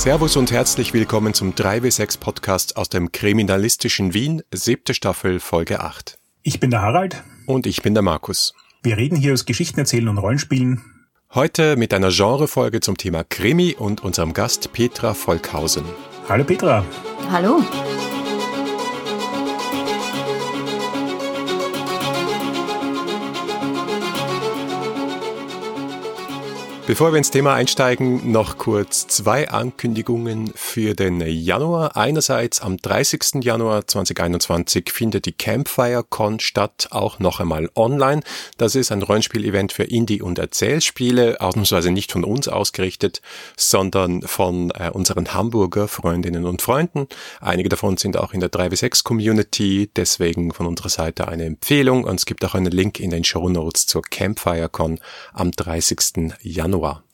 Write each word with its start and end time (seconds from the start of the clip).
Servus 0.00 0.38
und 0.38 0.50
herzlich 0.50 0.94
willkommen 0.94 1.34
zum 1.34 1.52
3W6 1.52 2.20
Podcast 2.20 2.78
aus 2.78 2.88
dem 2.88 3.12
kriminalistischen 3.12 4.14
Wien, 4.14 4.40
siebte 4.50 4.94
Staffel, 4.94 5.40
Folge 5.40 5.80
8. 5.80 6.16
Ich 6.42 6.58
bin 6.58 6.70
der 6.70 6.80
Harald. 6.80 7.22
Und 7.44 7.66
ich 7.66 7.82
bin 7.82 7.92
der 7.92 8.02
Markus. 8.02 8.54
Wir 8.82 8.96
reden 8.96 9.14
hier 9.14 9.34
aus 9.34 9.44
Geschichten 9.44 9.78
erzählen 9.78 10.08
und 10.08 10.16
Rollenspielen. 10.16 10.80
Heute 11.34 11.76
mit 11.76 11.92
einer 11.92 12.08
Genrefolge 12.08 12.80
zum 12.80 12.96
Thema 12.96 13.24
Krimi 13.24 13.76
und 13.78 14.02
unserem 14.02 14.32
Gast 14.32 14.72
Petra 14.72 15.12
Volkhausen. 15.12 15.84
Hallo 16.30 16.44
Petra. 16.44 16.82
Hallo. 17.30 17.62
Bevor 26.90 27.12
wir 27.12 27.18
ins 27.18 27.30
Thema 27.30 27.54
einsteigen, 27.54 28.32
noch 28.32 28.58
kurz 28.58 29.06
zwei 29.06 29.48
Ankündigungen 29.48 30.52
für 30.56 30.94
den 30.94 31.20
Januar. 31.20 31.96
Einerseits 31.96 32.60
am 32.60 32.78
30. 32.78 33.44
Januar 33.44 33.86
2021 33.86 34.90
findet 34.90 35.24
die 35.24 35.32
Campfire 35.32 36.02
Con 36.02 36.40
statt, 36.40 36.88
auch 36.90 37.20
noch 37.20 37.38
einmal 37.38 37.70
online. 37.76 38.22
Das 38.58 38.74
ist 38.74 38.90
ein 38.90 39.02
Rollenspiel-Event 39.02 39.72
für 39.72 39.84
Indie- 39.84 40.20
und 40.20 40.40
Erzählspiele, 40.40 41.40
ausnahmsweise 41.40 41.92
nicht 41.92 42.10
von 42.10 42.24
uns 42.24 42.48
ausgerichtet, 42.48 43.22
sondern 43.56 44.22
von 44.22 44.72
äh, 44.72 44.90
unseren 44.90 45.32
Hamburger 45.32 45.86
Freundinnen 45.86 46.44
und 46.44 46.60
Freunden. 46.60 47.06
Einige 47.40 47.68
davon 47.68 47.98
sind 47.98 48.16
auch 48.16 48.32
in 48.32 48.40
der 48.40 48.50
3W6 48.50 49.04
Community, 49.04 49.88
deswegen 49.94 50.52
von 50.52 50.66
unserer 50.66 50.88
Seite 50.88 51.28
eine 51.28 51.44
Empfehlung 51.44 52.02
und 52.02 52.16
es 52.16 52.26
gibt 52.26 52.44
auch 52.44 52.56
einen 52.56 52.72
Link 52.72 52.98
in 52.98 53.10
den 53.10 53.22
Show 53.22 53.48
Notes 53.48 53.86
zur 53.86 54.02
Campfire 54.02 54.68
Con 54.68 54.98
am 55.32 55.52
30. 55.52 56.32
Januar. 56.42 56.79
Januar. 56.80 57.04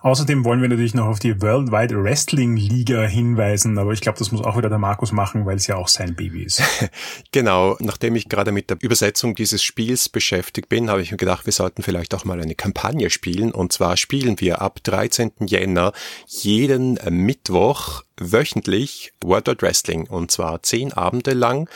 Außerdem 0.00 0.44
wollen 0.44 0.60
wir 0.60 0.68
natürlich 0.68 0.94
noch 0.94 1.06
auf 1.06 1.20
die 1.20 1.40
Worldwide 1.40 2.02
Wrestling 2.02 2.56
Liga 2.56 3.02
hinweisen, 3.02 3.78
aber 3.78 3.92
ich 3.92 4.00
glaube, 4.00 4.18
das 4.18 4.32
muss 4.32 4.42
auch 4.42 4.56
wieder 4.56 4.68
der 4.68 4.78
Markus 4.78 5.12
machen, 5.12 5.46
weil 5.46 5.54
es 5.54 5.68
ja 5.68 5.76
auch 5.76 5.86
sein 5.86 6.16
Baby 6.16 6.42
ist. 6.42 6.60
genau, 7.32 7.76
nachdem 7.78 8.16
ich 8.16 8.28
gerade 8.28 8.50
mit 8.50 8.68
der 8.68 8.78
Übersetzung 8.80 9.36
dieses 9.36 9.62
Spiels 9.62 10.08
beschäftigt 10.08 10.68
bin, 10.68 10.90
habe 10.90 11.02
ich 11.02 11.12
mir 11.12 11.18
gedacht, 11.18 11.46
wir 11.46 11.52
sollten 11.52 11.84
vielleicht 11.84 12.16
auch 12.16 12.24
mal 12.24 12.40
eine 12.40 12.56
Kampagne 12.56 13.10
spielen. 13.10 13.52
Und 13.52 13.72
zwar 13.72 13.96
spielen 13.96 14.40
wir 14.40 14.60
ab 14.60 14.82
13. 14.82 15.30
Jänner 15.46 15.92
jeden 16.26 16.98
Mittwoch 17.08 18.02
wöchentlich 18.18 19.12
World 19.22 19.48
Wide 19.48 19.62
Wrestling 19.62 20.06
und 20.06 20.30
zwar 20.30 20.62
zehn 20.62 20.92
Abende 20.92 21.32
lang. 21.32 21.68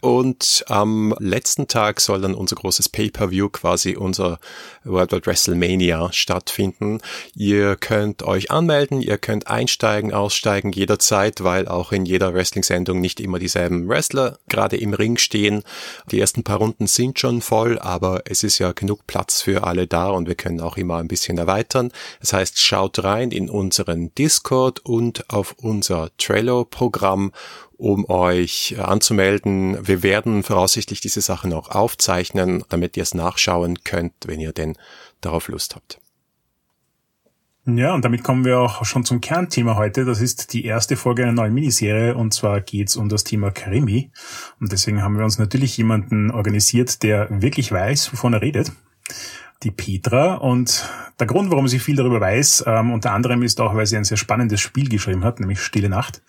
Und 0.00 0.64
am 0.68 1.14
letzten 1.18 1.68
Tag 1.68 2.00
soll 2.00 2.20
dann 2.20 2.34
unser 2.34 2.56
großes 2.56 2.88
Pay-per-View 2.88 3.50
quasi 3.50 3.96
unser 3.96 4.40
World 4.84 5.12
Wide 5.12 5.26
WrestleMania 5.26 6.12
stattfinden. 6.12 7.00
Ihr 7.34 7.76
könnt 7.76 8.22
euch 8.22 8.50
anmelden, 8.50 9.00
ihr 9.00 9.18
könnt 9.18 9.46
einsteigen, 9.46 10.12
aussteigen 10.12 10.72
jederzeit, 10.72 11.44
weil 11.44 11.68
auch 11.68 11.92
in 11.92 12.04
jeder 12.04 12.34
Wrestling-Sendung 12.34 13.00
nicht 13.00 13.20
immer 13.20 13.38
dieselben 13.38 13.88
Wrestler 13.88 14.38
gerade 14.48 14.76
im 14.76 14.94
Ring 14.94 15.18
stehen. 15.18 15.62
Die 16.10 16.20
ersten 16.20 16.42
paar 16.42 16.58
Runden 16.58 16.86
sind 16.86 17.18
schon 17.18 17.42
voll, 17.42 17.78
aber 17.78 18.22
es 18.24 18.42
ist 18.42 18.58
ja 18.58 18.72
genug 18.72 19.06
Platz 19.06 19.42
für 19.42 19.64
alle 19.64 19.86
da 19.86 20.10
und 20.10 20.26
wir 20.26 20.34
können 20.34 20.60
auch 20.60 20.76
immer 20.76 20.96
ein 20.96 21.08
bisschen 21.08 21.38
erweitern. 21.38 21.92
Das 22.20 22.32
heißt, 22.32 22.58
schaut 22.58 23.04
rein 23.04 23.30
in 23.30 23.48
unseren 23.48 24.14
Discord 24.14 24.80
und 24.80 25.30
auf 25.30 25.54
unser 25.58 25.81
unser 25.82 26.10
Trello-Programm, 26.16 27.32
um 27.76 28.08
euch 28.08 28.76
anzumelden. 28.78 29.76
Wir 29.84 30.04
werden 30.04 30.44
voraussichtlich 30.44 31.00
diese 31.00 31.20
Sachen 31.20 31.52
auch 31.52 31.70
aufzeichnen, 31.70 32.62
damit 32.68 32.96
ihr 32.96 33.02
es 33.02 33.14
nachschauen 33.14 33.82
könnt, 33.82 34.12
wenn 34.26 34.38
ihr 34.38 34.52
denn 34.52 34.76
darauf 35.20 35.48
Lust 35.48 35.74
habt. 35.74 35.98
Ja, 37.66 37.94
und 37.94 38.04
damit 38.04 38.22
kommen 38.22 38.44
wir 38.44 38.58
auch 38.58 38.84
schon 38.84 39.04
zum 39.04 39.20
Kernthema 39.20 39.76
heute. 39.76 40.04
Das 40.04 40.20
ist 40.20 40.52
die 40.52 40.64
erste 40.64 40.96
Folge 40.96 41.22
einer 41.24 41.32
neuen 41.32 41.54
Miniserie 41.54 42.14
und 42.14 42.32
zwar 42.32 42.60
geht's 42.60 42.96
um 42.96 43.08
das 43.08 43.24
Thema 43.24 43.50
Krimi. 43.50 44.10
Und 44.60 44.70
deswegen 44.70 45.02
haben 45.02 45.16
wir 45.16 45.24
uns 45.24 45.38
natürlich 45.38 45.76
jemanden 45.76 46.30
organisiert, 46.30 47.02
der 47.02 47.28
wirklich 47.30 47.70
weiß, 47.72 48.12
wovon 48.12 48.34
er 48.34 48.42
redet 48.42 48.72
die 49.62 49.70
Petra. 49.70 50.34
Und 50.34 50.88
der 51.18 51.26
Grund, 51.26 51.50
warum 51.50 51.68
sie 51.68 51.78
viel 51.78 51.96
darüber 51.96 52.20
weiß, 52.20 52.64
ähm, 52.66 52.92
unter 52.92 53.12
anderem 53.12 53.42
ist 53.42 53.60
auch, 53.60 53.74
weil 53.74 53.86
sie 53.86 53.96
ein 53.96 54.04
sehr 54.04 54.16
spannendes 54.16 54.60
Spiel 54.60 54.88
geschrieben 54.88 55.24
hat, 55.24 55.40
nämlich 55.40 55.60
Stille 55.60 55.88
Nacht. 55.88 56.22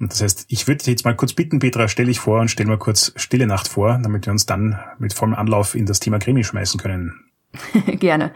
Und 0.00 0.12
das 0.12 0.22
heißt, 0.22 0.46
ich 0.48 0.66
würde 0.68 0.78
dich 0.78 0.86
jetzt 0.86 1.04
mal 1.04 1.16
kurz 1.16 1.32
bitten, 1.32 1.58
Petra, 1.58 1.88
stell 1.88 2.06
dich 2.06 2.20
vor 2.20 2.40
und 2.40 2.50
stell 2.50 2.66
mal 2.66 2.78
kurz 2.78 3.12
Stille 3.16 3.46
Nacht 3.46 3.66
vor, 3.66 3.98
damit 4.00 4.26
wir 4.26 4.32
uns 4.32 4.46
dann 4.46 4.78
mit 4.98 5.12
vollem 5.12 5.34
Anlauf 5.34 5.74
in 5.74 5.86
das 5.86 6.00
Thema 6.00 6.18
Krimi 6.18 6.44
schmeißen 6.44 6.78
können. 6.78 7.24
Gerne. 7.86 8.32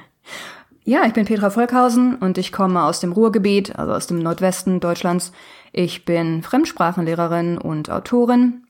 Ja, 0.85 1.05
ich 1.07 1.13
bin 1.13 1.27
Petra 1.27 1.51
Volkhausen 1.51 2.17
und 2.17 2.39
ich 2.39 2.51
komme 2.51 2.83
aus 2.83 2.99
dem 2.99 3.13
Ruhrgebiet, 3.13 3.77
also 3.77 3.93
aus 3.93 4.09
dem 4.09 4.19
Nordwesten 4.19 4.81
Deutschlands. 4.81 5.33
Ich 5.73 6.05
bin 6.05 6.43
Fremdsprachenlehrerin 6.43 7.59
und 7.59 7.89
Autorin 7.89 8.65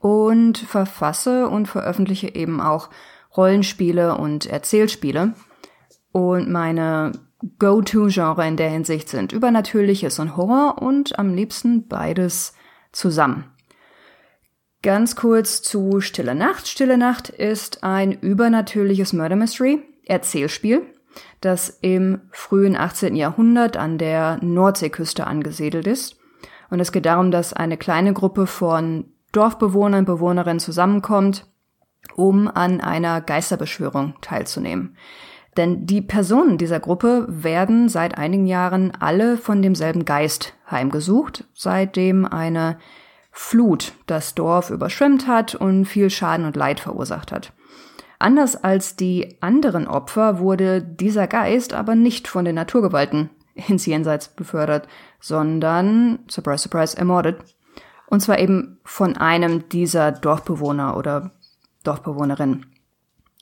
und 0.00 0.58
verfasse 0.58 1.48
und 1.48 1.68
veröffentliche 1.68 2.34
eben 2.34 2.60
auch 2.60 2.90
Rollenspiele 3.36 4.16
und 4.16 4.46
Erzählspiele. 4.46 5.34
Und 6.12 6.50
meine 6.50 7.12
Go-To-Genre 7.58 8.46
in 8.46 8.56
der 8.56 8.70
Hinsicht 8.70 9.08
sind 9.08 9.32
Übernatürliches 9.32 10.18
und 10.18 10.36
Horror 10.36 10.80
und 10.80 11.18
am 11.18 11.34
liebsten 11.34 11.88
beides 11.88 12.54
zusammen. 12.92 13.44
Ganz 14.82 15.16
kurz 15.16 15.62
zu 15.62 16.00
Stille 16.00 16.34
Nacht. 16.34 16.66
Stille 16.66 16.98
Nacht 16.98 17.28
ist 17.28 17.84
ein 17.84 18.12
übernatürliches 18.12 19.12
Murder 19.12 19.36
Mystery 19.36 19.82
Erzählspiel, 20.04 20.82
das 21.40 21.78
im 21.80 22.22
frühen 22.30 22.76
18. 22.76 23.14
Jahrhundert 23.14 23.76
an 23.76 23.98
der 23.98 24.38
Nordseeküste 24.42 25.26
angesiedelt 25.26 25.86
ist. 25.86 26.16
Und 26.68 26.80
es 26.80 26.90
geht 26.90 27.06
darum, 27.06 27.30
dass 27.30 27.52
eine 27.52 27.76
kleine 27.76 28.12
Gruppe 28.12 28.46
von 28.46 29.04
Dorfbewohnern, 29.32 30.04
Bewohnerinnen 30.04 30.60
zusammenkommt 30.60 31.46
um 32.14 32.48
an 32.48 32.80
einer 32.80 33.20
Geisterbeschwörung 33.20 34.14
teilzunehmen. 34.20 34.96
Denn 35.56 35.86
die 35.86 36.00
Personen 36.00 36.56
dieser 36.56 36.80
Gruppe 36.80 37.26
werden 37.28 37.88
seit 37.88 38.16
einigen 38.16 38.46
Jahren 38.46 38.92
alle 38.98 39.36
von 39.36 39.60
demselben 39.60 40.04
Geist 40.04 40.54
heimgesucht, 40.70 41.44
seitdem 41.52 42.24
eine 42.24 42.78
Flut 43.30 43.92
das 44.06 44.34
Dorf 44.34 44.70
überschwemmt 44.70 45.26
hat 45.26 45.54
und 45.54 45.86
viel 45.86 46.10
Schaden 46.10 46.46
und 46.46 46.56
Leid 46.56 46.80
verursacht 46.80 47.32
hat. 47.32 47.52
Anders 48.18 48.62
als 48.62 48.94
die 48.94 49.36
anderen 49.40 49.88
Opfer 49.88 50.38
wurde 50.38 50.80
dieser 50.80 51.26
Geist 51.26 51.74
aber 51.74 51.94
nicht 51.94 52.28
von 52.28 52.44
den 52.44 52.54
Naturgewalten 52.54 53.30
ins 53.54 53.84
Jenseits 53.84 54.28
befördert, 54.28 54.86
sondern, 55.20 56.20
surprise, 56.28 56.62
surprise, 56.62 56.96
ermordet. 56.96 57.40
Und 58.06 58.20
zwar 58.20 58.38
eben 58.38 58.78
von 58.84 59.16
einem 59.16 59.68
dieser 59.70 60.12
Dorfbewohner 60.12 60.96
oder 60.96 61.30
Dorfbewohnerin. 61.82 62.66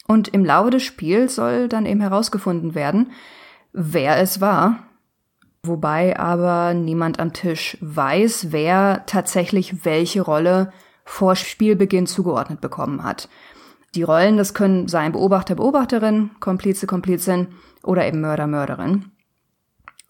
Und 0.07 0.29
im 0.29 0.45
Laufe 0.45 0.71
des 0.71 0.83
Spiels 0.83 1.37
soll 1.37 1.69
dann 1.69 1.87
eben 1.87 2.01
herausgefunden 2.01 2.75
werden, 2.75 3.13
wer 3.73 4.19
es 4.19 4.41
war, 4.41 4.85
wobei 5.63 6.19
aber 6.19 6.75
niemand 6.75 7.21
am 7.21 7.33
Tisch 7.33 7.77
weiß, 7.81 8.49
wer 8.51 9.05
tatsächlich 9.07 9.85
welche 9.85 10.23
Rolle 10.23 10.73
vor 11.05 11.37
Spielbeginn 11.37 12.07
zugeordnet 12.07 12.61
bekommen 12.61 13.05
hat. 13.05 13.29
Die 13.95 14.03
Rollen, 14.03 14.37
das 14.37 14.55
können 14.55 14.89
sein 14.89 15.13
Beobachter, 15.13 15.57
Beobachterin, 15.57 16.31
Komplize, 16.39 16.87
Komplizin 16.87 17.49
oder 17.83 18.07
eben 18.07 18.21
Mörder, 18.21 18.47
Mörderin. 18.47 19.11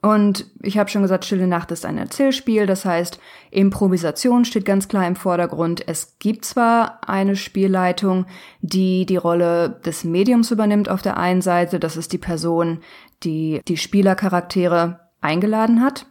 Und 0.02 0.46
ich 0.62 0.78
habe 0.78 0.88
schon 0.88 1.02
gesagt, 1.02 1.26
Stille 1.26 1.46
Nacht 1.46 1.70
ist 1.72 1.84
ein 1.84 1.98
Erzählspiel, 1.98 2.66
das 2.66 2.86
heißt, 2.86 3.20
Improvisation 3.50 4.46
steht 4.46 4.64
ganz 4.64 4.88
klar 4.88 5.06
im 5.06 5.16
Vordergrund. 5.16 5.86
Es 5.86 6.16
gibt 6.18 6.46
zwar 6.46 7.06
eine 7.06 7.36
Spielleitung, 7.36 8.24
die 8.62 9.04
die 9.04 9.18
Rolle 9.18 9.80
des 9.84 10.04
Mediums 10.04 10.50
übernimmt 10.50 10.88
auf 10.88 11.02
der 11.02 11.18
einen 11.18 11.42
Seite, 11.42 11.78
das 11.78 11.98
ist 11.98 12.14
die 12.14 12.18
Person, 12.18 12.78
die 13.24 13.60
die 13.68 13.76
Spielercharaktere 13.76 15.00
eingeladen 15.20 15.82
hat. 15.82 16.06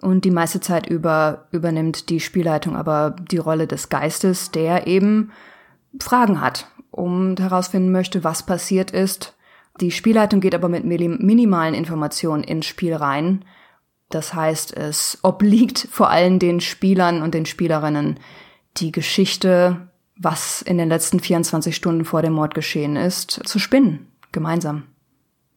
Und 0.00 0.24
die 0.24 0.30
meiste 0.30 0.60
Zeit 0.60 0.86
über 0.86 1.46
übernimmt 1.52 2.10
die 2.10 2.20
Spielleitung 2.20 2.76
aber 2.76 3.16
die 3.30 3.38
Rolle 3.38 3.66
des 3.66 3.88
Geistes, 3.88 4.50
der 4.50 4.86
eben 4.86 5.32
Fragen 6.00 6.40
hat, 6.40 6.68
um 6.90 7.34
herausfinden 7.38 7.90
möchte, 7.90 8.22
was 8.22 8.44
passiert 8.44 8.90
ist, 8.90 9.35
die 9.80 9.90
Spielleitung 9.90 10.40
geht 10.40 10.54
aber 10.54 10.68
mit 10.68 10.84
minimalen 10.84 11.74
Informationen 11.74 12.44
ins 12.44 12.66
Spiel 12.66 12.94
rein. 12.94 13.44
Das 14.08 14.34
heißt, 14.34 14.76
es 14.76 15.18
obliegt 15.22 15.88
vor 15.90 16.10
allem 16.10 16.38
den 16.38 16.60
Spielern 16.60 17.22
und 17.22 17.34
den 17.34 17.46
Spielerinnen 17.46 18.20
die 18.76 18.92
Geschichte, 18.92 19.88
was 20.16 20.62
in 20.62 20.78
den 20.78 20.88
letzten 20.88 21.20
24 21.20 21.74
Stunden 21.74 22.04
vor 22.04 22.22
dem 22.22 22.34
Mord 22.34 22.54
geschehen 22.54 22.96
ist, 22.96 23.30
zu 23.44 23.58
spinnen, 23.58 24.06
gemeinsam. 24.32 24.84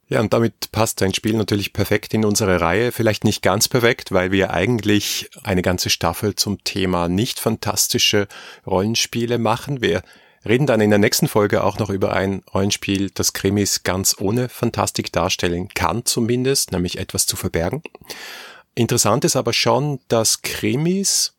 Ja, 0.08 0.20
und 0.22 0.34
damit 0.34 0.72
passt 0.72 1.04
ein 1.04 1.14
Spiel 1.14 1.38
natürlich 1.38 1.72
perfekt 1.72 2.16
in 2.16 2.26
unsere 2.26 2.60
Reihe. 2.60 2.92
Vielleicht 2.92 3.24
nicht 3.24 3.44
ganz 3.44 3.68
perfekt, 3.68 4.12
weil 4.12 4.32
wir 4.32 4.52
eigentlich 4.52 5.30
eine 5.44 5.62
ganze 5.62 5.92
Staffel 5.92 6.34
zum 6.34 6.64
Thema 6.64 7.08
nicht 7.08 7.40
fantastische 7.40 8.28
Rollenspiele 8.66 9.38
machen. 9.38 9.82
Wir 9.82 10.02
reden 10.46 10.68
dann 10.68 10.82
in 10.82 10.90
der 10.90 11.00
nächsten 11.00 11.28
Folge 11.28 11.64
auch 11.64 11.80
noch 11.80 11.90
über 11.90 12.14
ein 12.14 12.44
Rollenspiel, 12.54 13.10
das 13.14 13.34
Krimis 13.34 13.84
ganz 13.84 14.16
ohne 14.20 14.50
Fantastik 14.50 15.12
darstellen 15.12 15.70
kann 15.70 16.06
zumindest, 16.06 16.72
nämlich 16.72 16.98
etwas 16.98 17.26
zu 17.26 17.36
verbergen. 17.36 17.82
Interessant 18.76 19.26
ist 19.26 19.36
aber 19.36 19.54
schon, 19.54 20.00
dass 20.08 20.42
Krimis 20.42 21.34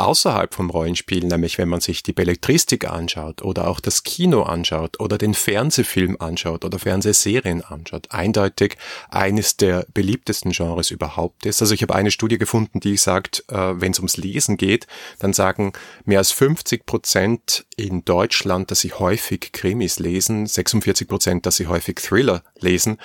außerhalb 0.00 0.54
vom 0.54 0.70
Rollenspiel, 0.70 1.24
nämlich 1.24 1.58
wenn 1.58 1.68
man 1.68 1.80
sich 1.80 2.02
die 2.02 2.12
Belletristik 2.12 2.88
anschaut 2.88 3.42
oder 3.42 3.68
auch 3.68 3.80
das 3.80 4.02
Kino 4.02 4.42
anschaut 4.42 4.98
oder 4.98 5.18
den 5.18 5.34
Fernsehfilm 5.34 6.16
anschaut 6.18 6.64
oder 6.64 6.78
Fernsehserien 6.78 7.62
anschaut, 7.62 8.08
eindeutig 8.10 8.76
eines 9.10 9.56
der 9.56 9.86
beliebtesten 9.92 10.52
Genres 10.52 10.90
überhaupt 10.90 11.46
ist. 11.46 11.60
Also 11.60 11.74
ich 11.74 11.82
habe 11.82 11.94
eine 11.94 12.10
Studie 12.10 12.38
gefunden, 12.38 12.80
die 12.80 12.96
sagt, 12.96 13.44
äh, 13.48 13.80
wenn 13.80 13.92
es 13.92 13.98
ums 13.98 14.16
Lesen 14.16 14.56
geht, 14.56 14.86
dann 15.18 15.32
sagen 15.32 15.72
mehr 16.04 16.18
als 16.18 16.32
50 16.32 16.86
Prozent 16.86 17.66
in 17.76 18.04
Deutschland, 18.04 18.70
dass 18.70 18.80
sie 18.80 18.92
häufig 18.92 19.52
Krimis 19.52 19.98
lesen, 19.98 20.46
46 20.46 21.08
Prozent, 21.08 21.46
dass 21.46 21.56
sie 21.56 21.66
häufig 21.66 21.96
Thriller 21.96 22.42
lesen. 22.58 22.98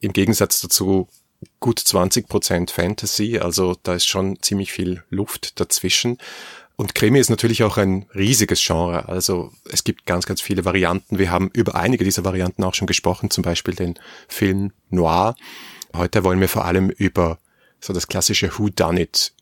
Im 0.00 0.12
Gegensatz 0.12 0.60
dazu 0.60 1.08
gut 1.60 1.78
20 1.78 2.28
Prozent 2.28 2.70
Fantasy, 2.70 3.38
also 3.38 3.76
da 3.82 3.94
ist 3.94 4.06
schon 4.06 4.40
ziemlich 4.42 4.72
viel 4.72 5.02
Luft 5.10 5.60
dazwischen. 5.60 6.18
Und 6.76 6.94
Krimi 6.94 7.18
ist 7.18 7.30
natürlich 7.30 7.62
auch 7.62 7.78
ein 7.78 8.06
riesiges 8.14 8.62
Genre. 8.62 9.08
Also 9.08 9.50
es 9.70 9.82
gibt 9.82 10.04
ganz, 10.04 10.26
ganz 10.26 10.42
viele 10.42 10.66
Varianten. 10.66 11.18
Wir 11.18 11.30
haben 11.30 11.50
über 11.54 11.74
einige 11.74 12.04
dieser 12.04 12.24
Varianten 12.24 12.62
auch 12.64 12.74
schon 12.74 12.86
gesprochen, 12.86 13.30
zum 13.30 13.42
Beispiel 13.42 13.74
den 13.74 13.98
Film 14.28 14.72
Noir. 14.90 15.36
Heute 15.94 16.22
wollen 16.22 16.40
wir 16.40 16.50
vor 16.50 16.66
allem 16.66 16.90
über 16.90 17.38
so 17.80 17.94
das 17.94 18.08
klassische 18.08 18.58
Who 18.58 18.68
Done 18.68 19.00
It 19.00 19.32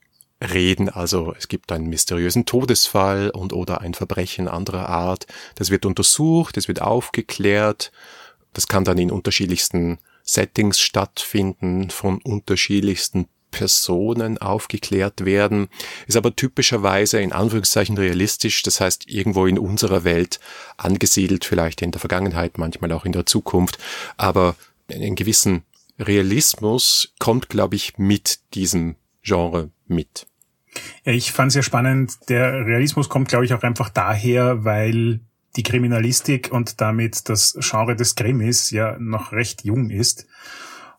reden. 0.40 0.88
Also 0.88 1.34
es 1.36 1.48
gibt 1.48 1.72
einen 1.72 1.88
mysteriösen 1.88 2.46
Todesfall 2.46 3.30
und 3.30 3.52
oder 3.52 3.80
ein 3.80 3.94
Verbrechen 3.94 4.46
anderer 4.46 4.88
Art. 4.88 5.26
Das 5.56 5.70
wird 5.70 5.86
untersucht, 5.86 6.56
es 6.56 6.68
wird 6.68 6.82
aufgeklärt. 6.82 7.90
Das 8.52 8.68
kann 8.68 8.84
dann 8.84 8.98
in 8.98 9.10
unterschiedlichsten 9.10 9.98
Settings 10.24 10.80
stattfinden, 10.80 11.90
von 11.90 12.18
unterschiedlichsten 12.18 13.28
Personen 13.50 14.38
aufgeklärt 14.38 15.24
werden, 15.24 15.68
ist 16.08 16.16
aber 16.16 16.34
typischerweise 16.34 17.20
in 17.20 17.32
Anführungszeichen 17.32 17.96
realistisch, 17.96 18.62
das 18.62 18.80
heißt 18.80 19.08
irgendwo 19.08 19.46
in 19.46 19.60
unserer 19.60 20.02
Welt 20.02 20.40
angesiedelt, 20.76 21.44
vielleicht 21.44 21.80
in 21.80 21.92
der 21.92 22.00
Vergangenheit, 22.00 22.58
manchmal 22.58 22.90
auch 22.90 23.04
in 23.04 23.12
der 23.12 23.26
Zukunft, 23.26 23.78
aber 24.16 24.56
einen 24.90 25.14
gewissen 25.14 25.62
Realismus 26.00 27.14
kommt, 27.20 27.48
glaube 27.48 27.76
ich, 27.76 27.96
mit 27.96 28.40
diesem 28.54 28.96
Genre 29.22 29.70
mit. 29.86 30.26
Ich 31.04 31.30
fand 31.30 31.50
es 31.50 31.54
ja 31.54 31.62
spannend, 31.62 32.28
der 32.28 32.66
Realismus 32.66 33.08
kommt, 33.08 33.28
glaube 33.28 33.44
ich, 33.44 33.54
auch 33.54 33.62
einfach 33.62 33.88
daher, 33.88 34.64
weil 34.64 35.20
die 35.56 35.62
Kriminalistik 35.62 36.50
und 36.52 36.80
damit 36.80 37.28
das 37.28 37.56
Genre 37.60 37.96
des 37.96 38.14
Krimis 38.14 38.70
ja 38.70 38.98
noch 38.98 39.32
recht 39.32 39.64
jung 39.64 39.90
ist. 39.90 40.26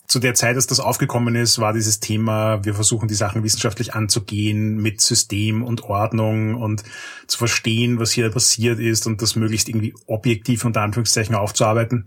Zu 0.07 0.19
der 0.19 0.35
Zeit, 0.35 0.55
als 0.55 0.67
das 0.67 0.79
aufgekommen 0.79 1.35
ist, 1.35 1.57
war 1.57 1.73
dieses 1.73 1.99
Thema, 1.99 2.63
wir 2.63 2.75
versuchen 2.75 3.07
die 3.07 3.15
Sachen 3.15 3.43
wissenschaftlich 3.43 3.95
anzugehen 3.95 4.77
mit 4.77 5.01
System 5.01 5.63
und 5.63 5.83
Ordnung 5.83 6.55
und 6.55 6.83
zu 7.25 7.39
verstehen, 7.39 7.99
was 7.99 8.11
hier 8.11 8.29
passiert 8.29 8.79
ist 8.79 9.07
und 9.07 9.23
das 9.23 9.35
möglichst 9.35 9.67
irgendwie 9.67 9.95
objektiv 10.05 10.63
unter 10.63 10.81
Anführungszeichen 10.81 11.33
aufzuarbeiten 11.33 12.05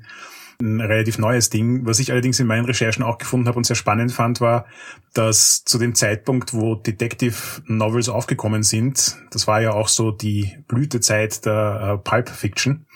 ein 0.60 0.80
relativ 0.80 1.18
neues 1.18 1.50
Ding. 1.50 1.86
Was 1.86 2.00
ich 2.00 2.10
allerdings 2.10 2.40
in 2.40 2.46
meinen 2.46 2.64
Recherchen 2.64 3.04
auch 3.04 3.18
gefunden 3.18 3.46
habe 3.46 3.58
und 3.58 3.64
sehr 3.64 3.76
spannend 3.76 4.10
fand, 4.12 4.40
war, 4.40 4.66
dass 5.14 5.64
zu 5.64 5.78
dem 5.78 5.94
Zeitpunkt, 5.94 6.52
wo 6.52 6.74
Detective 6.74 7.36
Novels 7.66 8.08
aufgekommen 8.08 8.64
sind, 8.64 9.16
das 9.30 9.46
war 9.46 9.60
ja 9.60 9.72
auch 9.72 9.88
so 9.88 10.10
die 10.10 10.56
Blütezeit 10.66 11.44
der 11.46 11.94
äh, 11.94 11.98
Pulp 11.98 12.28
Fiction, 12.28 12.86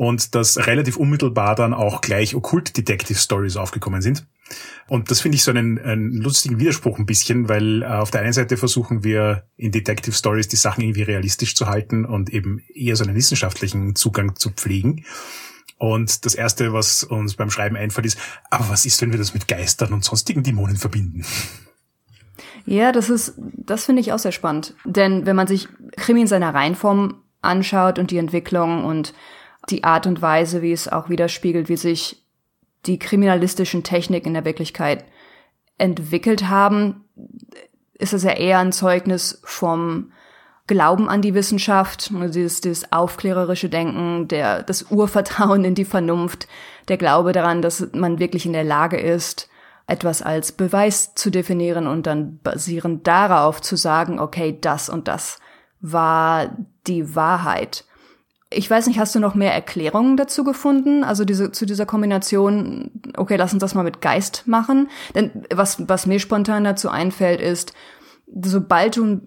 und 0.00 0.34
dass 0.34 0.66
relativ 0.66 0.96
unmittelbar 0.96 1.54
dann 1.54 1.74
auch 1.74 2.00
gleich 2.00 2.34
Okkult 2.34 2.76
Detective 2.76 3.18
Stories 3.18 3.56
aufgekommen 3.56 4.00
sind. 4.00 4.26
Und 4.88 5.10
das 5.10 5.20
finde 5.20 5.36
ich 5.36 5.42
so 5.42 5.50
einen, 5.50 5.78
einen 5.78 6.12
lustigen 6.12 6.58
Widerspruch 6.58 6.98
ein 6.98 7.06
bisschen, 7.06 7.48
weil 7.48 7.82
äh, 7.82 7.86
auf 7.86 8.10
der 8.10 8.22
einen 8.22 8.32
Seite 8.32 8.56
versuchen 8.56 9.04
wir 9.04 9.44
in 9.56 9.72
Detective 9.72 10.14
Stories 10.14 10.48
die 10.48 10.56
Sachen 10.56 10.82
irgendwie 10.82 11.02
realistisch 11.02 11.54
zu 11.54 11.66
halten 11.66 12.04
und 12.04 12.30
eben 12.30 12.60
eher 12.74 12.96
so 12.96 13.04
einen 13.04 13.14
wissenschaftlichen 13.14 13.94
Zugang 13.94 14.36
zu 14.36 14.50
pflegen. 14.50 15.04
Und 15.80 16.26
das 16.26 16.34
erste, 16.34 16.74
was 16.74 17.04
uns 17.04 17.36
beim 17.36 17.50
Schreiben 17.50 17.74
einfällt, 17.74 18.04
ist, 18.04 18.18
aber 18.50 18.68
was 18.68 18.84
ist, 18.84 19.00
wenn 19.00 19.12
wir 19.12 19.18
das 19.18 19.32
mit 19.32 19.48
Geistern 19.48 19.94
und 19.94 20.04
sonstigen 20.04 20.42
Dämonen 20.42 20.76
verbinden? 20.76 21.24
Ja, 22.66 22.92
das 22.92 23.08
ist, 23.08 23.32
das 23.38 23.86
finde 23.86 24.02
ich 24.02 24.12
auch 24.12 24.18
sehr 24.18 24.30
spannend. 24.30 24.74
Denn 24.84 25.24
wenn 25.24 25.36
man 25.36 25.46
sich 25.46 25.68
Krimi 25.96 26.20
in 26.20 26.26
seiner 26.26 26.52
Reihenform 26.52 27.22
anschaut 27.40 27.98
und 27.98 28.10
die 28.10 28.18
Entwicklung 28.18 28.84
und 28.84 29.14
die 29.70 29.82
Art 29.82 30.06
und 30.06 30.20
Weise, 30.20 30.60
wie 30.60 30.72
es 30.72 30.86
auch 30.86 31.08
widerspiegelt, 31.08 31.70
wie 31.70 31.78
sich 31.78 32.26
die 32.84 32.98
kriminalistischen 32.98 33.82
Techniken 33.82 34.28
in 34.28 34.34
der 34.34 34.44
Wirklichkeit 34.44 35.06
entwickelt 35.78 36.48
haben, 36.48 37.06
ist 37.94 38.12
es 38.12 38.22
ja 38.22 38.32
eher 38.32 38.58
ein 38.58 38.72
Zeugnis 38.72 39.40
vom 39.44 40.12
Glauben 40.70 41.08
an 41.08 41.20
die 41.20 41.34
Wissenschaft, 41.34 42.12
dieses, 42.32 42.60
dieses 42.60 42.92
aufklärerische 42.92 43.68
Denken, 43.68 44.28
der, 44.28 44.62
das 44.62 44.84
Urvertrauen 44.84 45.64
in 45.64 45.74
die 45.74 45.84
Vernunft, 45.84 46.46
der 46.86 46.96
Glaube 46.96 47.32
daran, 47.32 47.60
dass 47.60 47.88
man 47.92 48.20
wirklich 48.20 48.46
in 48.46 48.52
der 48.52 48.62
Lage 48.62 48.96
ist, 48.96 49.48
etwas 49.88 50.22
als 50.22 50.52
Beweis 50.52 51.16
zu 51.16 51.30
definieren 51.30 51.88
und 51.88 52.06
dann 52.06 52.38
basierend 52.44 53.04
darauf 53.08 53.60
zu 53.60 53.74
sagen, 53.74 54.20
okay, 54.20 54.56
das 54.60 54.88
und 54.88 55.08
das 55.08 55.40
war 55.80 56.56
die 56.86 57.16
Wahrheit. 57.16 57.84
Ich 58.48 58.70
weiß 58.70 58.86
nicht, 58.86 59.00
hast 59.00 59.12
du 59.16 59.18
noch 59.18 59.34
mehr 59.34 59.52
Erklärungen 59.52 60.16
dazu 60.16 60.44
gefunden? 60.44 61.02
Also 61.02 61.24
diese, 61.24 61.50
zu 61.50 61.66
dieser 61.66 61.84
Kombination, 61.84 62.92
okay, 63.16 63.34
lass 63.34 63.52
uns 63.52 63.60
das 63.60 63.74
mal 63.74 63.82
mit 63.82 64.00
Geist 64.00 64.44
machen. 64.46 64.88
Denn 65.16 65.32
was, 65.52 65.88
was 65.88 66.06
mir 66.06 66.20
spontan 66.20 66.62
dazu 66.62 66.90
einfällt, 66.90 67.40
ist, 67.40 67.72
sobald 68.40 68.96
du 68.96 69.20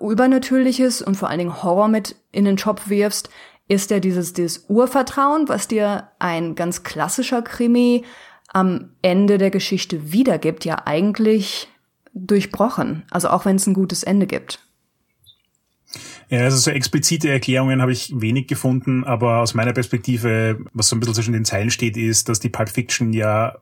Übernatürliches 0.00 1.02
und 1.02 1.16
vor 1.16 1.28
allen 1.28 1.38
Dingen 1.38 1.62
Horror 1.62 1.88
mit 1.88 2.16
in 2.32 2.44
den 2.44 2.56
Topf 2.56 2.88
wirfst, 2.88 3.30
ist 3.68 3.90
ja 3.90 4.00
dieses, 4.00 4.32
dieses 4.32 4.66
Urvertrauen, 4.68 5.48
was 5.48 5.68
dir 5.68 6.08
ein 6.18 6.54
ganz 6.54 6.82
klassischer 6.82 7.42
Krimi 7.42 8.04
am 8.48 8.90
Ende 9.00 9.38
der 9.38 9.50
Geschichte 9.50 10.12
wiedergibt, 10.12 10.64
ja 10.64 10.82
eigentlich 10.86 11.68
durchbrochen. 12.12 13.04
Also 13.10 13.28
auch 13.28 13.44
wenn 13.44 13.56
es 13.56 13.66
ein 13.66 13.74
gutes 13.74 14.02
Ende 14.02 14.26
gibt. 14.26 14.58
Ja, 16.28 16.40
also 16.42 16.56
so 16.56 16.70
explizite 16.70 17.28
Erklärungen 17.28 17.82
habe 17.82 17.92
ich 17.92 18.12
wenig 18.14 18.46
gefunden, 18.46 19.04
aber 19.04 19.38
aus 19.38 19.54
meiner 19.54 19.72
Perspektive, 19.72 20.58
was 20.72 20.88
so 20.88 20.96
ein 20.96 21.00
bisschen 21.00 21.14
zwischen 21.14 21.32
den 21.32 21.44
Zeilen 21.44 21.70
steht, 21.70 21.96
ist, 21.96 22.28
dass 22.28 22.38
die 22.38 22.48
Pulp 22.48 22.68
Fiction 22.68 23.12
ja 23.12 23.56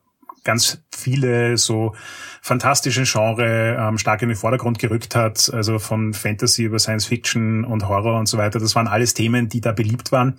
ganz 0.45 0.83
viele 0.95 1.57
so 1.57 1.95
fantastische 2.42 3.04
Genre 3.04 3.76
ähm, 3.78 3.99
stark 3.99 4.23
in 4.23 4.28
den 4.28 4.37
Vordergrund 4.37 4.78
gerückt 4.78 5.14
hat, 5.14 5.50
also 5.52 5.78
von 5.78 6.14
Fantasy 6.14 6.64
über 6.64 6.78
Science 6.78 7.07
Fiction 7.07 7.64
und 7.64 7.88
Horror 7.88 8.18
und 8.18 8.26
so 8.26 8.38
weiter. 8.38 8.59
Das 8.59 8.75
waren 8.75 8.88
alles 8.88 9.14
Themen, 9.14 9.49
die 9.49 9.61
da 9.61 9.73
beliebt 9.73 10.12
waren 10.12 10.38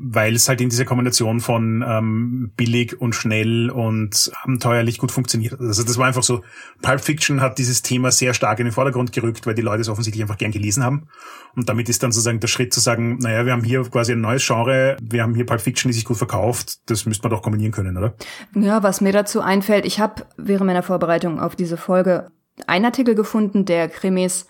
weil 0.00 0.34
es 0.34 0.48
halt 0.48 0.60
in 0.60 0.70
dieser 0.70 0.84
Kombination 0.84 1.40
von 1.40 1.84
ähm, 1.86 2.52
billig 2.56 3.00
und 3.00 3.14
schnell 3.14 3.70
und 3.70 4.32
abenteuerlich 4.42 4.98
gut 4.98 5.12
funktioniert. 5.12 5.60
Also 5.60 5.82
das 5.82 5.98
war 5.98 6.06
einfach 6.06 6.22
so, 6.22 6.42
Pulp 6.80 7.00
Fiction 7.00 7.40
hat 7.40 7.58
dieses 7.58 7.82
Thema 7.82 8.10
sehr 8.10 8.32
stark 8.32 8.58
in 8.58 8.64
den 8.64 8.72
Vordergrund 8.72 9.12
gerückt, 9.12 9.46
weil 9.46 9.54
die 9.54 9.62
Leute 9.62 9.82
es 9.82 9.88
offensichtlich 9.88 10.22
einfach 10.22 10.38
gern 10.38 10.50
gelesen 10.50 10.82
haben. 10.82 11.08
Und 11.54 11.68
damit 11.68 11.88
ist 11.88 12.02
dann 12.02 12.10
sozusagen 12.10 12.40
der 12.40 12.48
Schritt 12.48 12.72
zu 12.72 12.80
sagen, 12.80 13.18
naja, 13.18 13.44
wir 13.44 13.52
haben 13.52 13.64
hier 13.64 13.82
quasi 13.82 14.12
ein 14.12 14.20
neues 14.20 14.46
Genre, 14.46 14.96
wir 15.02 15.22
haben 15.22 15.34
hier 15.34 15.44
Pulp 15.44 15.60
Fiction, 15.60 15.90
die 15.90 15.94
sich 15.94 16.06
gut 16.06 16.16
verkauft, 16.16 16.78
das 16.90 17.04
müsste 17.04 17.24
man 17.24 17.30
doch 17.30 17.42
kombinieren 17.42 17.72
können, 17.72 17.96
oder? 17.96 18.14
Ja, 18.54 18.82
was 18.82 19.02
mir 19.02 19.12
dazu 19.12 19.40
einfällt, 19.42 19.84
ich 19.84 20.00
habe 20.00 20.24
während 20.38 20.66
meiner 20.66 20.82
Vorbereitung 20.82 21.38
auf 21.38 21.54
diese 21.54 21.76
Folge 21.76 22.30
einen 22.66 22.86
Artikel 22.86 23.14
gefunden, 23.14 23.66
der 23.66 23.88
Krimis 23.88 24.46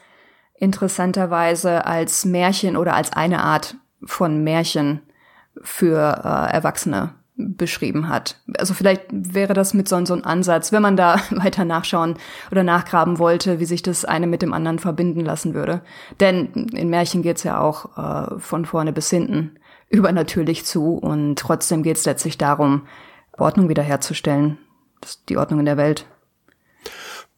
interessanterweise 0.56 1.84
als 1.86 2.24
Märchen 2.24 2.76
oder 2.76 2.94
als 2.94 3.12
eine 3.12 3.42
Art 3.42 3.76
von 4.04 4.44
Märchen 4.44 5.02
für 5.62 5.98
äh, 5.98 6.52
Erwachsene 6.52 7.14
beschrieben 7.36 8.08
hat. 8.08 8.36
Also 8.58 8.74
vielleicht 8.74 9.02
wäre 9.10 9.54
das 9.54 9.74
mit 9.74 9.88
so, 9.88 10.04
so 10.04 10.12
einem 10.12 10.24
Ansatz, 10.24 10.70
wenn 10.70 10.82
man 10.82 10.96
da 10.96 11.20
weiter 11.30 11.64
nachschauen 11.64 12.16
oder 12.50 12.62
nachgraben 12.62 13.18
wollte, 13.18 13.58
wie 13.60 13.64
sich 13.64 13.82
das 13.82 14.04
eine 14.04 14.26
mit 14.26 14.42
dem 14.42 14.52
anderen 14.52 14.78
verbinden 14.78 15.20
lassen 15.20 15.54
würde. 15.54 15.82
Denn 16.20 16.68
in 16.72 16.90
Märchen 16.90 17.22
geht's 17.22 17.42
ja 17.42 17.60
auch 17.60 17.96
äh, 17.96 18.38
von 18.38 18.64
vorne 18.64 18.92
bis 18.92 19.10
hinten 19.10 19.58
übernatürlich 19.88 20.64
zu 20.64 20.94
und 20.94 21.38
trotzdem 21.38 21.82
geht's 21.82 22.06
letztlich 22.06 22.38
darum, 22.38 22.86
Ordnung 23.36 23.68
wiederherzustellen, 23.68 24.58
die 25.28 25.36
Ordnung 25.36 25.60
in 25.60 25.66
der 25.66 25.76
Welt. 25.76 26.06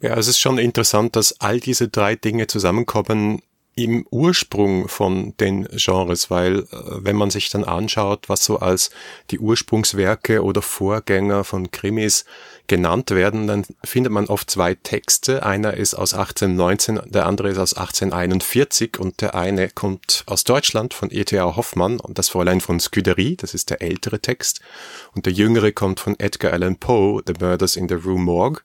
Ja, 0.00 0.16
es 0.16 0.28
ist 0.28 0.38
schon 0.38 0.58
interessant, 0.58 1.16
dass 1.16 1.40
all 1.40 1.60
diese 1.60 1.88
drei 1.88 2.14
Dinge 2.14 2.46
zusammenkommen 2.46 3.40
im 3.76 4.06
Ursprung 4.10 4.88
von 4.88 5.36
den 5.38 5.66
Genres, 5.72 6.30
weil 6.30 6.60
äh, 6.60 6.64
wenn 6.70 7.16
man 7.16 7.30
sich 7.30 7.50
dann 7.50 7.64
anschaut, 7.64 8.28
was 8.28 8.44
so 8.44 8.58
als 8.58 8.90
die 9.30 9.38
Ursprungswerke 9.38 10.42
oder 10.42 10.62
Vorgänger 10.62 11.44
von 11.44 11.70
Krimis 11.70 12.24
genannt 12.66 13.10
werden, 13.10 13.46
dann 13.46 13.66
findet 13.84 14.12
man 14.12 14.26
oft 14.26 14.50
zwei 14.50 14.74
Texte. 14.74 15.44
Einer 15.44 15.74
ist 15.74 15.94
aus 15.94 16.14
1819, 16.14 17.00
der 17.06 17.26
andere 17.26 17.50
ist 17.50 17.58
aus 17.58 17.74
1841 17.74 18.98
und 18.98 19.20
der 19.20 19.34
eine 19.34 19.68
kommt 19.68 20.22
aus 20.26 20.44
Deutschland 20.44 20.94
von 20.94 21.10
E.T.A. 21.10 21.56
Hoffmann 21.56 22.00
und 22.00 22.18
das 22.18 22.28
Fräulein 22.28 22.60
von 22.60 22.80
Scuderie, 22.80 23.36
das 23.36 23.54
ist 23.54 23.70
der 23.70 23.82
ältere 23.82 24.20
Text 24.20 24.60
und 25.14 25.26
der 25.26 25.32
jüngere 25.32 25.72
kommt 25.72 26.00
von 26.00 26.18
Edgar 26.18 26.52
Allan 26.52 26.76
Poe, 26.76 27.22
The 27.26 27.34
Murders 27.40 27.76
in 27.76 27.88
the 27.88 27.94
Rue 27.94 28.18
Morgue 28.18 28.62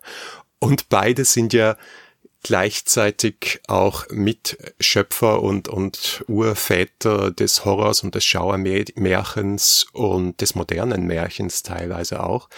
Und 0.59 0.89
beide 0.89 1.25
sind 1.25 1.53
ja 1.53 1.77
gleichzeitig 2.43 3.62
auch 3.67 4.08
Mitschöpfer 4.10 5.41
und, 5.41 5.67
und 5.67 6.24
Urväter 6.27 7.31
des 7.31 7.65
Horrors 7.65 8.03
und 8.03 8.15
des 8.15 8.25
Schauermärchens 8.25 9.88
und 9.93 10.39
des 10.41 10.55
modernen 10.55 11.05
Märchens 11.05 11.63
teilweise 11.63 12.24
auch. 12.24 12.50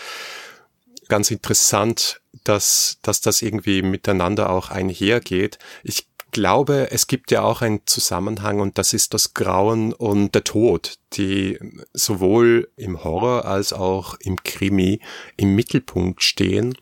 Ganz 1.08 1.32
interessant, 1.32 2.22
dass, 2.44 3.00
dass 3.02 3.22
das 3.22 3.42
irgendwie 3.42 3.82
miteinander 3.82 4.50
auch 4.50 4.70
einhergeht. 4.70 5.60
Ich 5.84 6.08
glaube, 6.32 6.92
es 6.92 7.08
gibt 7.08 7.32
ja 7.32 7.42
auch 7.42 7.62
einen 7.62 7.82
Zusammenhang 7.86 8.60
und 8.60 8.78
das 8.78 8.94
ist 8.94 9.14
das 9.14 9.34
Grauen 9.34 9.94
und 9.94 10.34
der 10.34 10.44
Tod, 10.44 10.96
die 11.14 11.60
sowohl 11.94 12.70
im 12.78 13.04
Horror 13.04 13.46
als 13.46 13.74
auch 13.74 14.16
im 14.20 14.42
Krimi 14.44 15.02
im 15.38 15.56
Mittelpunkt 15.56 16.24
stehen. 16.24 16.78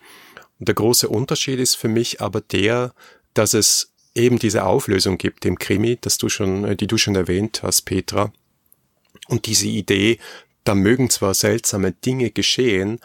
Der 0.60 0.76
große 0.76 1.08
Unterschied 1.08 1.60
ist 1.60 1.76
für 1.76 1.88
mich 1.88 2.22
aber 2.22 2.42
der, 2.42 2.94
dass 3.34 3.54
es 3.54 3.94
eben 4.14 4.40
diese 4.40 4.66
Auflösung 4.66 5.18
gibt 5.18 5.46
im 5.46 5.58
Krimi, 5.58 5.98
dass 6.00 6.18
du 6.18 6.30
schon, 6.30 6.66
äh, 6.66 6.76
die 6.76 6.88
du 6.88 6.98
schon 6.98 7.16
erwähnt 7.16 7.64
hast, 7.64 7.84
Petra. 7.84 8.34
Und 9.28 9.46
diese 9.46 9.68
Idee, 9.68 10.20
da 10.66 10.76
mögen 10.76 11.10
zwar 11.10 11.34
seltsame 11.34 11.94
Dinge 11.94 12.32
geschehen, 12.32 13.00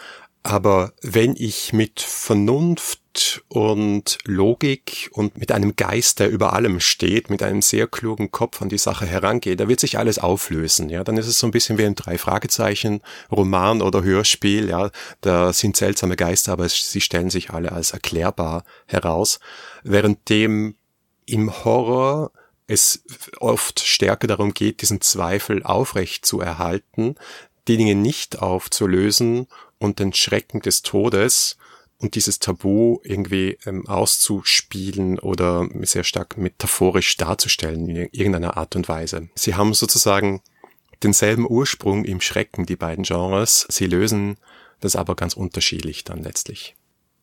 aber 0.45 0.93
wenn 1.01 1.35
ich 1.37 1.73
mit 1.73 2.01
Vernunft 2.03 3.43
und 3.49 4.19
Logik 4.25 5.09
und 5.13 5.39
mit 5.39 5.51
einem 5.51 5.75
Geist, 5.75 6.21
der 6.21 6.29
über 6.29 6.53
allem 6.53 6.81
steht, 6.81 7.31
mit 7.31 7.43
einem 7.43 7.63
sehr 7.63 7.87
klugen 7.87 8.31
Kopf 8.31 8.61
an 8.61 8.69
die 8.69 8.77
Sache 8.77 9.07
herangehe, 9.07 9.57
da 9.57 9.69
wird 9.69 9.81
sich 9.81 9.97
alles 9.97 10.19
auflösen. 10.19 10.91
Ja, 10.91 11.03
dann 11.03 11.17
ist 11.17 11.29
es 11.29 11.39
so 11.39 11.47
ein 11.47 11.51
bisschen 11.51 11.79
wie 11.79 11.87
ein 11.87 11.95
drei 11.95 12.19
Fragezeichen 12.19 13.01
Roman 13.33 13.81
oder 13.81 14.03
Hörspiel. 14.03 14.69
Ja, 14.69 14.91
da 15.23 15.55
sind 15.55 15.79
seltsame 15.79 16.15
Geister, 16.15 16.53
aber 16.53 16.69
sie 16.69 17.01
stellen 17.01 17.31
sich 17.31 17.51
alle 17.51 17.73
als 17.73 17.93
erklärbar 17.93 18.65
heraus. 18.85 19.41
Währenddem 19.83 20.75
im 21.25 21.65
Horror 21.65 22.33
es 22.67 23.03
oft 23.41 23.81
stärker 23.81 24.27
darum 24.27 24.53
geht, 24.53 24.83
diesen 24.83 25.01
Zweifel 25.01 25.63
aufrecht 25.63 26.27
zu 26.27 26.41
erhalten, 26.41 27.15
die 27.67 27.79
Dinge 27.79 27.95
nicht 27.95 28.43
aufzulösen 28.43 29.47
und 29.85 29.99
den 29.99 30.13
Schrecken 30.13 30.61
des 30.61 30.83
Todes 30.83 31.57
und 31.99 32.15
dieses 32.17 32.39
Tabu 32.39 32.99
irgendwie 33.05 33.59
ähm, 33.67 33.87
auszuspielen 33.87 35.19
oder 35.19 35.69
sehr 35.83 36.05
stark 36.05 36.37
metaphorisch 36.37 37.17
darzustellen 37.17 37.89
in 37.89 38.09
irgendeiner 38.13 38.57
Art 38.57 38.77
und 38.77 38.89
Weise. 38.89 39.29
Sie 39.35 39.55
haben 39.55 39.75
sozusagen 39.75 40.43
denselben 41.03 41.47
Ursprung 41.49 42.05
im 42.05 42.21
Schrecken, 42.21 42.67
die 42.67 42.77
beiden 42.77 43.05
Genres. 43.05 43.67
Sie 43.71 43.87
lösen 43.87 44.37
das 44.81 44.97
aber 44.97 45.15
ganz 45.15 45.35
unterschiedlich 45.35 46.05
dann 46.05 46.23
letztlich. 46.23 46.77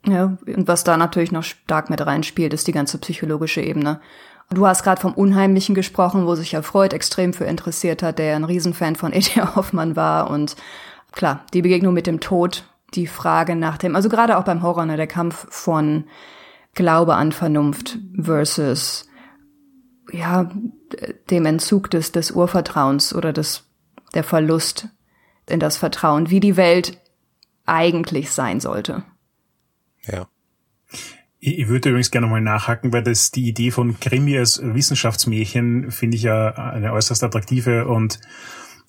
Ja, 0.05 0.37
und 0.47 0.67
was 0.67 0.83
da 0.83 0.97
natürlich 0.97 1.31
noch 1.31 1.43
stark 1.43 1.89
mit 1.89 2.03
reinspielt, 2.03 2.53
ist 2.53 2.67
die 2.67 2.71
ganze 2.71 2.97
psychologische 2.97 3.61
Ebene. 3.61 4.01
Du 4.49 4.67
hast 4.67 4.83
gerade 4.83 4.99
vom 4.99 5.13
Unheimlichen 5.13 5.75
gesprochen, 5.75 6.25
wo 6.25 6.35
sich 6.35 6.53
ja 6.53 6.61
Freud 6.61 6.93
extrem 6.95 7.33
für 7.33 7.45
interessiert 7.45 8.03
hat, 8.03 8.19
der 8.19 8.35
ein 8.35 8.43
Riesenfan 8.43 8.95
von 8.95 9.13
E.T. 9.13 9.39
Hoffmann 9.55 9.95
war 9.95 10.29
und 10.29 10.55
klar, 11.11 11.45
die 11.53 11.61
Begegnung 11.61 11.93
mit 11.93 12.07
dem 12.07 12.19
Tod, 12.19 12.65
die 12.93 13.07
Frage 13.07 13.55
nach 13.55 13.77
dem, 13.77 13.95
also 13.95 14.09
gerade 14.09 14.37
auch 14.37 14.43
beim 14.43 14.61
Horror, 14.61 14.85
ne, 14.85 14.97
der 14.97 15.07
Kampf 15.07 15.47
von 15.49 16.05
Glaube 16.73 17.15
an 17.15 17.31
Vernunft 17.31 17.99
versus 18.19 19.07
ja, 20.11 20.49
dem 21.29 21.45
Entzug 21.45 21.89
des, 21.89 22.11
des 22.11 22.31
Urvertrauens 22.31 23.13
oder 23.13 23.33
des, 23.33 23.69
der 24.13 24.23
Verlust 24.23 24.87
in 25.49 25.59
das 25.59 25.77
Vertrauen, 25.77 26.29
wie 26.29 26.39
die 26.39 26.57
Welt 26.57 26.97
eigentlich 27.65 28.31
sein 28.31 28.59
sollte. 28.59 29.03
Ja. 30.05 30.27
Ich 31.39 31.67
würde 31.67 31.89
übrigens 31.89 32.11
gerne 32.11 32.27
mal 32.27 32.41
nachhaken, 32.41 32.93
weil 32.93 33.01
das 33.01 33.31
die 33.31 33.47
Idee 33.47 33.71
von 33.71 33.99
Krimi 33.99 34.37
als 34.37 34.61
Wissenschaftsmärchen 34.61 35.89
finde 35.89 36.17
ich 36.17 36.23
ja 36.23 36.51
eine 36.51 36.93
äußerst 36.93 37.23
attraktive 37.23 37.87
und 37.87 38.19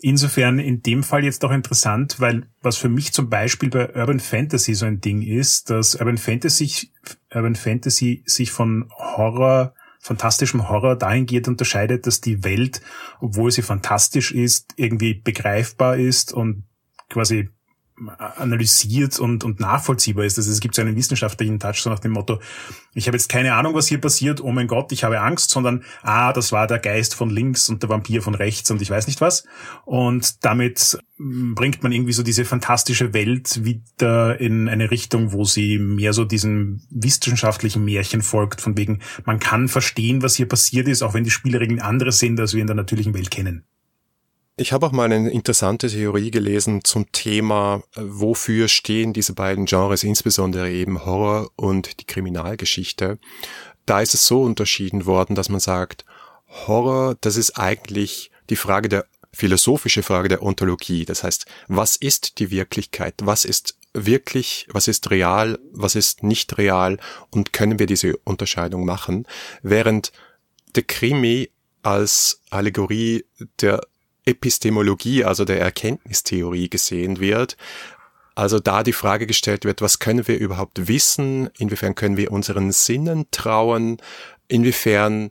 insofern 0.03 0.59
in 0.59 0.83
dem 0.83 1.03
Fall 1.03 1.25
jetzt 1.25 1.45
auch 1.45 1.51
interessant, 1.51 2.21
weil 2.21 2.47
was 2.61 2.77
für 2.77 2.89
mich 2.89 3.13
zum 3.13 3.31
Beispiel 3.31 3.71
bei 3.71 3.95
Urban 3.95 4.21
Fantasy 4.21 4.75
so 4.75 4.85
ein 4.87 5.01
Ding 5.01 5.23
ist, 5.23 5.71
dass 5.71 5.95
Urban 5.95 6.19
Fantasy, 6.19 6.91
Urban 7.33 7.55
Fantasy 7.55 8.23
sich 8.27 8.51
von 8.51 8.91
Horror, 8.97 9.75
fantastischem 10.01 10.69
Horror 10.69 10.97
dahingehend 10.97 11.49
unterscheidet, 11.49 12.07
dass 12.07 12.21
die 12.21 12.43
Welt, 12.43 12.83
obwohl 13.21 13.51
sie 13.51 13.63
fantastisch 13.63 14.33
ist, 14.33 14.75
irgendwie 14.77 15.15
begreifbar 15.15 15.97
ist 15.97 16.33
und 16.33 16.65
quasi 17.09 17.51
analysiert 18.09 19.19
und, 19.19 19.45
und 19.45 19.61
nachvollziehbar 19.61 20.25
ist. 20.25 20.39
Also 20.39 20.51
es 20.51 20.61
gibt 20.61 20.75
so 20.75 20.83
einen 20.83 20.97
wissenschaftlichen 20.97 21.59
Touch, 21.59 21.83
so 21.83 21.91
nach 21.91 21.99
dem 21.99 22.13
Motto, 22.13 22.41
ich 22.95 23.07
habe 23.07 23.17
jetzt 23.17 23.29
keine 23.29 23.55
Ahnung, 23.55 23.75
was 23.75 23.89
hier 23.89 24.01
passiert, 24.01 24.41
oh 24.43 24.53
mein 24.53 24.67
Gott, 24.67 24.93
ich 24.93 25.05
habe 25.05 25.21
Angst, 25.21 25.51
sondern, 25.51 25.85
ah, 26.03 26.33
das 26.33 26.53
war 26.53 26.67
der 26.67 26.79
Geist 26.79 27.15
von 27.15 27.31
links 27.31 27.69
und 27.69 27.83
der 27.83 27.91
Vampir 27.91 28.23
von 28.23 28.35
rechts 28.35 28.71
und 28.71 28.83
ich 28.83 28.91
weiß 28.91 29.07
nicht 29.07 29.21
was. 29.21 29.45
Und 29.85 30.45
damit 30.45 30.99
mm, 31.17 31.55
bringt 31.55 31.83
man 31.83 31.93
irgendwie 31.93 32.13
so 32.13 32.23
diese 32.23 32.45
fantastische 32.45 33.15
Welt 33.15 33.65
wieder 33.65 34.41
in 34.41 34.69
eine 34.69 34.91
Richtung, 34.91 35.33
wo 35.33 35.45
sie 35.45 35.79
mehr 35.79 36.13
so 36.13 36.25
diesem 36.25 36.83
wissenschaftlichen 36.91 37.85
Märchen 37.85 38.23
folgt, 38.23 38.61
von 38.61 38.77
wegen, 38.77 39.01
man 39.25 39.39
kann 39.39 39.69
verstehen, 39.69 40.23
was 40.23 40.35
hier 40.35 40.47
passiert 40.47 40.89
ist, 40.89 41.03
auch 41.03 41.15
wenn 41.15 41.25
die 41.25 41.31
Spielregeln 41.31 41.81
andere 41.81 42.13
sind, 42.13 42.39
als 42.39 42.55
wir 42.55 42.61
in 42.61 42.67
der 42.67 42.77
natürlichen 42.77 43.15
Welt 43.15 43.31
kennen. 43.31 43.65
Ich 44.63 44.73
habe 44.73 44.87
auch 44.87 44.93
mal 44.93 45.11
eine 45.11 45.29
interessante 45.29 45.89
Theorie 45.89 46.31
gelesen 46.31 46.85
zum 46.85 47.11
Thema, 47.11 47.83
äh, 47.97 48.03
wofür 48.05 48.69
stehen 48.69 49.13
diese 49.13 49.33
beiden 49.33 49.65
Genres, 49.65 50.05
insbesondere 50.05 50.71
eben 50.71 51.05
Horror 51.05 51.51
und 51.57 51.99
die 51.99 52.05
Kriminalgeschichte. 52.05 53.19
Da 53.87 54.01
ist 54.01 54.15
es 54.15 54.25
so 54.25 54.41
unterschieden 54.43 55.05
worden, 55.05 55.35
dass 55.35 55.49
man 55.49 55.59
sagt, 55.59 56.05
Horror, 56.47 57.17
das 57.21 57.37
ist 57.37 57.59
eigentlich 57.59 58.31
die 58.51 58.57
Frage 58.57 58.89
der 58.89 59.07
philosophische 59.33 60.05
Frage 60.05 60.29
der 60.29 60.45
Ontologie. 60.45 61.07
Das 61.07 61.25
heißt, 61.25 61.47
was 61.67 61.97
ist 61.97 62.39
die 62.39 62.53
Wirklichkeit? 62.53 63.15
Was 63.21 63.45
ist 63.45 63.77
wirklich, 63.95 64.69
was 64.71 64.87
ist 64.87 65.11
real, 65.11 65.59
was 65.73 65.97
ist 65.97 66.23
nicht 66.23 66.57
real 66.57 66.99
und 67.31 67.53
können 67.53 67.81
wir 67.81 67.87
diese 67.87 68.17
Unterscheidung 68.19 68.85
machen? 68.85 69.27
Während 69.63 70.13
der 70.77 70.85
Krimi 70.85 71.51
als 71.83 72.41
Allegorie 72.51 73.25
der 73.61 73.81
Epistemologie, 74.25 75.25
also 75.25 75.45
der 75.45 75.61
Erkenntnistheorie 75.61 76.69
gesehen 76.69 77.21
wird. 77.21 77.57
Also 78.35 78.61
da 78.61 78.83
die 78.83 78.93
Frage 78.93 79.27
gestellt 79.27 79.65
wird, 79.65 79.83
was 79.83 79.99
können 79.99 80.27
wir 80.27 80.39
überhaupt 80.39 80.89
wissen? 80.89 81.51
Inwiefern 81.59 81.95
können 81.95 82.17
wir 82.17 82.33
unseren 82.33 82.73
Sinnen 82.73 83.27
trauen? 83.31 83.99
Inwiefern 84.49 85.31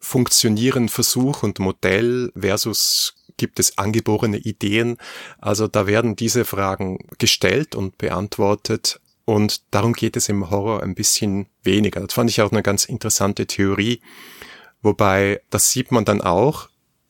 funktionieren 0.00 0.88
Versuch 0.88 1.42
und 1.42 1.58
Modell 1.58 2.32
versus 2.38 3.14
gibt 3.36 3.60
es 3.60 3.78
angeborene 3.78 4.38
Ideen? 4.38 4.96
Also 5.38 5.68
da 5.68 5.86
werden 5.86 6.16
diese 6.16 6.44
Fragen 6.44 6.98
gestellt 7.18 7.74
und 7.74 7.98
beantwortet 7.98 9.00
und 9.24 9.62
darum 9.72 9.92
geht 9.92 10.16
es 10.16 10.28
im 10.28 10.50
Horror 10.50 10.82
ein 10.82 10.94
bisschen 10.94 11.46
weniger. 11.62 12.00
Das 12.00 12.14
fand 12.14 12.30
ich 12.30 12.40
auch 12.40 12.50
eine 12.50 12.62
ganz 12.62 12.84
interessante 12.84 13.46
Theorie, 13.46 14.00
wobei 14.82 15.40
das 15.50 15.70
sieht 15.70 15.92
man 15.92 16.04
dann 16.04 16.20
auch 16.20 16.67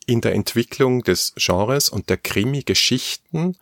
in 0.09 0.23
der 0.23 0.35
Entwicklung 0.35 1.03
des 1.03 1.35
Genres 1.37 1.91
und 1.91 2.09
der 2.09 2.17
Krimi-Geschichten, 2.17 3.57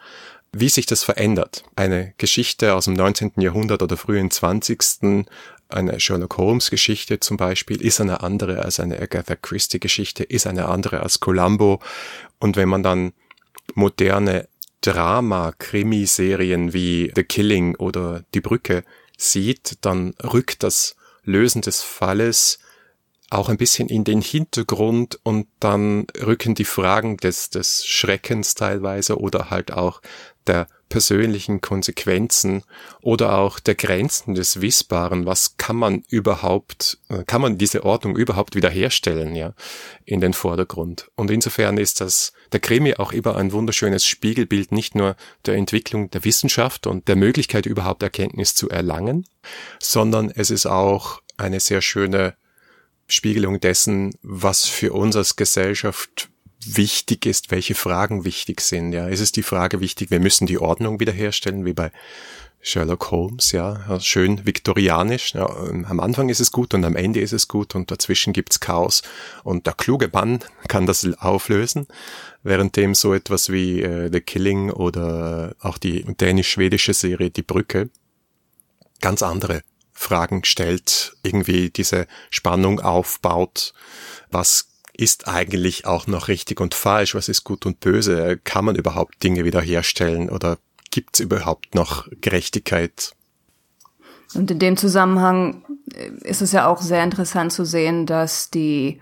wie 0.52 0.68
sich 0.68 0.86
das 0.86 1.02
verändert. 1.02 1.64
Eine 1.74 2.14
Geschichte 2.18 2.74
aus 2.74 2.84
dem 2.84 2.94
19. 2.94 3.32
Jahrhundert 3.38 3.82
oder 3.82 3.96
frühen 3.96 4.30
20. 4.30 5.26
Eine 5.68 5.98
Sherlock 5.98 6.38
Holmes 6.38 6.70
Geschichte 6.70 7.18
zum 7.18 7.36
Beispiel 7.36 7.82
ist 7.82 8.00
eine 8.00 8.22
andere 8.22 8.62
als 8.62 8.78
eine 8.78 9.00
Agatha 9.00 9.34
Christie 9.34 9.80
Geschichte, 9.80 10.22
ist 10.22 10.46
eine 10.46 10.66
andere 10.66 11.00
als 11.02 11.18
Columbo. 11.18 11.80
Und 12.38 12.56
wenn 12.56 12.68
man 12.68 12.84
dann 12.84 13.12
moderne 13.74 14.48
Drama-Krimiserien 14.82 16.72
wie 16.72 17.12
The 17.16 17.24
Killing 17.24 17.74
oder 17.74 18.22
Die 18.34 18.40
Brücke 18.40 18.84
sieht, 19.18 19.78
dann 19.80 20.14
rückt 20.22 20.62
das 20.62 20.94
Lösen 21.24 21.62
des 21.62 21.82
Falles 21.82 22.60
auch 23.36 23.48
ein 23.48 23.56
bisschen 23.56 23.88
in 23.88 24.04
den 24.04 24.20
Hintergrund 24.20 25.18
und 25.22 25.46
dann 25.60 26.06
rücken 26.20 26.54
die 26.54 26.64
Fragen 26.64 27.16
des, 27.16 27.50
des 27.50 27.86
Schreckens 27.86 28.54
teilweise 28.54 29.18
oder 29.18 29.50
halt 29.50 29.72
auch 29.72 30.00
der 30.46 30.68
persönlichen 30.88 31.60
Konsequenzen 31.60 32.62
oder 33.00 33.38
auch 33.38 33.58
der 33.58 33.74
Grenzen 33.74 34.34
des 34.34 34.60
Wissbaren. 34.60 35.26
Was 35.26 35.56
kann 35.56 35.76
man 35.76 36.04
überhaupt, 36.08 36.98
äh, 37.08 37.24
kann 37.24 37.40
man 37.40 37.58
diese 37.58 37.84
Ordnung 37.84 38.16
überhaupt 38.16 38.54
wiederherstellen, 38.54 39.34
ja, 39.34 39.54
in 40.04 40.20
den 40.20 40.32
Vordergrund? 40.32 41.10
Und 41.16 41.30
insofern 41.30 41.78
ist 41.78 42.00
das, 42.00 42.32
der 42.52 42.60
Krimi 42.60 42.94
auch 42.94 43.12
immer 43.12 43.36
ein 43.36 43.52
wunderschönes 43.52 44.06
Spiegelbild 44.06 44.70
nicht 44.70 44.94
nur 44.94 45.16
der 45.44 45.56
Entwicklung 45.56 46.10
der 46.10 46.24
Wissenschaft 46.24 46.86
und 46.86 47.08
der 47.08 47.16
Möglichkeit 47.16 47.66
überhaupt 47.66 48.04
Erkenntnis 48.04 48.54
zu 48.54 48.68
erlangen, 48.68 49.26
sondern 49.80 50.30
es 50.30 50.50
ist 50.50 50.66
auch 50.66 51.20
eine 51.36 51.58
sehr 51.58 51.82
schöne 51.82 52.36
Spiegelung 53.08 53.60
dessen, 53.60 54.14
was 54.22 54.64
für 54.64 54.92
uns 54.92 55.16
als 55.16 55.36
Gesellschaft 55.36 56.28
wichtig 56.64 57.26
ist, 57.26 57.50
welche 57.50 57.74
Fragen 57.74 58.24
wichtig 58.24 58.60
sind. 58.60 58.92
Ja, 58.92 59.06
ist 59.06 59.20
es 59.20 59.32
die 59.32 59.42
Frage 59.42 59.80
wichtig, 59.80 60.10
wir 60.10 60.20
müssen 60.20 60.46
die 60.46 60.58
Ordnung 60.58 60.98
wiederherstellen, 60.98 61.64
wie 61.64 61.72
bei 61.72 61.92
Sherlock 62.60 63.12
Holmes, 63.12 63.52
ja, 63.52 64.00
schön 64.00 64.44
viktorianisch. 64.44 65.34
Ja, 65.34 65.46
am 65.46 66.00
Anfang 66.00 66.28
ist 66.30 66.40
es 66.40 66.50
gut 66.50 66.74
und 66.74 66.84
am 66.84 66.96
Ende 66.96 67.20
ist 67.20 67.32
es 67.32 67.46
gut 67.46 67.76
und 67.76 67.92
dazwischen 67.92 68.32
gibt's 68.32 68.58
Chaos. 68.58 69.02
Und 69.44 69.66
der 69.66 69.74
kluge 69.74 70.10
Mann 70.12 70.40
kann 70.68 70.86
das 70.86 71.06
auflösen, 71.18 71.86
währenddem 72.42 72.96
so 72.96 73.14
etwas 73.14 73.52
wie 73.52 73.82
äh, 73.82 74.10
The 74.12 74.20
Killing 74.20 74.70
oder 74.70 75.54
auch 75.60 75.78
die 75.78 76.02
dänisch-schwedische 76.02 76.92
Serie 76.92 77.30
Die 77.30 77.42
Brücke 77.42 77.88
ganz 79.00 79.22
andere 79.22 79.62
Fragen 79.96 80.44
stellt, 80.44 81.16
irgendwie 81.22 81.70
diese 81.70 82.06
Spannung 82.30 82.80
aufbaut, 82.80 83.72
was 84.30 84.68
ist 84.92 85.26
eigentlich 85.26 85.86
auch 85.86 86.06
noch 86.06 86.28
richtig 86.28 86.60
und 86.60 86.74
falsch, 86.74 87.14
was 87.14 87.28
ist 87.28 87.44
gut 87.44 87.66
und 87.66 87.80
böse, 87.80 88.38
kann 88.44 88.64
man 88.64 88.76
überhaupt 88.76 89.22
Dinge 89.22 89.44
wiederherstellen 89.44 90.30
oder 90.30 90.58
gibt 90.90 91.16
es 91.16 91.20
überhaupt 91.20 91.74
noch 91.74 92.08
Gerechtigkeit? 92.20 93.12
Und 94.34 94.50
in 94.50 94.58
dem 94.58 94.76
Zusammenhang 94.76 95.64
äh, 95.94 96.10
ist 96.22 96.42
es 96.42 96.52
ja 96.52 96.66
auch 96.66 96.80
sehr 96.80 97.02
interessant 97.02 97.52
zu 97.52 97.64
sehen, 97.64 98.06
dass 98.06 98.50
die 98.50 99.00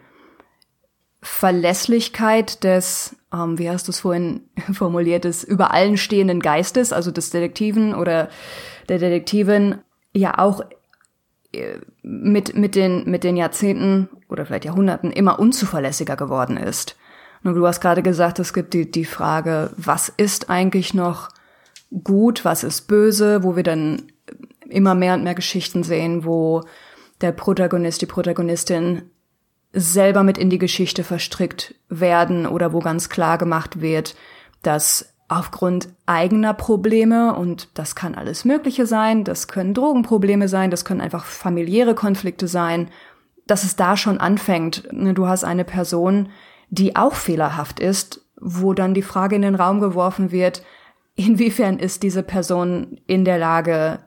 Verlässlichkeit 1.22 2.62
des, 2.62 3.16
ähm, 3.32 3.58
wie 3.58 3.70
hast 3.70 3.88
du 3.88 3.92
es 3.92 4.00
vorhin 4.00 4.42
formuliert, 4.72 5.24
des 5.24 5.42
über 5.42 5.72
allen 5.72 5.96
stehenden 5.96 6.40
Geistes, 6.40 6.92
also 6.92 7.10
des 7.10 7.30
Detektiven 7.30 7.94
oder 7.94 8.28
der 8.88 8.98
Detektivin, 8.98 9.78
ja 10.12 10.38
auch 10.38 10.60
mit, 12.02 12.56
mit, 12.56 12.74
den, 12.74 13.08
mit 13.10 13.24
den 13.24 13.36
Jahrzehnten 13.36 14.08
oder 14.28 14.46
vielleicht 14.46 14.64
Jahrhunderten 14.64 15.10
immer 15.10 15.38
unzuverlässiger 15.38 16.16
geworden 16.16 16.56
ist. 16.56 16.96
Und 17.42 17.54
du 17.54 17.66
hast 17.66 17.80
gerade 17.80 18.02
gesagt, 18.02 18.38
es 18.38 18.54
gibt 18.54 18.72
die, 18.72 18.90
die 18.90 19.04
Frage, 19.04 19.70
was 19.76 20.08
ist 20.08 20.48
eigentlich 20.50 20.94
noch 20.94 21.28
gut, 22.02 22.44
was 22.44 22.64
ist 22.64 22.88
böse, 22.88 23.42
wo 23.42 23.54
wir 23.54 23.62
dann 23.62 24.02
immer 24.68 24.94
mehr 24.94 25.14
und 25.14 25.24
mehr 25.24 25.34
Geschichten 25.34 25.82
sehen, 25.82 26.24
wo 26.24 26.62
der 27.20 27.32
Protagonist, 27.32 28.02
die 28.02 28.06
Protagonistin 28.06 29.02
selber 29.72 30.22
mit 30.22 30.38
in 30.38 30.50
die 30.50 30.58
Geschichte 30.58 31.04
verstrickt 31.04 31.74
werden 31.88 32.46
oder 32.46 32.72
wo 32.72 32.78
ganz 32.78 33.08
klar 33.08 33.38
gemacht 33.38 33.80
wird, 33.80 34.14
dass 34.62 35.13
aufgrund 35.28 35.88
eigener 36.06 36.54
Probleme, 36.54 37.34
und 37.34 37.68
das 37.74 37.94
kann 37.94 38.14
alles 38.14 38.44
Mögliche 38.44 38.86
sein, 38.86 39.24
das 39.24 39.48
können 39.48 39.74
Drogenprobleme 39.74 40.48
sein, 40.48 40.70
das 40.70 40.84
können 40.84 41.00
einfach 41.00 41.24
familiäre 41.24 41.94
Konflikte 41.94 42.46
sein, 42.46 42.88
dass 43.46 43.64
es 43.64 43.76
da 43.76 43.96
schon 43.96 44.18
anfängt. 44.18 44.88
Du 44.92 45.26
hast 45.26 45.44
eine 45.44 45.64
Person, 45.64 46.30
die 46.70 46.96
auch 46.96 47.14
fehlerhaft 47.14 47.80
ist, 47.80 48.24
wo 48.40 48.74
dann 48.74 48.94
die 48.94 49.02
Frage 49.02 49.36
in 49.36 49.42
den 49.42 49.54
Raum 49.54 49.80
geworfen 49.80 50.30
wird, 50.30 50.62
inwiefern 51.14 51.78
ist 51.78 52.02
diese 52.02 52.22
Person 52.22 53.00
in 53.06 53.24
der 53.24 53.38
Lage, 53.38 54.00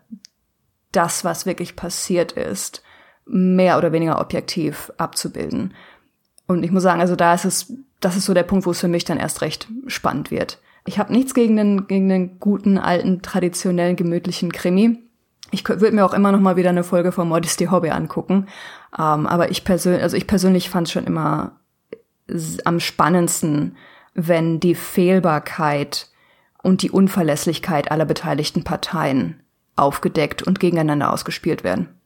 das, 0.91 1.23
was 1.23 1.45
wirklich 1.45 1.75
passiert 1.75 2.31
ist, 2.33 2.83
mehr 3.25 3.77
oder 3.77 3.91
weniger 3.91 4.19
objektiv 4.21 4.91
abzubilden. 4.97 5.73
Und 6.47 6.63
ich 6.63 6.71
muss 6.71 6.83
sagen, 6.83 7.01
also 7.01 7.15
da 7.15 7.33
ist 7.33 7.45
es, 7.45 7.73
das 7.99 8.15
ist 8.15 8.25
so 8.25 8.33
der 8.33 8.43
Punkt, 8.43 8.65
wo 8.65 8.71
es 8.71 8.79
für 8.79 8.87
mich 8.87 9.03
dann 9.03 9.17
erst 9.17 9.41
recht 9.41 9.67
spannend 9.87 10.31
wird. 10.31 10.59
Ich 10.87 10.97
habe 10.97 11.11
nichts 11.11 11.33
gegen 11.33 11.57
den, 11.57 11.87
gegen 11.87 12.07
den 12.07 12.39
guten, 12.39 12.77
alten, 12.77 13.21
traditionellen, 13.21 13.97
gemütlichen 13.97 14.53
Krimi. 14.53 14.97
Ich 15.51 15.67
würde 15.67 15.91
mir 15.91 16.05
auch 16.05 16.13
immer 16.13 16.31
noch 16.31 16.39
mal 16.39 16.55
wieder 16.55 16.69
eine 16.69 16.85
Folge 16.85 17.11
von 17.11 17.27
Modesty 17.27 17.65
Hobby 17.65 17.89
angucken. 17.89 18.47
Ähm, 18.97 19.27
aber 19.27 19.51
ich 19.51 19.65
persönlich, 19.65 20.01
also 20.01 20.15
ich 20.15 20.27
persönlich 20.27 20.69
fand 20.69 20.87
es 20.87 20.93
schon 20.93 21.03
immer 21.03 21.59
am 22.63 22.79
spannendsten, 22.79 23.75
wenn 24.13 24.61
die 24.61 24.75
Fehlbarkeit 24.75 26.07
und 26.63 26.81
die 26.81 26.91
Unverlässlichkeit 26.91 27.91
aller 27.91 28.05
beteiligten 28.05 28.63
Parteien 28.63 29.41
aufgedeckt 29.75 30.41
und 30.41 30.61
gegeneinander 30.61 31.11
ausgespielt 31.11 31.65
werden. 31.65 31.96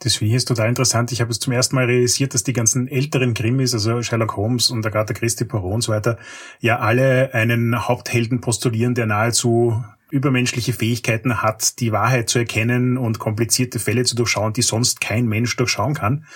Das 0.00 0.16
finde 0.16 0.28
ich 0.28 0.32
jetzt 0.34 0.48
total 0.48 0.68
interessant. 0.68 1.12
Ich 1.12 1.20
habe 1.20 1.30
es 1.30 1.38
zum 1.38 1.52
ersten 1.52 1.76
Mal 1.76 1.86
realisiert, 1.86 2.34
dass 2.34 2.42
die 2.42 2.52
ganzen 2.52 2.88
älteren 2.88 3.34
Krimis, 3.34 3.72
also 3.72 4.02
Sherlock 4.02 4.36
Holmes 4.36 4.70
und 4.70 4.84
Agatha 4.84 5.14
Christie, 5.14 5.44
Poirot 5.44 5.74
und 5.74 5.80
so 5.82 5.92
weiter, 5.92 6.18
ja 6.60 6.78
alle 6.80 7.32
einen 7.34 7.86
Haupthelden 7.86 8.40
postulieren, 8.40 8.94
der 8.94 9.06
nahezu 9.06 9.82
übermenschliche 10.10 10.72
Fähigkeiten 10.72 11.40
hat, 11.40 11.80
die 11.80 11.92
Wahrheit 11.92 12.28
zu 12.28 12.38
erkennen 12.38 12.98
und 12.98 13.18
komplizierte 13.18 13.78
Fälle 13.78 14.04
zu 14.04 14.14
durchschauen, 14.14 14.52
die 14.52 14.62
sonst 14.62 15.00
kein 15.00 15.26
Mensch 15.26 15.56
durchschauen 15.56 15.94
kann. 15.94 16.26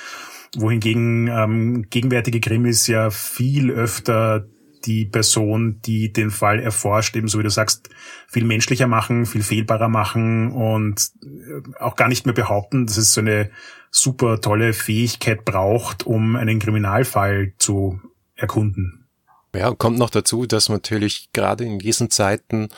Wohingegen 0.57 1.29
ähm, 1.29 1.87
gegenwärtige 1.90 2.40
Krimis 2.40 2.87
ja 2.87 3.11
viel 3.11 3.70
öfter 3.70 4.46
die 4.87 5.05
Person, 5.05 5.81
die 5.85 6.12
den 6.12 6.31
Fall 6.31 6.61
erforscht, 6.61 7.16
eben 7.16 7.29
so 7.29 7.38
wie 7.38 7.42
du 7.42 7.51
sagst, 7.51 7.90
viel 8.29 8.44
menschlicher 8.44 8.87
machen, 8.87 9.27
viel 9.27 9.42
fehlbarer 9.42 9.88
machen 9.88 10.53
und 10.53 11.11
äh, 11.22 11.81
auch 11.81 11.96
gar 11.96 12.09
nicht 12.09 12.27
mehr 12.27 12.35
behaupten, 12.35 12.87
dass 12.87 12.96
es 12.96 13.12
so 13.12 13.20
eine 13.20 13.51
super 13.90 14.40
tolle 14.40 14.72
Fähigkeit 14.72 15.44
braucht, 15.44 16.07
um 16.07 16.37
einen 16.37 16.59
Kriminalfall 16.59 17.53
zu 17.59 18.01
erkunden. 18.35 19.07
Ja, 19.55 19.72
kommt 19.75 19.99
noch 19.99 20.11
dazu, 20.11 20.46
dass 20.46 20.68
natürlich 20.68 21.31
gerade 21.33 21.64
in 21.64 21.79
diesen 21.79 22.11
Zeiten 22.11 22.68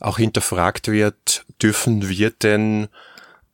auch 0.00 0.18
hinterfragt 0.18 0.88
wird, 0.88 1.44
dürfen 1.62 2.08
wir 2.08 2.30
denn 2.30 2.88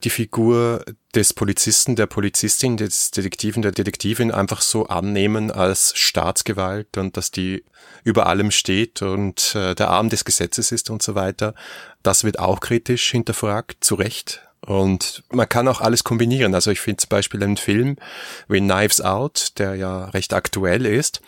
die 0.03 0.11
Figur 0.11 0.85
des 1.15 1.33
Polizisten, 1.33 1.97
der 1.97 2.07
Polizistin, 2.07 2.77
des 2.77 3.11
Detektiven, 3.11 3.63
der 3.63 3.73
Detektivin 3.73 4.31
einfach 4.31 4.61
so 4.61 4.87
annehmen 4.87 5.51
als 5.51 5.97
Staatsgewalt 5.97 6.99
und 6.99 7.17
dass 7.17 7.31
die 7.31 7.65
über 8.03 8.27
allem 8.27 8.51
steht 8.51 9.03
und 9.03 9.55
äh, 9.55 9.75
der 9.75 9.91
Arm 9.91 10.09
des 10.09 10.25
Gesetzes 10.25 10.73
ist 10.73 10.91
und 10.91 11.03
so 11.03 11.15
weiter. 11.15 11.55
Das 12.03 12.25
wird 12.25 12.39
auch 12.39 12.61
kritisch 12.61 13.11
hinterfragt, 13.11 13.85
zu 13.85 13.95
Recht. 13.95 14.43
Und 14.67 15.23
man 15.31 15.49
kann 15.49 15.69
auch 15.69 15.81
alles 15.81 16.05
kombinieren. 16.05 16.55
Also 16.55 16.71
ich 16.71 16.81
finde 16.81 16.99
zum 16.99 17.11
Beispiel 17.11 17.43
einen 17.43 17.59
Film 17.59 17.97
wie 18.49 18.61
Knives 18.61 19.01
Out, 19.01 19.59
der 19.59 19.75
ja 19.75 20.07
recht 20.07 20.33
aktuell 20.33 20.87
ist, 20.87 21.21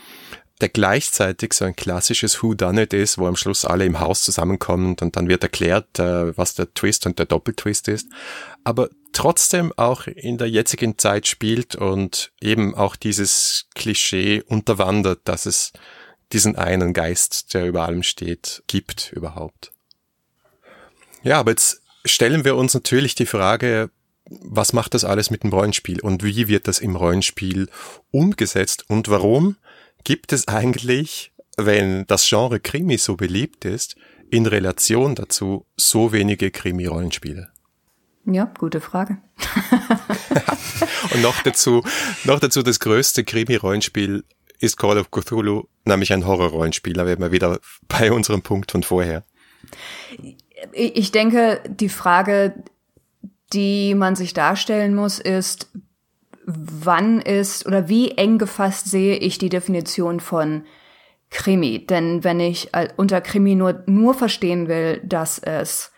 der 0.61 0.69
gleichzeitig 0.71 1.53
so 1.53 1.65
ein 1.65 1.77
klassisches 1.77 2.43
Who 2.43 2.55
Done 2.55 2.83
It 2.83 2.93
ist, 2.93 3.19
wo 3.19 3.27
am 3.27 3.37
Schluss 3.37 3.65
alle 3.65 3.85
im 3.85 4.01
Haus 4.01 4.23
zusammenkommen 4.23 4.97
und 5.01 5.17
dann 5.17 5.29
wird 5.29 5.43
erklärt, 5.43 5.99
äh, 5.99 6.37
was 6.37 6.55
der 6.55 6.73
Twist 6.73 7.07
und 7.07 7.19
der 7.19 7.27
Doppeltwist 7.27 7.89
ist, 7.89 8.09
aber 8.65 8.89
trotzdem 9.13 9.73
auch 9.77 10.07
in 10.07 10.39
der 10.39 10.49
jetzigen 10.49 10.99
Zeit 10.99 11.27
spielt 11.27 11.77
und 11.77 12.33
eben 12.41 12.75
auch 12.75 12.97
dieses 12.97 13.67
Klischee 13.75 14.43
unterwandert, 14.43 15.21
dass 15.25 15.47
es 15.47 15.73
diesen 16.33 16.57
einen 16.57 16.93
Geist, 16.93 17.55
der 17.55 17.67
über 17.67 17.87
allem 17.87 18.03
steht, 18.03 18.63
gibt 18.67 19.13
überhaupt. 19.13 19.73
Ja, 21.23 21.39
aber 21.39 21.53
jetzt 21.53 21.83
stellen 22.05 22.45
wir 22.45 22.57
uns 22.57 22.75
natürlich 22.75 23.15
die 23.15 23.27
Frage, 23.27 23.91
was 24.29 24.73
macht 24.73 24.95
das 24.95 25.05
alles 25.05 25.31
mit 25.31 25.45
dem 25.45 25.51
Rollenspiel 25.53 26.01
und 26.01 26.25
wie 26.25 26.49
wird 26.49 26.67
das 26.67 26.81
im 26.81 26.97
Rollenspiel 26.97 27.69
umgesetzt 28.11 28.85
und 28.89 29.09
warum 29.09 29.57
gibt 30.07 30.33
es 30.33 30.47
eigentlich, 30.47 31.33
wenn 31.57 32.07
das 32.07 32.29
Genre 32.29 32.61
Krimi 32.61 32.97
so 32.97 33.17
beliebt 33.17 33.65
ist, 33.65 33.97
in 34.31 34.47
Relation 34.47 35.17
dazu 35.17 35.67
so 35.77 36.13
wenige 36.13 36.53
Krimi-Rollenspiele? 36.53 37.49
Ja, 38.25 38.45
gute 38.57 38.81
Frage. 38.81 39.19
Und 41.13 41.23
noch 41.23 41.43
dazu, 41.43 41.83
noch 42.23 42.39
dazu 42.39 42.63
das 42.63 42.79
größte 42.79 43.25
Krimi-Rollenspiel 43.25 44.23
ist 44.61 44.77
Call 44.77 44.99
of 44.99 45.11
Cthulhu, 45.11 45.65
nämlich 45.85 46.13
ein 46.13 46.25
Horror-Rollenspiel. 46.25 46.93
Da 46.93 47.05
werden 47.05 47.23
wir 47.23 47.33
wieder 47.33 47.59
bei 47.89 48.13
unserem 48.13 48.43
Punkt 48.43 48.71
von 48.71 48.85
vorher. 48.85 49.25
Ich 50.71 51.11
denke, 51.11 51.61
die 51.69 51.89
Frage, 51.89 52.63
die 53.53 53.97
man 53.97 54.15
sich 54.15 54.35
darstellen 54.35 54.95
muss, 54.95 55.19
ist, 55.19 55.69
wann 56.47 57.21
ist 57.21 57.67
oder 57.67 57.89
wie 57.89 58.13
eng 58.13 58.39
gefasst 58.39 58.89
sehe 58.89 59.17
ich 59.17 59.39
die 59.39 59.49
Definition 59.49 60.21
von 60.21 60.65
Krimi? 61.31 61.85
Denn 61.85 62.23
wenn 62.23 62.39
ich 62.39 62.71
unter 62.97 63.21
Krimi 63.21 63.57
nur, 63.57 63.83
nur 63.87 64.15
verstehen 64.15 64.69
will, 64.69 65.03
dass 65.05 65.41
es 65.41 65.93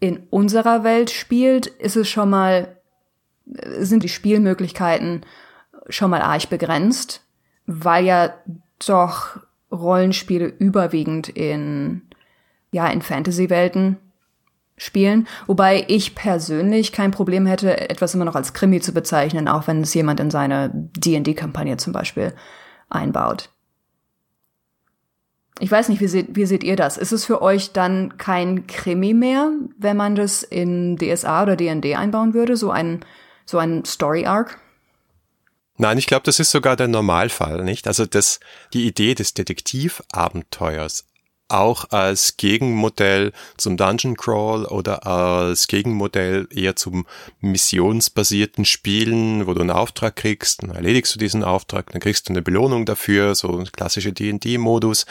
in 0.00 0.26
unserer 0.30 0.84
Welt 0.84 1.10
spielt, 1.10 1.66
ist 1.66 1.96
es 1.96 2.08
schon 2.08 2.30
mal, 2.30 2.76
sind 3.44 4.02
die 4.02 4.08
Spielmöglichkeiten 4.08 5.26
schon 5.90 6.10
mal 6.10 6.22
arg 6.22 6.48
begrenzt, 6.48 7.26
weil 7.66 8.06
ja 8.06 8.34
doch 8.86 9.38
Rollenspiele 9.70 10.46
überwiegend 10.46 11.28
in, 11.28 12.02
ja, 12.72 12.88
in 12.88 13.02
Fantasy-Welten 13.02 13.98
spielen. 14.78 15.28
Wobei 15.46 15.84
ich 15.88 16.14
persönlich 16.14 16.92
kein 16.92 17.10
Problem 17.10 17.46
hätte, 17.46 17.90
etwas 17.90 18.14
immer 18.14 18.24
noch 18.24 18.34
als 18.34 18.54
Krimi 18.54 18.80
zu 18.80 18.92
bezeichnen, 18.92 19.48
auch 19.48 19.66
wenn 19.66 19.82
es 19.82 19.94
jemand 19.94 20.20
in 20.20 20.30
seine 20.30 20.70
D&D-Kampagne 20.74 21.76
zum 21.76 21.92
Beispiel 21.92 22.32
einbaut. 22.88 23.50
Ich 25.60 25.70
weiß 25.70 25.88
nicht, 25.88 26.00
wie 26.00 26.06
seht, 26.06 26.36
wie 26.36 26.46
seht 26.46 26.62
ihr 26.62 26.76
das? 26.76 26.96
Ist 26.96 27.12
es 27.12 27.24
für 27.24 27.42
euch 27.42 27.72
dann 27.72 28.16
kein 28.16 28.66
Krimi 28.66 29.12
mehr, 29.12 29.50
wenn 29.76 29.96
man 29.96 30.14
das 30.14 30.42
in 30.42 30.96
DSA 30.96 31.42
oder 31.42 31.56
D&D 31.56 31.96
einbauen 31.96 32.32
würde, 32.32 32.56
so 32.56 32.70
ein, 32.70 33.04
so 33.44 33.58
ein 33.58 33.84
Story-Arc? 33.84 34.60
Nein, 35.76 35.98
ich 35.98 36.06
glaube, 36.06 36.24
das 36.24 36.40
ist 36.40 36.50
sogar 36.50 36.76
der 36.76 36.88
Normalfall, 36.88 37.62
nicht? 37.64 37.86
Also 37.86 38.04
das, 38.04 38.40
die 38.72 38.86
Idee 38.86 39.14
des 39.14 39.34
Detektivabenteuers 39.34 41.06
auch 41.48 41.90
als 41.90 42.36
Gegenmodell 42.36 43.32
zum 43.56 43.76
Dungeon 43.76 44.16
Crawl 44.16 44.64
oder 44.66 45.06
als 45.06 45.66
Gegenmodell 45.66 46.46
eher 46.50 46.76
zum 46.76 47.06
missionsbasierten 47.40 48.64
Spielen, 48.64 49.46
wo 49.46 49.54
du 49.54 49.60
einen 49.60 49.70
Auftrag 49.70 50.16
kriegst, 50.16 50.62
dann 50.62 50.70
erledigst 50.70 51.14
du 51.14 51.18
diesen 51.18 51.42
Auftrag, 51.44 51.90
dann 51.92 52.00
kriegst 52.00 52.28
du 52.28 52.32
eine 52.32 52.42
Belohnung 52.42 52.84
dafür, 52.86 53.34
so 53.34 53.58
ein 53.58 53.70
klassischer 53.72 54.12
D&D-Modus. 54.12 55.06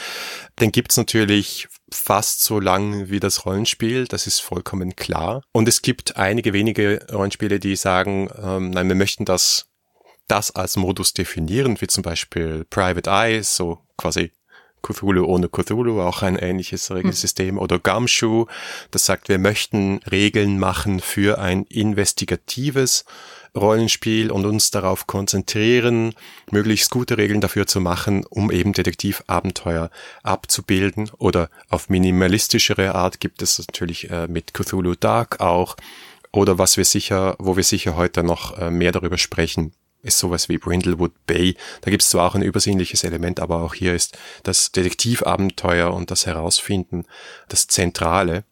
Den 0.59 0.71
gibt's 0.71 0.97
natürlich 0.97 1.67
fast 1.91 2.43
so 2.43 2.59
lang 2.59 3.09
wie 3.09 3.19
das 3.19 3.45
Rollenspiel, 3.45 4.07
das 4.07 4.27
ist 4.27 4.39
vollkommen 4.39 4.95
klar. 4.95 5.41
Und 5.51 5.67
es 5.67 5.81
gibt 5.81 6.17
einige 6.17 6.53
wenige 6.53 7.05
Rollenspiele, 7.11 7.59
die 7.59 7.75
sagen, 7.75 8.29
ähm, 8.41 8.71
nein, 8.71 8.87
wir 8.87 8.95
möchten 8.95 9.25
das 9.25 9.67
das 10.27 10.51
als 10.51 10.75
Modus 10.75 11.13
definieren, 11.13 11.79
wie 11.79 11.87
zum 11.87 12.03
Beispiel 12.03 12.65
Private 12.69 13.09
Eye, 13.09 13.43
so 13.43 13.79
quasi 13.97 14.31
Cthulhu 14.81 15.25
ohne 15.25 15.49
Cthulhu, 15.49 16.01
auch 16.01 16.21
ein 16.21 16.37
ähnliches 16.37 16.91
Regelsystem, 16.91 17.55
hm. 17.55 17.57
oder 17.57 17.79
Gumshoe, 17.79 18.47
das 18.91 19.05
sagt, 19.05 19.29
wir 19.29 19.39
möchten 19.39 19.99
Regeln 20.09 20.59
machen 20.59 20.99
für 20.99 21.39
ein 21.39 21.63
investigatives 21.63 23.05
Rollenspiel 23.55 24.31
und 24.31 24.45
uns 24.45 24.71
darauf 24.71 25.07
konzentrieren, 25.07 26.13
möglichst 26.51 26.91
gute 26.91 27.17
Regeln 27.17 27.41
dafür 27.41 27.67
zu 27.67 27.81
machen, 27.81 28.25
um 28.29 28.51
eben 28.51 28.73
Detektivabenteuer 28.73 29.89
abzubilden. 30.23 31.09
Oder 31.17 31.49
auf 31.69 31.89
minimalistischere 31.89 32.95
Art 32.95 33.19
gibt 33.19 33.41
es 33.41 33.59
natürlich 33.59 34.09
äh, 34.09 34.27
mit 34.27 34.53
Cthulhu 34.53 34.95
Dark 34.95 35.39
auch. 35.39 35.75
Oder 36.31 36.57
was 36.57 36.77
wir 36.77 36.85
sicher, 36.85 37.35
wo 37.39 37.57
wir 37.57 37.63
sicher 37.63 37.95
heute 37.95 38.23
noch 38.23 38.57
äh, 38.57 38.69
mehr 38.69 38.91
darüber 38.91 39.17
sprechen, 39.17 39.73
ist 40.03 40.19
sowas 40.19 40.49
wie 40.49 40.57
Brindlewood 40.57 41.13
Bay. 41.25 41.55
Da 41.81 41.91
gibt 41.91 42.03
es 42.03 42.09
zwar 42.09 42.27
auch 42.27 42.35
ein 42.35 42.41
übersinnliches 42.41 43.03
Element, 43.03 43.39
aber 43.39 43.61
auch 43.61 43.73
hier 43.73 43.93
ist 43.93 44.17
das 44.43 44.71
Detektivabenteuer 44.71 45.93
und 45.93 46.11
das 46.11 46.25
Herausfinden 46.25 47.05
das 47.49 47.67
Zentrale. 47.67 48.43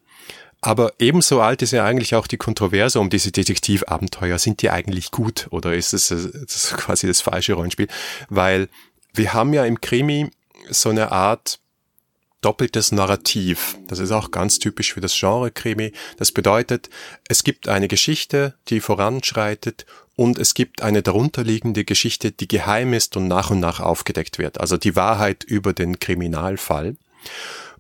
Aber 0.62 0.94
ebenso 0.98 1.42
alt 1.42 1.62
ist 1.62 1.72
ja 1.72 1.86
eigentlich 1.86 2.16
auch 2.16 2.26
die 2.26 2.38
Kontroverse 2.38 3.00
um 3.00 3.10
diese 3.12 3.32
Detektivabenteuer. 3.32 4.40
Sind 4.40 4.64
die 4.64 4.72
eigentlich 4.72 5.12
gut 5.12 5.48
oder 5.52 5.76
ist 5.76 5.94
es 5.94 6.08
das 6.08 6.74
quasi 6.76 7.06
das 7.06 7.22
falsche 7.22 7.54
Rollenspiel? 7.54 7.88
Weil 8.30 8.68
wir 9.14 9.34
haben 9.34 9.54
ja 9.54 9.64
im 9.66 9.80
Krimi 9.80 10.32
so 10.70 10.90
eine 10.90 11.12
Art 11.12 11.60
doppeltes 12.46 12.92
Narrativ. 12.92 13.76
Das 13.88 13.98
ist 13.98 14.12
auch 14.12 14.30
ganz 14.30 14.60
typisch 14.60 14.94
für 14.94 15.02
das 15.02 15.18
Genre 15.18 15.50
Krimi. 15.50 15.92
Das 16.18 16.32
bedeutet, 16.32 16.90
es 17.28 17.44
gibt 17.44 17.68
eine 17.68 17.88
Geschichte, 17.88 18.54
die 18.68 18.82
voranschreitet 18.82 19.88
und 20.16 20.38
es 20.38 20.54
gibt 20.54 20.84
eine 20.84 21.02
darunterliegende 21.02 21.84
Geschichte, 21.84 22.32
die 22.32 22.48
geheim 22.48 22.94
ist 22.94 23.18
und 23.18 23.28
nach 23.28 23.50
und 23.50 23.60
nach 23.60 23.80
aufgedeckt 23.80 24.38
wird. 24.38 24.60
Also 24.62 24.78
die 24.78 24.96
Wahrheit 24.96 25.44
über 25.44 25.74
den 25.74 26.00
Kriminalfall. 26.00 26.96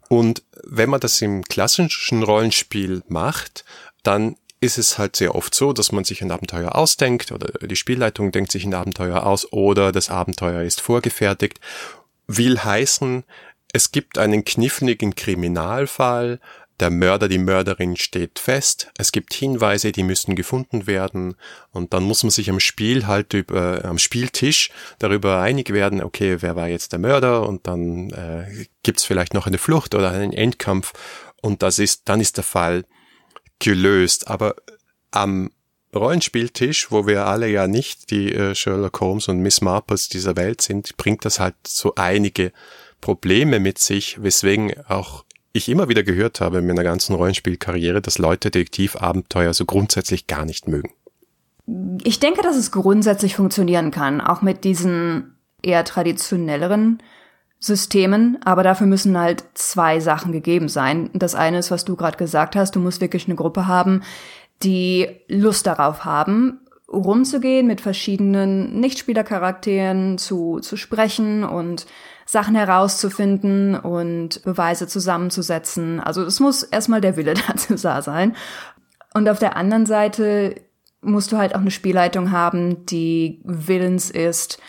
Und 0.10 0.43
wenn 0.63 0.89
man 0.89 0.99
das 0.99 1.21
im 1.21 1.43
klassischen 1.43 2.23
Rollenspiel 2.23 3.04
macht, 3.08 3.65
dann 4.01 4.36
ist 4.62 4.80
es 4.80 4.97
halt 4.97 5.15
sehr 5.15 5.36
oft 5.36 5.54
so, 5.54 5.73
dass 5.73 5.91
man 5.91 6.06
sich 6.06 6.23
ein 6.23 6.32
Abenteuer 6.32 6.75
ausdenkt 6.75 7.32
oder 7.32 7.51
die 7.60 7.75
Spielleitung 7.75 8.32
denkt 8.32 8.51
sich 8.51 8.65
ein 8.65 8.73
Abenteuer 8.73 9.25
aus 9.25 9.51
oder 9.54 9.91
das 9.91 10.10
Abenteuer 10.10 10.63
ist 10.63 10.82
vorgefertigt. 10.82 11.60
Will 12.28 12.58
heißen, 12.58 13.23
es 13.75 13.91
gibt 13.91 14.17
einen 14.17 14.45
kniffligen 14.45 15.15
Kriminalfall, 15.15 16.39
der 16.79 16.89
Mörder, 16.89 17.27
die 17.27 17.38
Mörderin 17.38 17.97
steht 17.97 18.39
fest, 18.39 18.89
es 18.97 19.11
gibt 19.11 19.33
Hinweise, 19.33 19.91
die 19.91 20.03
müssen 20.03 20.38
gefunden 20.38 20.88
werden. 20.88 21.35
Und 21.71 21.93
dann 21.93 22.03
muss 22.03 22.23
man 22.23 22.29
sich 22.29 22.49
am 22.49 22.61
Spiel 22.61 23.05
halt 23.05 23.33
über, 23.33 23.83
am 23.83 23.97
Spieltisch 23.97 24.71
darüber 24.97 25.41
einig 25.41 25.73
werden, 25.73 26.01
okay, 26.01 26.38
wer 26.39 26.55
war 26.55 26.69
jetzt 26.69 26.93
der 26.93 26.99
Mörder? 26.99 27.49
Und 27.49 27.67
dann 27.67 28.11
äh, 28.11 28.65
gibt's 28.81 29.03
vielleicht 29.03 29.33
noch 29.33 29.45
eine 29.45 29.57
Flucht 29.57 29.93
oder 29.93 30.11
einen 30.11 30.31
Endkampf. 30.31 30.93
Und 31.41 31.61
das 31.61 31.77
ist, 31.77 32.03
dann 32.05 32.21
ist 32.21 32.38
der 32.38 32.45
Fall 32.45 32.85
gelöst. 33.59 34.29
Aber 34.29 34.55
am 35.11 35.51
Rollenspieltisch, 35.93 36.91
wo 36.91 37.07
wir 37.07 37.25
alle 37.25 37.49
ja 37.49 37.67
nicht 37.67 38.09
die 38.09 38.33
äh, 38.33 38.55
Sherlock 38.55 39.01
Holmes 39.01 39.27
und 39.27 39.39
Miss 39.39 39.59
Marples 39.59 40.07
dieser 40.07 40.38
Welt 40.38 40.61
sind, 40.61 40.95
bringt 40.95 41.25
das 41.25 41.41
halt 41.41 41.55
so 41.65 41.95
einige 41.95 42.53
Probleme 43.01 43.60
mit 43.60 43.77
sich, 43.79 44.21
weswegen 44.21 44.73
auch 44.88 45.25
ich 45.53 45.69
immer 45.69 45.88
wieder 45.88 46.03
gehört 46.03 46.41
habe 46.41 46.58
in 46.58 46.67
meiner 46.67 46.84
ganzen 46.84 47.15
Rollenspielkarriere, 47.15 48.01
dass 48.01 48.17
Leute 48.17 48.51
Detektivabenteuer 48.51 49.53
so 49.53 49.65
grundsätzlich 49.65 50.27
gar 50.27 50.45
nicht 50.45 50.67
mögen. 50.67 50.91
Ich 52.03 52.19
denke, 52.19 52.41
dass 52.41 52.58
es 52.58 52.71
grundsätzlich 52.71 53.36
funktionieren 53.36 53.89
kann, 53.91 54.21
auch 54.21 54.41
mit 54.41 54.63
diesen 54.65 55.36
eher 55.62 55.84
traditionelleren 55.86 57.01
Systemen, 57.60 58.38
aber 58.43 58.63
dafür 58.63 58.86
müssen 58.86 59.17
halt 59.17 59.45
zwei 59.55 59.99
Sachen 59.99 60.31
gegeben 60.31 60.67
sein. 60.67 61.10
Das 61.13 61.36
eine 61.36 61.60
ist, 61.60 61.71
was 61.71 61.86
du 61.86 61.95
gerade 61.95 62.17
gesagt 62.17 62.55
hast, 62.55 62.75
du 62.75 62.79
musst 62.79 63.01
wirklich 63.01 63.25
eine 63.25 63.36
Gruppe 63.36 63.65
haben, 63.65 64.03
die 64.62 65.08
Lust 65.27 65.65
darauf 65.65 66.05
haben, 66.05 66.60
rumzugehen, 66.91 67.65
mit 67.65 67.81
verschiedenen 67.81 68.79
Nichtspielercharakteren 68.79 70.17
zu, 70.17 70.60
zu 70.60 70.77
sprechen 70.77 71.43
und 71.43 71.88
Sachen 72.25 72.55
herauszufinden 72.55 73.75
und 73.75 74.43
Beweise 74.43 74.88
zusammenzusetzen. 74.88 75.99
Also 75.99 76.23
es 76.23 76.39
muss 76.39 76.63
erstmal 76.63 77.01
der 77.01 77.17
Wille 77.17 77.35
dazu 77.47 77.75
da 77.75 78.01
sein. 78.01 78.35
Und 79.13 79.29
auf 79.29 79.39
der 79.39 79.55
anderen 79.55 79.85
Seite 79.85 80.55
musst 81.01 81.31
du 81.31 81.38
halt 81.38 81.55
auch 81.55 81.61
eine 81.61 81.71
Spielleitung 81.71 82.31
haben, 82.31 82.85
die 82.88 83.41
willens 83.43 84.09
ist, 84.09 84.59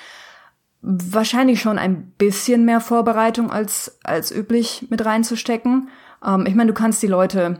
wahrscheinlich 0.83 1.61
schon 1.61 1.79
ein 1.79 2.13
bisschen 2.13 2.65
mehr 2.65 2.81
Vorbereitung 2.81 3.51
als, 3.51 3.99
als 4.05 4.31
üblich 4.31 4.87
mit 4.91 5.05
reinzustecken. 5.05 5.89
Ähm, 6.25 6.45
ich 6.47 6.55
meine, 6.55 6.73
du 6.73 6.75
kannst 6.75 7.03
die 7.03 7.09
Leute 7.09 7.59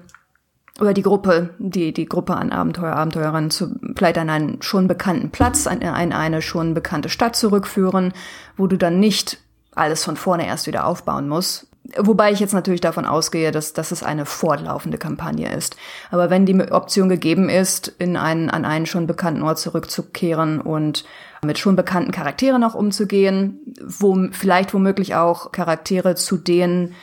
oder 0.79 0.93
die 0.93 1.03
Gruppe, 1.03 1.55
die, 1.59 1.93
die 1.93 2.07
Gruppe 2.07 2.37
an 2.37 2.53
Abenteuer, 2.53 2.95
Abenteurerinnen 2.95 3.51
zu, 3.51 3.75
vielleicht 3.97 4.19
an 4.19 4.29
einen 4.29 4.63
schon 4.63 4.87
bekannten 4.87 5.31
Platz, 5.31 5.67
an, 5.67 5.83
an 5.83 6.13
eine 6.13 6.43
schon 6.43 6.75
bekannte 6.75 7.09
Stadt 7.09 7.35
zurückführen, 7.35 8.13
wo 8.57 8.67
du 8.67 8.77
dann 8.77 9.01
nicht 9.01 9.39
alles 9.77 10.05
von 10.05 10.17
vorne 10.17 10.47
erst 10.47 10.67
wieder 10.67 10.87
aufbauen 10.87 11.29
muss. 11.29 11.67
Wobei 11.97 12.33
ich 12.33 12.41
jetzt 12.41 12.55
natürlich 12.55 12.81
davon 12.81 13.05
ausgehe, 13.05 13.53
dass, 13.53 13.73
dass 13.73 13.93
es 13.93 14.03
eine 14.03 14.27
fortlaufende 14.27 14.99
Kampagne 14.99 15.55
ist. 15.55 15.77
Aber 16.11 16.31
wenn 16.31 16.45
die 16.45 16.61
Option 16.73 17.09
gegeben 17.09 17.49
ist, 17.49 17.89
in 17.99 18.17
einen, 18.17 18.51
an 18.51 18.65
einen 18.65 18.87
schon 18.87 19.07
bekannten 19.07 19.43
Ort 19.43 19.61
zurückzukehren 19.61 20.61
und 20.61 21.05
mit 21.45 21.59
schon 21.59 21.77
bekannten 21.77 22.11
Charakteren 22.11 22.65
auch 22.65 22.75
umzugehen, 22.75 23.61
wo 23.81 24.29
vielleicht 24.33 24.75
womöglich 24.75 25.15
auch 25.15 25.53
Charaktere 25.53 26.17
zu 26.17 26.37
denen 26.37 26.95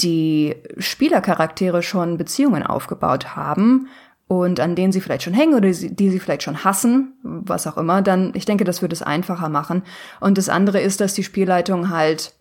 die 0.00 0.54
Spielercharaktere 0.78 1.82
schon 1.82 2.16
Beziehungen 2.18 2.62
aufgebaut 2.62 3.34
haben 3.34 3.88
und 4.28 4.60
an 4.60 4.74
denen 4.74 4.92
sie 4.92 5.00
vielleicht 5.00 5.22
schon 5.22 5.32
hängen 5.32 5.54
oder 5.54 5.70
die 5.70 6.10
sie 6.10 6.20
vielleicht 6.20 6.42
schon 6.42 6.62
hassen, 6.62 7.14
was 7.22 7.66
auch 7.66 7.78
immer, 7.78 8.02
dann, 8.02 8.32
ich 8.34 8.44
denke, 8.44 8.64
das 8.64 8.82
würde 8.82 8.92
es 8.92 9.02
einfacher 9.02 9.48
machen. 9.48 9.82
Und 10.20 10.36
das 10.36 10.50
andere 10.50 10.80
ist, 10.80 11.00
dass 11.00 11.14
die 11.14 11.24
Spielleitung 11.24 11.88
halt, 11.88 12.34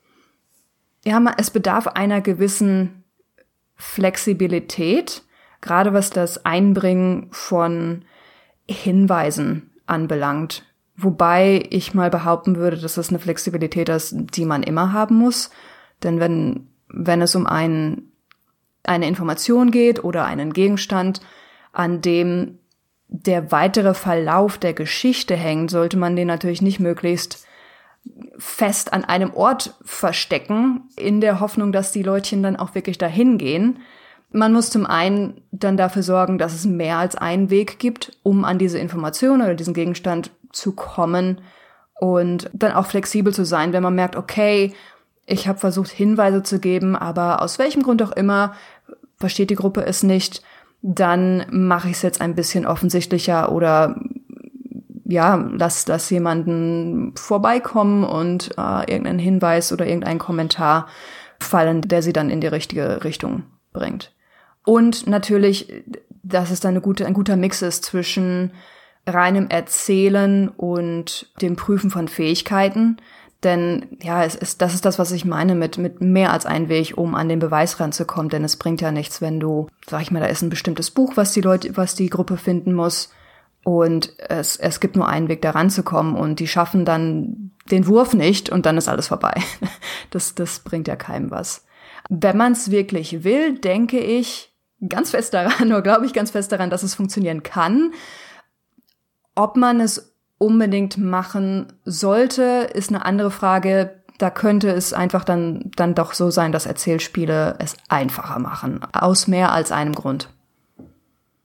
ja, 1.06 1.24
es 1.38 1.50
bedarf 1.50 1.88
einer 1.88 2.20
gewissen 2.20 3.06
Flexibilität, 3.76 5.24
gerade 5.62 5.94
was 5.94 6.10
das 6.10 6.46
Einbringen 6.46 7.30
von 7.32 8.04
Hinweisen 8.70 9.72
anbelangt. 9.86 10.66
Wobei 10.98 11.64
ich 11.70 11.94
mal 11.94 12.10
behaupten 12.10 12.58
würde, 12.58 12.78
dass 12.78 12.96
das 12.96 13.10
eine 13.10 13.20
Flexibilität 13.20 13.88
ist, 13.88 14.14
die 14.14 14.44
man 14.44 14.62
immer 14.62 14.92
haben 14.92 15.16
muss. 15.16 15.52
Denn 16.04 16.20
wenn, 16.20 16.68
wenn 16.90 17.22
es 17.22 17.34
um 17.34 17.48
ein, 17.48 18.12
eine 18.84 19.08
Information 19.08 19.72
geht 19.72 20.04
oder 20.04 20.26
einen 20.26 20.52
Gegenstand, 20.52 21.22
an 21.78 22.02
dem 22.02 22.58
der 23.08 23.52
weitere 23.52 23.94
Verlauf 23.94 24.58
der 24.58 24.74
Geschichte 24.74 25.36
hängt, 25.36 25.72
sollte 25.72 25.96
man 25.96 26.16
den 26.16 26.28
natürlich 26.28 26.62
nicht 26.62 26.80
möglichst 26.80 27.46
fest 28.38 28.94
an 28.94 29.06
einem 29.06 29.34
Ort 29.34 29.76
verstecken, 29.84 30.90
in 30.98 31.22
der 31.22 31.40
Hoffnung, 31.40 31.72
dass 31.72 31.92
die 31.92 32.04
Leutchen 32.04 32.44
dann 32.44 32.56
auch 32.56 32.76
wirklich 32.76 32.98
dahin 32.98 33.38
gehen. 33.38 33.80
Man 34.32 34.54
muss 34.54 34.70
zum 34.70 34.86
einen 34.86 35.42
dann 35.52 35.78
dafür 35.78 36.04
sorgen, 36.04 36.38
dass 36.38 36.54
es 36.54 36.66
mehr 36.66 36.98
als 36.98 37.16
einen 37.16 37.50
Weg 37.50 37.80
gibt, 37.80 38.18
um 38.24 38.44
an 38.44 38.58
diese 38.58 38.80
Information 38.80 39.42
oder 39.42 39.56
diesen 39.56 39.74
Gegenstand 39.74 40.32
zu 40.52 40.74
kommen 40.74 41.42
und 42.00 42.50
dann 42.54 42.74
auch 42.74 42.88
flexibel 42.88 43.34
zu 43.34 43.46
sein, 43.46 43.72
wenn 43.72 43.84
man 43.84 43.96
merkt, 43.96 44.16
okay, 44.16 44.74
ich 45.26 45.48
habe 45.48 45.60
versucht 45.60 45.90
Hinweise 45.90 46.44
zu 46.44 46.60
geben, 46.60 46.96
aber 46.96 47.42
aus 47.42 47.60
welchem 47.60 47.84
Grund 47.84 48.02
auch 48.02 48.12
immer 48.12 48.54
versteht 49.18 49.50
die 49.50 49.56
Gruppe 49.56 49.86
es 49.86 50.04
nicht 50.04 50.42
dann 50.82 51.46
mache 51.50 51.90
ich 51.90 51.96
es 51.96 52.02
jetzt 52.02 52.22
ein 52.22 52.36
bisschen 52.36 52.66
offensichtlicher 52.66 53.52
oder 53.52 54.00
ja, 55.10 55.36
lass, 55.36 55.88
lass 55.88 56.10
jemanden 56.10 57.14
vorbeikommen 57.16 58.04
und 58.04 58.52
äh, 58.58 58.92
irgendeinen 58.92 59.20
Hinweis 59.20 59.72
oder 59.72 59.86
irgendeinen 59.86 60.20
Kommentar 60.20 60.88
fallen, 61.40 61.82
der 61.82 62.02
sie 62.02 62.14
dann 62.14 62.30
in 62.30 62.42
die 62.42 62.48
richtige 62.48 63.04
Richtung 63.04 63.44
bringt. 63.72 64.14
Und 64.66 65.08
natürlich, 65.08 65.72
dass 66.24 66.52
es 66.52 66.60
dann 66.60 66.72
eine 66.72 66.82
gute, 66.82 67.06
ein 67.06 67.14
guter 67.14 67.38
Mix 67.38 67.62
ist 67.62 67.86
zwischen 67.86 68.52
reinem 69.08 69.48
Erzählen 69.48 70.50
und 70.50 71.32
dem 71.42 71.56
Prüfen 71.56 71.90
von 71.90 72.10
Fähigkeiten. 72.10 72.98
Denn 73.44 73.98
ja, 74.02 74.24
es 74.24 74.36
ist, 74.36 74.62
das 74.62 74.74
ist 74.74 74.86
das, 74.86 74.98
was 74.98 75.12
ich 75.12 75.24
meine 75.24 75.54
mit, 75.54 75.78
mit 75.78 76.02
mehr 76.02 76.32
als 76.32 76.46
ein 76.46 76.70
Weg, 76.70 76.98
um 76.98 77.14
an 77.14 77.30
den 77.30 77.40
Beweis 77.40 77.80
ranzukommen. 77.80 78.30
Denn 78.30 78.44
es 78.44 78.58
bringt 78.58 78.82
ja 78.82 78.92
nichts, 78.92 79.22
wenn 79.22 79.40
du, 79.40 79.68
sag 79.88 80.02
ich 80.02 80.12
mal, 80.12 80.20
da 80.20 80.26
ist 80.26 80.42
ein 80.42 80.50
bestimmtes 80.50 80.90
Buch, 80.92 81.14
was 81.16 81.34
die 81.34 81.42
Leute, 81.42 81.78
was 81.78 81.94
die 81.94 82.10
Gruppe 82.10 82.38
finden 82.38 82.74
muss. 82.74 83.12
Und 83.64 84.18
es, 84.18 84.58
es 84.58 84.80
gibt 84.80 84.96
nur 84.96 85.08
einen 85.08 85.28
Weg, 85.28 85.42
da 85.42 85.52
ranzukommen. 85.52 86.16
Und 86.16 86.40
die 86.40 86.48
schaffen 86.48 86.84
dann 86.84 87.52
den 87.70 87.86
Wurf 87.86 88.14
nicht 88.14 88.50
und 88.50 88.66
dann 88.66 88.78
ist 88.78 88.88
alles 88.88 89.08
vorbei. 89.08 89.34
Das, 90.10 90.36
das 90.36 90.60
bringt 90.60 90.88
ja 90.88 90.96
keinem 90.96 91.32
was. 91.32 91.66
Wenn 92.10 92.38
man 92.38 92.54
es 92.54 92.72
wirklich 92.72 93.26
will, 93.26 93.60
denke 93.60 94.00
ich 94.00 94.54
ganz 94.88 95.12
fest 95.12 95.34
daran, 95.34 95.68
oder 95.68 95.82
glaube 95.82 96.06
ich 96.06 96.14
ganz 96.14 96.32
fest 96.32 96.52
daran, 96.52 96.70
dass 96.70 96.84
es 96.84 96.96
funktionieren 96.96 97.44
kann. 97.44 97.94
Ob 99.36 99.58
man 99.58 99.82
es 99.82 100.17
unbedingt 100.38 100.98
machen 100.98 101.68
sollte, 101.86 102.70
ist 102.74 102.90
eine 102.90 103.06
andere 103.06 103.32
Frage. 103.32 103.96
Da 104.18 104.30
könnte 104.30 104.70
es 104.70 104.94
einfach 104.94 105.24
dann, 105.24 105.72
dann 105.76 105.96
doch 105.96 106.14
so 106.14 106.32
sein, 106.32 106.52
dass 106.52 106.66
Erzählspiele 106.66 107.56
es 107.60 107.76
einfacher 107.90 108.40
machen. 108.40 108.82
Aus 108.94 109.28
mehr 109.28 109.52
als 109.52 109.72
einem 109.72 109.94
Grund. 109.94 110.30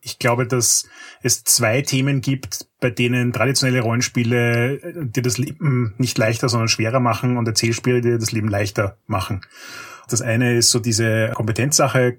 Ich 0.05 0.18
glaube, 0.18 0.46
dass 0.46 0.88
es 1.22 1.44
zwei 1.44 1.81
Themen 1.83 2.20
gibt, 2.20 2.66
bei 2.81 2.90
denen 2.90 3.33
traditionelle 3.33 3.83
Rollenspiele 3.83 5.07
dir 5.07 5.22
das 5.22 5.38
Leben 5.38 5.94
nicht 5.96 6.18
leichter, 6.18 6.48
sondern 6.48 6.68
schwerer 6.68 6.98
machen 6.98 7.37
und 7.37 7.46
Erzählspiele 7.46 8.00
dir 8.00 8.18
das 8.18 8.33
Leben 8.33 8.48
leichter 8.48 8.96
machen. 9.07 9.42
Das 10.09 10.20
eine 10.20 10.57
ist 10.57 10.70
so 10.70 10.81
diese 10.81 11.31
Kompetenzsache. 11.35 12.18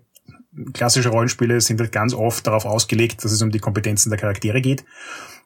Klassische 0.73 1.09
Rollenspiele 1.09 1.59
sind 1.59 1.81
halt 1.81 1.91
ganz 1.91 2.13
oft 2.13 2.47
darauf 2.47 2.65
ausgelegt, 2.65 3.23
dass 3.25 3.31
es 3.33 3.41
um 3.41 3.51
die 3.51 3.59
Kompetenzen 3.59 4.09
der 4.09 4.19
Charaktere 4.19 4.61
geht. 4.61 4.85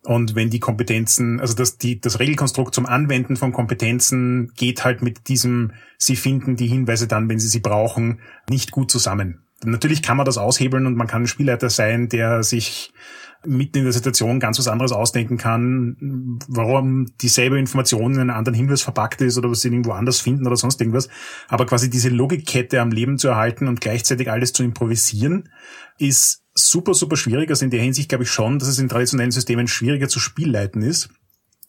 Und 0.04 0.36
wenn 0.36 0.50
die 0.50 0.60
Kompetenzen, 0.60 1.40
also 1.40 1.54
das, 1.54 1.78
die, 1.78 2.00
das 2.00 2.20
Regelkonstrukt 2.20 2.74
zum 2.74 2.86
Anwenden 2.86 3.36
von 3.36 3.52
Kompetenzen 3.52 4.52
geht 4.56 4.84
halt 4.84 5.02
mit 5.02 5.28
diesem, 5.28 5.74
sie 5.98 6.16
finden 6.16 6.56
die 6.56 6.68
Hinweise 6.68 7.08
dann, 7.08 7.28
wenn 7.30 7.40
sie 7.40 7.50
sie 7.50 7.60
brauchen, 7.60 8.22
nicht 8.50 8.72
gut 8.72 8.90
zusammen. 8.90 9.44
Natürlich 9.66 10.04
kann 10.04 10.18
man 10.18 10.26
das 10.26 10.38
aushebeln 10.38 10.86
und 10.86 10.96
man 10.96 11.08
kann 11.08 11.24
ein 11.24 11.28
Spielleiter 11.28 11.70
sein, 11.70 12.10
der 12.10 12.44
sich 12.44 12.94
mitten 13.46 13.80
in 13.80 13.84
der 13.84 13.94
Situation 13.94 14.40
ganz 14.40 14.60
was 14.60 14.68
anderes 14.68 14.92
ausdenken 14.92 15.38
kann, 15.38 16.40
warum 16.48 17.06
dieselbe 17.22 17.60
Information 17.60 18.16
in 18.16 18.22
einem 18.22 18.30
anderen 18.32 18.56
Hinweis 18.56 18.82
verpackt 18.82 19.22
ist 19.22 19.38
oder 19.38 19.50
was 19.50 19.62
sie 19.62 19.70
irgendwo 19.70 19.92
anders 19.92 20.20
finden 20.20 20.48
oder 20.48 20.58
sonst 20.58 20.82
irgendwas. 20.82 21.10
Aber 21.48 21.66
quasi 21.66 21.90
diese 21.90 22.10
Logikkette 22.10 22.82
am 22.82 22.92
Leben 22.92 23.18
zu 23.18 23.28
erhalten 23.30 23.68
und 23.68 23.82
gleichzeitig 23.82 24.30
alles 24.32 24.54
zu 24.54 24.64
improvisieren, 24.64 25.50
ist 25.98 26.44
super, 26.58 26.94
super 26.94 27.16
schwierig. 27.16 27.50
Also 27.50 27.66
in 27.66 27.72
der 27.72 27.82
Hinsicht 27.82 28.10
glaube 28.10 28.24
ich 28.24 28.32
schon, 28.32 28.60
dass 28.60 28.68
es 28.68 28.80
in 28.80 28.90
traditionellen 28.90 29.32
Systemen 29.32 29.68
schwieriger 29.68 30.08
zu 30.08 30.20
spielleiten 30.20 30.82
ist. 30.82 31.10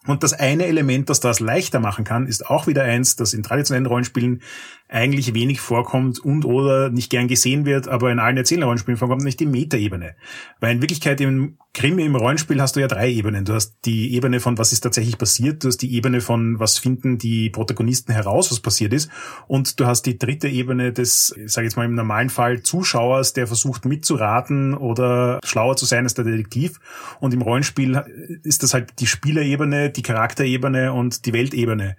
Und 0.06 0.22
das 0.22 0.32
eine 0.32 0.66
Element, 0.66 1.10
das 1.10 1.20
das 1.20 1.40
leichter 1.40 1.80
machen 1.80 2.04
kann, 2.04 2.26
ist 2.26 2.46
auch 2.46 2.66
wieder 2.66 2.82
eins, 2.82 3.16
das 3.16 3.34
in 3.34 3.42
traditionellen 3.42 3.86
Rollenspielen 3.86 4.42
eigentlich 4.88 5.34
wenig 5.34 5.60
vorkommt 5.60 6.18
und 6.18 6.46
oder 6.46 6.88
nicht 6.88 7.10
gern 7.10 7.28
gesehen 7.28 7.66
wird, 7.66 7.88
aber 7.88 8.10
in 8.10 8.18
allen 8.18 8.38
Erzählerrollenspielen 8.38 8.96
vorkommt, 8.96 9.22
nicht 9.22 9.38
die 9.38 9.46
Metaebene. 9.46 10.14
Weil 10.60 10.76
in 10.76 10.80
Wirklichkeit 10.80 11.20
im 11.20 11.58
Krimi, 11.74 12.04
im 12.04 12.16
Rollenspiel 12.16 12.60
hast 12.60 12.74
du 12.74 12.80
ja 12.80 12.88
drei 12.88 13.10
Ebenen. 13.10 13.44
Du 13.44 13.52
hast 13.52 13.76
die 13.84 14.14
Ebene 14.14 14.40
von, 14.40 14.56
was 14.56 14.72
ist 14.72 14.80
tatsächlich 14.80 15.18
passiert, 15.18 15.62
du 15.62 15.68
hast 15.68 15.78
die 15.78 15.94
Ebene 15.94 16.22
von, 16.22 16.58
was 16.58 16.78
finden 16.78 17.18
die 17.18 17.50
Protagonisten 17.50 18.12
heraus, 18.12 18.50
was 18.50 18.60
passiert 18.60 18.94
ist, 18.94 19.10
und 19.46 19.78
du 19.78 19.86
hast 19.86 20.02
die 20.02 20.18
dritte 20.18 20.48
Ebene 20.48 20.92
des, 20.92 21.34
ich 21.36 21.52
sage 21.52 21.66
jetzt 21.66 21.76
mal 21.76 21.84
im 21.84 21.94
normalen 21.94 22.30
Fall, 22.30 22.62
Zuschauers, 22.62 23.34
der 23.34 23.46
versucht 23.46 23.84
mitzuraten 23.84 24.74
oder 24.74 25.38
schlauer 25.44 25.76
zu 25.76 25.84
sein 25.84 26.04
als 26.04 26.14
der 26.14 26.24
Detektiv. 26.24 26.80
Und 27.20 27.34
im 27.34 27.42
Rollenspiel 27.42 28.40
ist 28.42 28.62
das 28.62 28.72
halt 28.72 28.98
die 29.00 29.06
Spielerebene, 29.06 29.90
die 29.90 30.02
Charakterebene 30.02 30.94
und 30.94 31.26
die 31.26 31.34
Weltebene. 31.34 31.96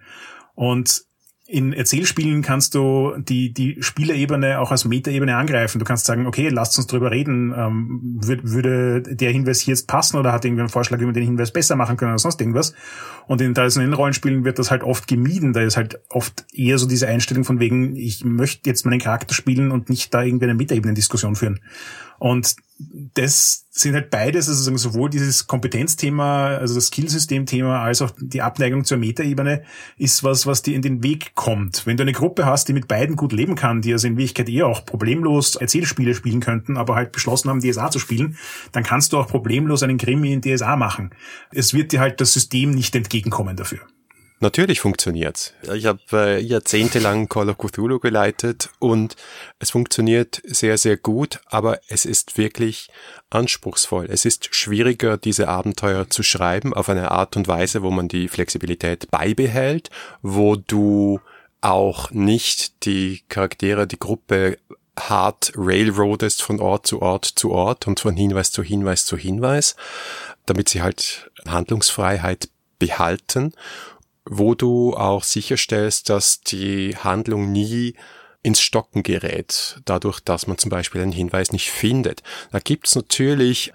Und 0.55 1.03
in 1.51 1.73
Erzählspielen 1.73 2.43
kannst 2.43 2.75
du 2.75 3.15
die, 3.17 3.51
die 3.51 3.77
Spielerebene 3.79 4.59
auch 4.59 4.69
als 4.69 4.85
Metaebene 4.85 5.35
angreifen. 5.35 5.79
Du 5.79 5.85
kannst 5.85 6.05
sagen, 6.05 6.27
okay, 6.27 6.49
lasst 6.49 6.77
uns 6.77 6.85
drüber 6.85 7.09
reden. 7.09 7.51
Ähm, 7.57 8.19
würde 8.21 9.01
der 9.01 9.31
Hinweis 9.31 9.59
hier 9.59 9.73
jetzt 9.73 9.87
passen 9.87 10.17
oder 10.17 10.31
hat 10.31 10.45
irgendwer 10.45 10.65
einen 10.65 10.69
Vorschlag, 10.69 10.99
wie 10.99 11.05
man 11.05 11.15
den 11.15 11.23
Hinweis 11.23 11.51
besser 11.51 11.75
machen 11.75 11.97
können 11.97 12.11
oder 12.11 12.19
sonst 12.19 12.39
irgendwas? 12.39 12.75
Und 13.25 13.41
in 13.41 13.55
traditionellen 13.55 13.95
Rollenspielen 13.95 14.45
wird 14.45 14.59
das 14.59 14.69
halt 14.69 14.83
oft 14.83 15.07
gemieden. 15.07 15.53
Da 15.53 15.61
ist 15.61 15.75
halt 15.75 15.99
oft 16.09 16.45
eher 16.53 16.77
so 16.77 16.87
diese 16.87 17.07
Einstellung 17.07 17.43
von 17.43 17.59
wegen, 17.59 17.95
ich 17.95 18.23
möchte 18.23 18.69
jetzt 18.69 18.85
meinen 18.85 18.99
Charakter 18.99 19.33
spielen 19.33 19.71
und 19.71 19.89
nicht 19.89 20.13
da 20.13 20.21
irgendwie 20.21 20.45
eine 20.45 20.53
Metaebenen-Diskussion 20.53 21.35
führen. 21.35 21.61
Und 22.19 22.55
das 23.13 23.65
sind 23.71 23.93
halt 23.93 24.09
beides, 24.09 24.47
also 24.47 24.75
sowohl 24.77 25.09
dieses 25.09 25.47
Kompetenzthema, 25.47 26.57
also 26.57 26.75
das 26.75 26.87
Skillsystem-Thema, 26.87 27.81
als 27.81 28.01
auch 28.01 28.11
die 28.17 28.41
Abneigung 28.41 28.85
zur 28.85 28.97
Metaebene 28.97 29.63
ist 29.97 30.23
was, 30.23 30.45
was 30.45 30.61
dir 30.61 30.75
in 30.75 30.81
den 30.81 31.03
Weg 31.03 31.35
kommt. 31.35 31.85
Wenn 31.85 31.97
du 31.97 32.03
eine 32.03 32.13
Gruppe 32.13 32.45
hast, 32.45 32.67
die 32.67 32.73
mit 32.73 32.87
beiden 32.87 33.15
gut 33.15 33.33
leben 33.33 33.55
kann, 33.55 33.81
die 33.81 33.91
also 33.91 34.07
in 34.07 34.17
Wirklichkeit 34.17 34.49
eher 34.49 34.67
auch 34.67 34.85
problemlos 34.85 35.55
Erzählspiele 35.55 36.13
spielen 36.13 36.39
könnten, 36.39 36.77
aber 36.77 36.95
halt 36.95 37.11
beschlossen 37.11 37.49
haben, 37.49 37.61
DSA 37.61 37.91
zu 37.91 37.99
spielen, 37.99 38.37
dann 38.71 38.83
kannst 38.83 39.11
du 39.11 39.17
auch 39.17 39.27
problemlos 39.27 39.83
einen 39.83 39.97
Krimi 39.97 40.31
in 40.31 40.41
DSA 40.41 40.75
machen. 40.75 41.11
Es 41.51 41.73
wird 41.73 41.91
dir 41.91 41.99
halt 41.99 42.21
das 42.21 42.33
System 42.33 42.71
nicht 42.71 42.95
entgegenkommen 42.95 43.55
dafür. 43.55 43.79
Natürlich 44.41 44.79
funktioniert's. 44.79 45.53
Ich 45.73 45.85
habe 45.85 45.99
äh, 46.13 46.41
jahrzehntelang 46.41 47.27
Call 47.27 47.49
of 47.49 47.57
Cthulhu 47.57 47.99
geleitet 47.99 48.69
und 48.79 49.17
es 49.59 49.71
funktioniert 49.71 50.41
sehr, 50.45 50.77
sehr 50.77 50.95
gut, 50.95 51.41
aber 51.47 51.81
es 51.89 52.05
ist 52.05 52.37
wirklich 52.37 52.89
anspruchsvoll. 53.29 54.07
Es 54.09 54.23
ist 54.23 54.55
schwieriger, 54.55 55.17
diese 55.17 55.49
Abenteuer 55.49 56.09
zu 56.09 56.23
schreiben 56.23 56.73
auf 56.73 56.87
eine 56.87 57.11
Art 57.11 57.35
und 57.35 57.49
Weise, 57.49 57.83
wo 57.83 57.91
man 57.91 58.07
die 58.07 58.29
Flexibilität 58.29 59.11
beibehält, 59.11 59.89
wo 60.21 60.55
du 60.55 61.19
auch 61.59 62.11
nicht 62.11 62.85
die 62.85 63.23
Charaktere, 63.27 63.87
die 63.87 63.99
Gruppe 63.99 64.57
hart 64.97 65.51
railroadest 65.55 66.41
von 66.41 66.61
Ort 66.61 66.87
zu 66.87 67.01
Ort 67.01 67.25
zu 67.25 67.51
Ort 67.51 67.87
und 67.87 67.99
von 67.99 68.15
Hinweis 68.15 68.51
zu 68.51 68.63
Hinweis 68.63 69.05
zu 69.05 69.17
Hinweis, 69.17 69.75
damit 70.45 70.69
sie 70.69 70.81
halt 70.81 71.29
Handlungsfreiheit 71.45 72.49
behalten 72.79 73.53
wo 74.29 74.53
du 74.53 74.95
auch 74.95 75.23
sicherstellst, 75.23 76.09
dass 76.09 76.41
die 76.41 76.95
Handlung 76.95 77.51
nie 77.51 77.95
ins 78.43 78.61
Stocken 78.61 79.03
gerät, 79.03 79.81
dadurch, 79.85 80.19
dass 80.19 80.47
man 80.47 80.57
zum 80.57 80.69
Beispiel 80.69 81.01
einen 81.01 81.11
Hinweis 81.11 81.51
nicht 81.51 81.71
findet. 81.71 82.23
Da 82.51 82.59
gibt's 82.59 82.95
natürlich 82.95 83.73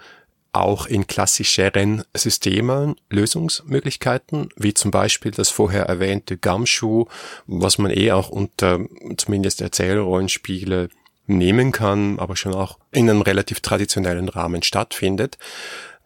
auch 0.52 0.86
in 0.86 1.08
klassischeren 1.08 2.04
Systemen 2.14 2.94
Lösungsmöglichkeiten, 3.10 4.50
wie 4.56 4.72
zum 4.72 4.92
Beispiel 4.92 5.32
das 5.32 5.50
vorher 5.50 5.86
erwähnte 5.86 6.36
Gumshoe, 6.36 7.06
was 7.48 7.78
man 7.78 7.90
eh 7.90 8.12
auch 8.12 8.28
unter 8.28 8.78
zumindest 9.16 9.60
Erzählrollenspiele 9.60 10.88
nehmen 11.26 11.72
kann, 11.72 12.20
aber 12.20 12.36
schon 12.36 12.54
auch 12.54 12.78
in 12.92 13.10
einem 13.10 13.22
relativ 13.22 13.58
traditionellen 13.58 14.28
Rahmen 14.28 14.62
stattfindet. 14.62 15.36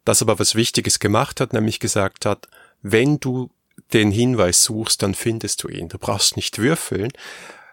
Das 0.07 0.23
aber 0.23 0.39
was 0.39 0.55
Wichtiges 0.55 1.01
gemacht 1.01 1.41
hat, 1.43 1.53
nämlich 1.53 1.81
gesagt 1.81 2.25
hat, 2.25 2.49
wenn 2.81 3.21
du 3.21 3.51
den 3.93 4.11
Hinweis 4.11 4.63
suchst, 4.65 5.03
dann 5.03 5.15
findest 5.15 5.63
du 5.63 5.69
ihn. 5.69 5.89
Du 5.89 5.99
brauchst 5.99 6.37
nicht 6.37 6.59
würfeln. 6.59 7.11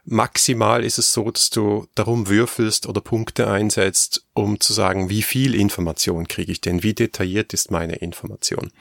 Maximal 0.08 0.84
ist 0.84 1.00
es 1.00 1.14
so, 1.14 1.32
dass 1.32 1.50
du 1.50 1.88
darum 1.96 2.28
würfelst 2.28 2.86
oder 2.86 3.02
Punkte 3.02 3.50
einsetzt, 3.50 4.28
um 4.36 4.60
zu 4.60 4.72
sagen, 4.72 5.10
wie 5.10 5.24
viel 5.24 5.56
Information 5.56 6.28
kriege 6.28 6.52
ich 6.52 6.62
denn, 6.62 6.84
wie 6.84 6.94
detailliert 6.94 7.54
ist 7.54 7.72
meine 7.72 7.96
Information. 7.96 8.72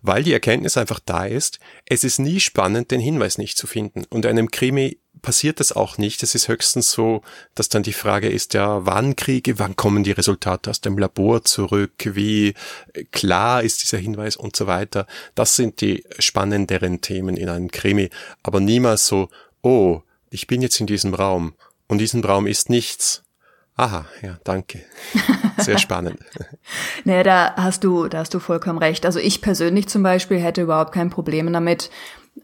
Weil 0.00 0.22
die 0.22 0.32
Erkenntnis 0.32 0.78
einfach 0.78 1.00
da 1.00 1.26
ist, 1.26 1.58
es 1.84 2.02
ist 2.02 2.18
nie 2.18 2.40
spannend, 2.40 2.92
den 2.92 3.00
Hinweis 3.00 3.36
nicht 3.36 3.58
zu 3.58 3.66
finden. 3.66 4.04
Und 4.08 4.24
einem 4.24 4.50
Krimi 4.50 4.98
passiert 5.24 5.58
das 5.58 5.72
auch 5.72 5.96
nicht. 5.98 6.22
Es 6.22 6.34
ist 6.34 6.48
höchstens 6.48 6.92
so, 6.92 7.22
dass 7.54 7.70
dann 7.70 7.82
die 7.82 7.94
Frage 7.94 8.28
ist, 8.28 8.52
ja, 8.54 8.84
wann 8.84 9.16
kriege, 9.16 9.58
wann 9.58 9.74
kommen 9.74 10.04
die 10.04 10.12
Resultate 10.12 10.70
aus 10.70 10.82
dem 10.82 10.98
Labor 10.98 11.42
zurück, 11.44 11.92
wie 12.04 12.54
klar 13.10 13.62
ist 13.62 13.82
dieser 13.82 13.98
Hinweis 13.98 14.36
und 14.36 14.54
so 14.54 14.66
weiter. 14.66 15.06
Das 15.34 15.56
sind 15.56 15.80
die 15.80 16.04
spannenderen 16.18 17.00
Themen 17.00 17.36
in 17.36 17.48
einem 17.48 17.70
Krimi, 17.70 18.10
aber 18.42 18.60
niemals 18.60 19.06
so, 19.06 19.30
oh, 19.62 20.02
ich 20.30 20.46
bin 20.46 20.60
jetzt 20.60 20.78
in 20.78 20.86
diesem 20.86 21.14
Raum 21.14 21.54
und 21.88 21.98
diesem 21.98 22.22
Raum 22.22 22.46
ist 22.46 22.68
nichts. 22.68 23.22
Aha, 23.76 24.04
ja, 24.22 24.38
danke. 24.44 24.84
Sehr 25.58 25.78
spannend. 25.78 26.18
naja, 27.04 27.22
da 27.22 27.54
hast 27.56 27.82
du, 27.82 28.08
da 28.08 28.18
hast 28.18 28.34
du 28.34 28.40
vollkommen 28.40 28.78
recht. 28.78 29.06
Also 29.06 29.18
ich 29.18 29.40
persönlich 29.40 29.88
zum 29.88 30.02
Beispiel 30.02 30.38
hätte 30.38 30.62
überhaupt 30.62 30.92
kein 30.92 31.10
Problem 31.10 31.52
damit, 31.52 31.90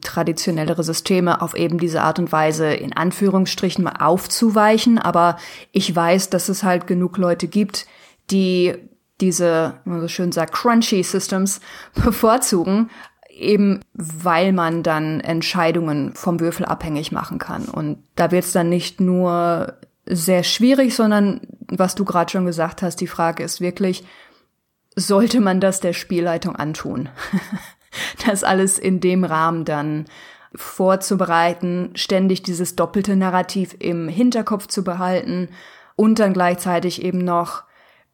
traditionellere 0.00 0.82
Systeme 0.82 1.42
auf 1.42 1.54
eben 1.54 1.78
diese 1.78 2.02
Art 2.02 2.18
und 2.18 2.32
Weise 2.32 2.72
in 2.72 2.92
Anführungsstrichen 2.92 3.84
mal 3.84 3.96
aufzuweichen. 4.00 4.98
Aber 4.98 5.36
ich 5.72 5.94
weiß, 5.94 6.30
dass 6.30 6.48
es 6.48 6.62
halt 6.62 6.86
genug 6.86 7.16
Leute 7.18 7.48
gibt, 7.48 7.86
die 8.30 8.74
diese, 9.20 9.74
wie 9.84 9.90
man 9.90 10.00
so 10.00 10.08
schön 10.08 10.32
sagt, 10.32 10.54
crunchy 10.54 11.02
Systems 11.02 11.60
bevorzugen, 11.94 12.90
eben 13.28 13.80
weil 13.94 14.52
man 14.52 14.82
dann 14.82 15.20
Entscheidungen 15.20 16.14
vom 16.14 16.40
Würfel 16.40 16.66
abhängig 16.66 17.12
machen 17.12 17.38
kann. 17.38 17.66
Und 17.66 18.02
da 18.16 18.30
wird 18.30 18.44
es 18.44 18.52
dann 18.52 18.68
nicht 18.68 19.00
nur 19.00 19.74
sehr 20.06 20.42
schwierig, 20.42 20.94
sondern 20.94 21.40
was 21.68 21.94
du 21.94 22.04
gerade 22.04 22.30
schon 22.30 22.46
gesagt 22.46 22.82
hast, 22.82 22.96
die 22.96 23.06
Frage 23.06 23.42
ist 23.42 23.60
wirklich, 23.60 24.04
sollte 24.96 25.40
man 25.40 25.60
das 25.60 25.80
der 25.80 25.92
Spielleitung 25.92 26.56
antun? 26.56 27.08
das 28.26 28.44
alles 28.44 28.78
in 28.78 29.00
dem 29.00 29.24
Rahmen 29.24 29.64
dann 29.64 30.06
vorzubereiten, 30.54 31.92
ständig 31.94 32.42
dieses 32.42 32.74
doppelte 32.74 33.16
Narrativ 33.16 33.76
im 33.78 34.08
Hinterkopf 34.08 34.66
zu 34.66 34.82
behalten 34.82 35.48
und 35.96 36.18
dann 36.18 36.32
gleichzeitig 36.32 37.02
eben 37.02 37.18
noch 37.18 37.62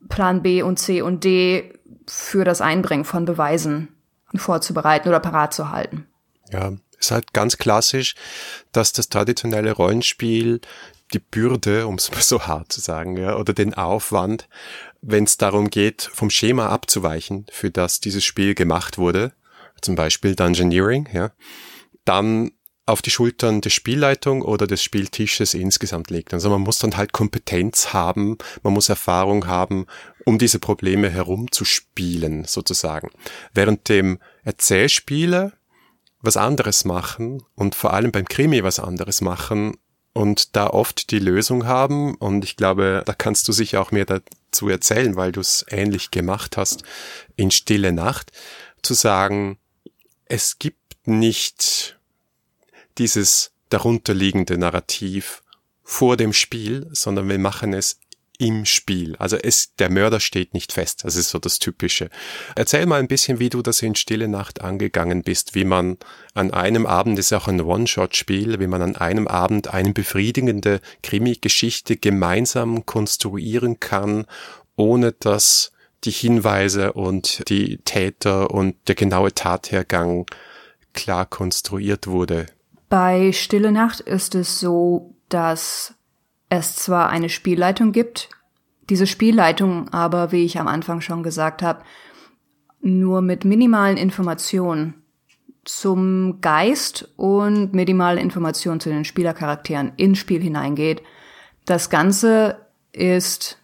Plan 0.09 0.43
B 0.43 0.63
und 0.63 0.79
C 0.79 1.01
und 1.01 1.25
D 1.25 1.73
für 2.07 2.45
das 2.45 2.61
Einbringen 2.61 3.05
von 3.05 3.25
Beweisen 3.25 3.89
vorzubereiten 4.35 5.09
oder 5.09 5.21
parat 5.21 5.55
zu 5.55 5.71
halten. 5.71 6.07
Ja, 6.51 6.73
ist 6.99 7.11
halt 7.11 7.33
ganz 7.33 7.57
klassisch, 7.59 8.15
dass 8.73 8.93
das 8.93 9.09
traditionelle 9.09 9.73
Rollenspiel 9.73 10.61
die 11.13 11.19
Bürde, 11.19 11.87
um 11.87 11.95
es 11.95 12.11
mal 12.11 12.21
so 12.21 12.47
hart 12.47 12.73
zu 12.73 12.81
sagen, 12.81 13.17
ja, 13.17 13.37
oder 13.37 13.53
den 13.53 13.75
Aufwand, 13.75 14.49
wenn 15.01 15.25
es 15.25 15.37
darum 15.37 15.71
geht, 15.71 16.03
vom 16.13 16.31
Schema 16.31 16.69
abzuweichen, 16.69 17.47
für 17.51 17.71
das 17.71 18.01
dieses 18.01 18.25
Spiel 18.25 18.55
gemacht 18.55 18.99
wurde, 18.99 19.33
zum 19.81 19.95
Beispiel 19.95 20.35
Dungeoneering, 20.35 21.09
ja, 21.13 21.33
dann 22.05 22.53
auf 22.87 23.03
die 23.03 23.11
Schultern 23.11 23.61
der 23.61 23.71
Spielleitung 23.71 24.43
oder 24.43 24.69
des 24.69 24.83
Spieltisches 24.83 25.55
insgesamt 25.55 26.11
legt. 26.11 26.33
Also 26.33 26.49
man 26.51 26.61
muss 26.61 26.79
dann 26.79 26.97
halt 26.97 27.13
Kompetenz 27.13 27.93
haben, 27.93 28.39
man 28.63 28.73
muss 28.73 28.89
Erfahrung 28.89 29.49
haben, 29.49 29.87
um 30.25 30.39
diese 30.39 30.61
Probleme 30.61 31.11
herumzuspielen, 31.11 32.45
sozusagen. 32.45 33.11
Während 33.53 33.89
dem 33.89 34.19
Erzählspieler 34.45 35.53
was 36.21 36.37
anderes 36.37 36.85
machen 36.85 37.43
und 37.55 37.75
vor 37.75 37.93
allem 37.93 38.13
beim 38.13 38.27
Krimi 38.27 38.63
was 38.63 38.79
anderes 38.79 39.21
machen 39.21 39.77
und 40.13 40.57
da 40.57 40.69
oft 40.69 41.11
die 41.11 41.19
Lösung 41.19 41.67
haben. 41.67 42.15
Und 42.15 42.45
ich 42.45 42.57
glaube, 42.57 43.03
da 43.05 43.13
kannst 43.13 43.49
du 43.49 43.53
sicher 43.53 43.81
auch 43.83 43.91
mehr 43.91 44.07
dazu 44.07 44.69
erzählen, 44.69 45.17
weil 45.17 45.33
du 45.33 45.41
es 45.41 45.67
ähnlich 45.69 46.11
gemacht 46.11 46.57
hast 46.57 46.85
in 47.37 47.51
Stille 47.51 47.93
Nacht, 47.93 48.33
zu 48.83 48.95
sagen, 48.95 49.59
es 50.27 50.59
gibt 50.59 51.07
nicht 51.07 51.99
dieses 52.99 53.53
darunterliegende 53.69 54.59
Narrativ 54.59 55.43
vor 55.83 56.17
dem 56.17 56.33
Spiel, 56.33 56.89
sondern 56.93 57.29
wir 57.29 57.39
machen 57.39 57.73
es 57.73 58.01
im 58.39 58.67
Spiel. 58.67 59.17
Also 59.17 59.37
es, 59.37 59.75
der 59.77 59.91
Mörder 59.91 60.21
steht 60.21 60.53
nicht 60.53 60.73
fest. 60.73 61.05
Das 61.05 61.17
ist 61.17 61.31
so 61.31 61.39
das 61.39 61.59
Typische. 61.59 62.11
Erzähl 62.55 62.85
mal 62.85 63.01
ein 63.01 63.09
bisschen, 63.09 63.39
wie 63.39 63.49
du 63.49 63.63
das 63.63 63.81
in 63.81 63.95
Stille 63.95 64.29
Nacht 64.29 64.61
angegangen 64.61 65.23
bist, 65.23 65.55
wie 65.55 65.65
man 65.65 65.97
an 66.35 66.51
einem 66.51 66.87
Abend, 66.87 67.19
das 67.19 67.27
ist 67.27 67.33
auch 67.33 67.49
ein 67.49 67.61
One-Shot-Spiel, 67.61 68.61
wie 68.61 68.67
man 68.67 68.83
an 68.83 68.97
einem 68.97 69.27
Abend 69.27 69.69
eine 69.69 69.93
befriedigende 69.93 70.81
Krimi-Geschichte 71.03 71.97
gemeinsam 71.97 72.85
konstruieren 72.85 73.81
kann, 73.81 74.27
ohne 74.77 75.13
dass 75.13 75.73
die 76.05 76.11
Hinweise 76.11 76.93
und 76.93 77.49
die 77.49 77.79
Täter 77.79 78.51
und 78.51 78.77
der 78.89 78.95
genaue 78.95 79.33
Tathergang 79.33 80.27
klar 80.93 81.27
konstruiert 81.27 82.07
wurde. 82.07 82.47
Bei 82.89 83.33
Stille 83.33 83.73
Nacht 83.73 84.01
ist 84.01 84.35
es 84.35 84.61
so, 84.61 85.15
dass 85.29 85.95
es 86.49 86.77
zwar 86.77 87.09
eine 87.11 87.29
Spielleitung 87.29 87.93
gibt, 87.93 88.31
diese 88.89 89.07
Spielleitung 89.07 89.89
aber, 89.89 90.31
wie 90.31 90.45
ich 90.45 90.61
am 90.61 90.69
Anfang 90.69 91.01
schon 91.01 91.23
gesagt 91.23 91.63
habe, 91.63 91.83
nur 92.81 93.21
mit 93.21 93.45
minimalen 93.45 93.97
Informationen 93.97 95.03
zum 95.65 96.41
Geist 96.41 97.13
und 97.17 97.75
minimalen 97.75 98.19
Informationen 98.19 98.79
zu 98.79 98.89
den 98.89 99.05
Spielercharakteren 99.05 99.93
ins 99.97 100.19
Spiel 100.19 100.41
hineingeht. 100.41 101.03
Das 101.65 101.91
Ganze 101.91 102.67
ist 102.93 103.59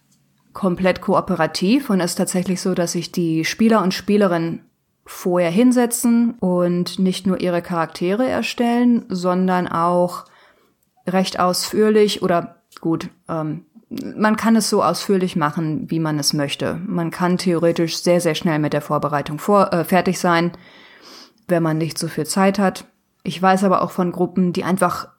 komplett 0.53 1.01
kooperativ 1.01 1.89
und 1.89 1.99
ist 1.99 2.15
tatsächlich 2.15 2.61
so, 2.61 2.73
dass 2.73 2.93
sich 2.93 3.11
die 3.11 3.43
Spieler 3.45 3.81
und 3.81 3.93
Spielerinnen 3.93 4.61
vorher 5.05 5.51
hinsetzen 5.51 6.35
und 6.39 6.99
nicht 6.99 7.27
nur 7.27 7.41
ihre 7.41 7.61
Charaktere 7.61 8.27
erstellen, 8.27 9.05
sondern 9.09 9.67
auch 9.67 10.25
recht 11.05 11.39
ausführlich 11.39 12.21
oder 12.21 12.63
gut, 12.79 13.09
ähm, 13.27 13.65
man 14.15 14.37
kann 14.37 14.55
es 14.55 14.69
so 14.69 14.83
ausführlich 14.83 15.35
machen, 15.35 15.89
wie 15.89 15.99
man 15.99 16.17
es 16.17 16.33
möchte. 16.33 16.79
Man 16.85 17.11
kann 17.11 17.37
theoretisch 17.37 17.97
sehr, 17.97 18.21
sehr 18.21 18.33
schnell 18.35 18.59
mit 18.59 18.73
der 18.73 18.81
Vorbereitung 18.81 19.37
vor, 19.37 19.71
äh, 19.71 19.83
fertig 19.83 20.19
sein, 20.19 20.51
wenn 21.47 21.61
man 21.61 21.77
nicht 21.77 21.97
so 21.97 22.07
viel 22.07 22.25
Zeit 22.25 22.57
hat. 22.57 22.85
Ich 23.23 23.41
weiß 23.41 23.63
aber 23.63 23.81
auch 23.81 23.91
von 23.91 24.11
Gruppen, 24.11 24.51
die 24.51 24.63
einfach 24.63 25.09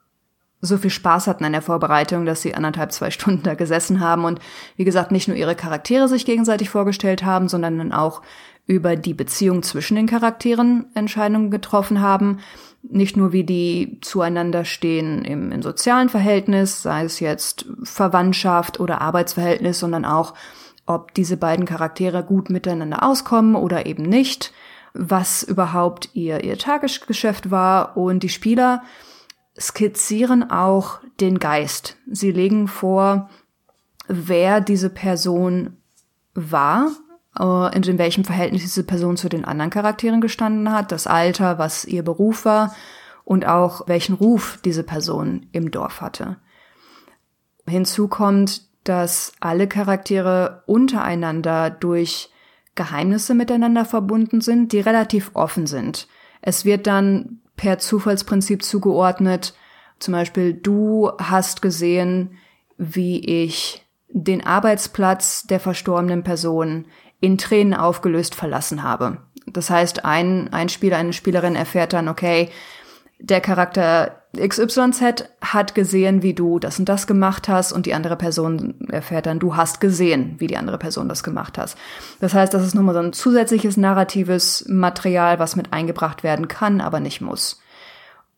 so 0.65 0.77
viel 0.77 0.89
Spaß 0.89 1.27
hatten 1.27 1.45
an 1.45 1.51
der 1.51 1.61
Vorbereitung, 1.61 2.25
dass 2.25 2.41
sie 2.41 2.55
anderthalb, 2.55 2.91
zwei 2.91 3.11
Stunden 3.11 3.43
da 3.43 3.53
gesessen 3.53 3.99
haben 3.99 4.25
und 4.25 4.39
wie 4.75 4.85
gesagt 4.85 5.11
nicht 5.11 5.27
nur 5.27 5.37
ihre 5.37 5.55
Charaktere 5.55 6.07
sich 6.07 6.25
gegenseitig 6.25 6.69
vorgestellt 6.69 7.23
haben, 7.23 7.47
sondern 7.47 7.77
dann 7.77 7.91
auch 7.91 8.21
über 8.67 8.95
die 8.95 9.13
Beziehung 9.13 9.63
zwischen 9.63 9.95
den 9.95 10.07
Charakteren 10.07 10.87
Entscheidungen 10.95 11.51
getroffen 11.51 12.01
haben. 12.01 12.39
Nicht 12.81 13.17
nur 13.17 13.31
wie 13.31 13.43
die 13.43 13.99
zueinander 14.01 14.65
stehen 14.65 15.23
im, 15.23 15.51
im 15.51 15.61
sozialen 15.61 16.09
Verhältnis, 16.09 16.81
sei 16.81 17.03
es 17.03 17.19
jetzt 17.19 17.65
Verwandtschaft 17.83 18.79
oder 18.79 19.01
Arbeitsverhältnis, 19.01 19.79
sondern 19.79 20.05
auch, 20.05 20.33
ob 20.87 21.13
diese 21.15 21.37
beiden 21.37 21.65
Charaktere 21.65 22.23
gut 22.23 22.49
miteinander 22.49 23.03
auskommen 23.03 23.55
oder 23.55 23.87
eben 23.87 24.03
nicht, 24.03 24.53
was 24.93 25.43
überhaupt 25.43 26.09
ihr, 26.13 26.43
ihr 26.43 26.57
Tagesgeschäft 26.57 27.49
war 27.49 27.97
und 27.97 28.21
die 28.21 28.29
Spieler 28.29 28.83
skizzieren 29.59 30.49
auch 30.49 30.99
den 31.19 31.39
Geist. 31.39 31.97
Sie 32.09 32.31
legen 32.31 32.67
vor, 32.67 33.29
wer 34.07 34.61
diese 34.61 34.89
Person 34.89 35.77
war, 36.33 36.91
äh, 37.39 37.75
in 37.75 37.97
welchem 37.97 38.25
Verhältnis 38.25 38.63
diese 38.63 38.83
Person 38.83 39.17
zu 39.17 39.29
den 39.29 39.45
anderen 39.45 39.71
Charakteren 39.71 40.21
gestanden 40.21 40.71
hat, 40.71 40.91
das 40.91 41.07
Alter, 41.07 41.57
was 41.57 41.85
ihr 41.85 42.03
Beruf 42.03 42.45
war 42.45 42.75
und 43.23 43.45
auch 43.45 43.87
welchen 43.87 44.15
Ruf 44.15 44.59
diese 44.63 44.83
Person 44.83 45.47
im 45.51 45.71
Dorf 45.71 46.01
hatte. 46.01 46.37
Hinzu 47.67 48.07
kommt, 48.07 48.61
dass 48.83 49.33
alle 49.39 49.67
Charaktere 49.67 50.63
untereinander 50.67 51.71
durch 51.71 52.29
Geheimnisse 52.75 53.33
miteinander 53.33 53.85
verbunden 53.85 54.41
sind, 54.41 54.73
die 54.73 54.79
relativ 54.79 55.31
offen 55.33 55.65
sind. 55.65 56.07
Es 56.41 56.65
wird 56.65 56.85
dann 56.85 57.39
per 57.55 57.79
Zufallsprinzip 57.79 58.63
zugeordnet. 58.63 59.53
Zum 59.99 60.13
Beispiel, 60.13 60.53
du 60.53 61.11
hast 61.17 61.61
gesehen, 61.61 62.37
wie 62.77 63.43
ich 63.43 63.85
den 64.09 64.45
Arbeitsplatz 64.45 65.43
der 65.43 65.59
verstorbenen 65.59 66.23
Person 66.23 66.85
in 67.19 67.37
Tränen 67.37 67.73
aufgelöst 67.73 68.35
verlassen 68.35 68.83
habe. 68.83 69.17
Das 69.47 69.69
heißt, 69.69 70.05
ein, 70.05 70.51
ein 70.53 70.69
Spieler, 70.69 70.97
eine 70.97 71.13
Spielerin 71.13 71.55
erfährt 71.55 71.93
dann, 71.93 72.07
okay, 72.07 72.49
der 73.19 73.41
Charakter 73.41 74.23
XYZ 74.37 75.25
hat 75.41 75.75
gesehen, 75.75 76.21
wie 76.21 76.33
du 76.33 76.59
das 76.59 76.79
und 76.79 76.89
das 76.89 77.07
gemacht 77.07 77.47
hast 77.47 77.71
und 77.71 77.85
die 77.85 77.93
andere 77.93 78.15
Person 78.15 78.87
erfährt 78.89 79.25
dann, 79.25 79.39
du 79.39 79.55
hast 79.55 79.81
gesehen, 79.81 80.35
wie 80.39 80.47
die 80.47 80.57
andere 80.57 80.77
Person 80.77 81.09
das 81.09 81.23
gemacht 81.23 81.57
hast. 81.57 81.77
Das 82.19 82.33
heißt, 82.33 82.53
das 82.53 82.65
ist 82.65 82.75
nochmal 82.75 82.95
so 82.95 83.01
ein 83.01 83.13
zusätzliches 83.13 83.77
narratives 83.77 84.65
Material, 84.67 85.39
was 85.39 85.55
mit 85.55 85.73
eingebracht 85.73 86.23
werden 86.23 86.47
kann, 86.47 86.81
aber 86.81 86.99
nicht 86.99 87.21
muss. 87.21 87.61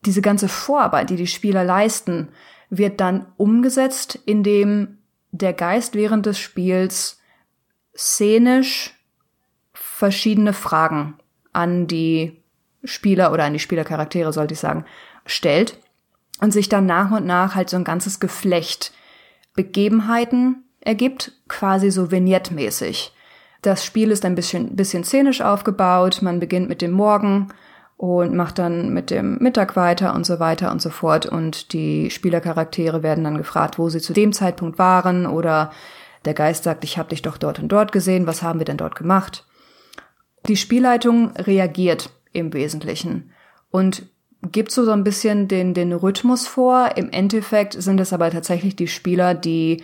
Diese 0.04 0.22
ganze 0.22 0.48
Vorarbeit, 0.48 1.10
die 1.10 1.16
die 1.16 1.26
Spieler 1.26 1.64
leisten, 1.64 2.28
wird 2.70 3.00
dann 3.00 3.26
umgesetzt, 3.36 4.18
indem 4.26 4.98
der 5.30 5.52
Geist 5.52 5.94
während 5.94 6.26
des 6.26 6.38
Spiels 6.38 7.20
szenisch 7.96 8.94
verschiedene 9.72 10.52
Fragen 10.52 11.14
an 11.52 11.86
die 11.86 12.42
Spieler 12.84 13.32
oder 13.32 13.44
an 13.44 13.52
die 13.52 13.58
Spielercharaktere, 13.58 14.32
sollte 14.32 14.54
ich 14.54 14.60
sagen, 14.60 14.84
stellt 15.26 15.78
und 16.40 16.52
sich 16.52 16.68
dann 16.68 16.86
nach 16.86 17.10
und 17.10 17.26
nach 17.26 17.54
halt 17.54 17.68
so 17.70 17.76
ein 17.76 17.84
ganzes 17.84 18.20
Geflecht 18.20 18.92
Begebenheiten 19.54 20.64
ergibt, 20.80 21.32
quasi 21.48 21.90
so 21.90 22.10
vignettmäßig. 22.10 23.12
Das 23.62 23.84
Spiel 23.84 24.10
ist 24.10 24.24
ein 24.24 24.36
bisschen, 24.36 24.76
bisschen 24.76 25.02
szenisch 25.02 25.40
aufgebaut. 25.40 26.22
Man 26.22 26.38
beginnt 26.38 26.68
mit 26.68 26.80
dem 26.80 26.92
Morgen 26.92 27.48
und 27.96 28.34
macht 28.34 28.60
dann 28.60 28.94
mit 28.94 29.10
dem 29.10 29.38
Mittag 29.38 29.74
weiter 29.74 30.14
und 30.14 30.24
so 30.24 30.38
weiter 30.38 30.70
und 30.70 30.80
so 30.80 30.90
fort. 30.90 31.26
Und 31.26 31.72
die 31.72 32.10
Spielercharaktere 32.10 33.02
werden 33.02 33.24
dann 33.24 33.36
gefragt, 33.36 33.78
wo 33.78 33.88
sie 33.88 34.00
zu 34.00 34.12
dem 34.12 34.32
Zeitpunkt 34.32 34.78
waren 34.78 35.26
oder 35.26 35.72
der 36.24 36.34
Geist 36.34 36.64
sagt, 36.64 36.84
ich 36.84 36.98
habe 36.98 37.08
dich 37.08 37.22
doch 37.22 37.36
dort 37.36 37.58
und 37.58 37.68
dort 37.68 37.90
gesehen, 37.90 38.26
was 38.26 38.42
haben 38.42 38.60
wir 38.60 38.64
denn 38.64 38.76
dort 38.76 38.94
gemacht? 38.94 39.44
Die 40.46 40.56
Spielleitung 40.56 41.32
reagiert 41.36 42.10
im 42.32 42.52
Wesentlichen 42.52 43.32
und 43.70 44.06
gibt 44.42 44.70
so, 44.70 44.84
so 44.84 44.92
ein 44.92 45.04
bisschen 45.04 45.48
den, 45.48 45.74
den 45.74 45.92
Rhythmus 45.92 46.46
vor. 46.46 46.96
Im 46.96 47.10
Endeffekt 47.10 47.80
sind 47.80 48.00
es 48.00 48.12
aber 48.12 48.30
tatsächlich 48.30 48.76
die 48.76 48.88
Spieler, 48.88 49.34
die 49.34 49.82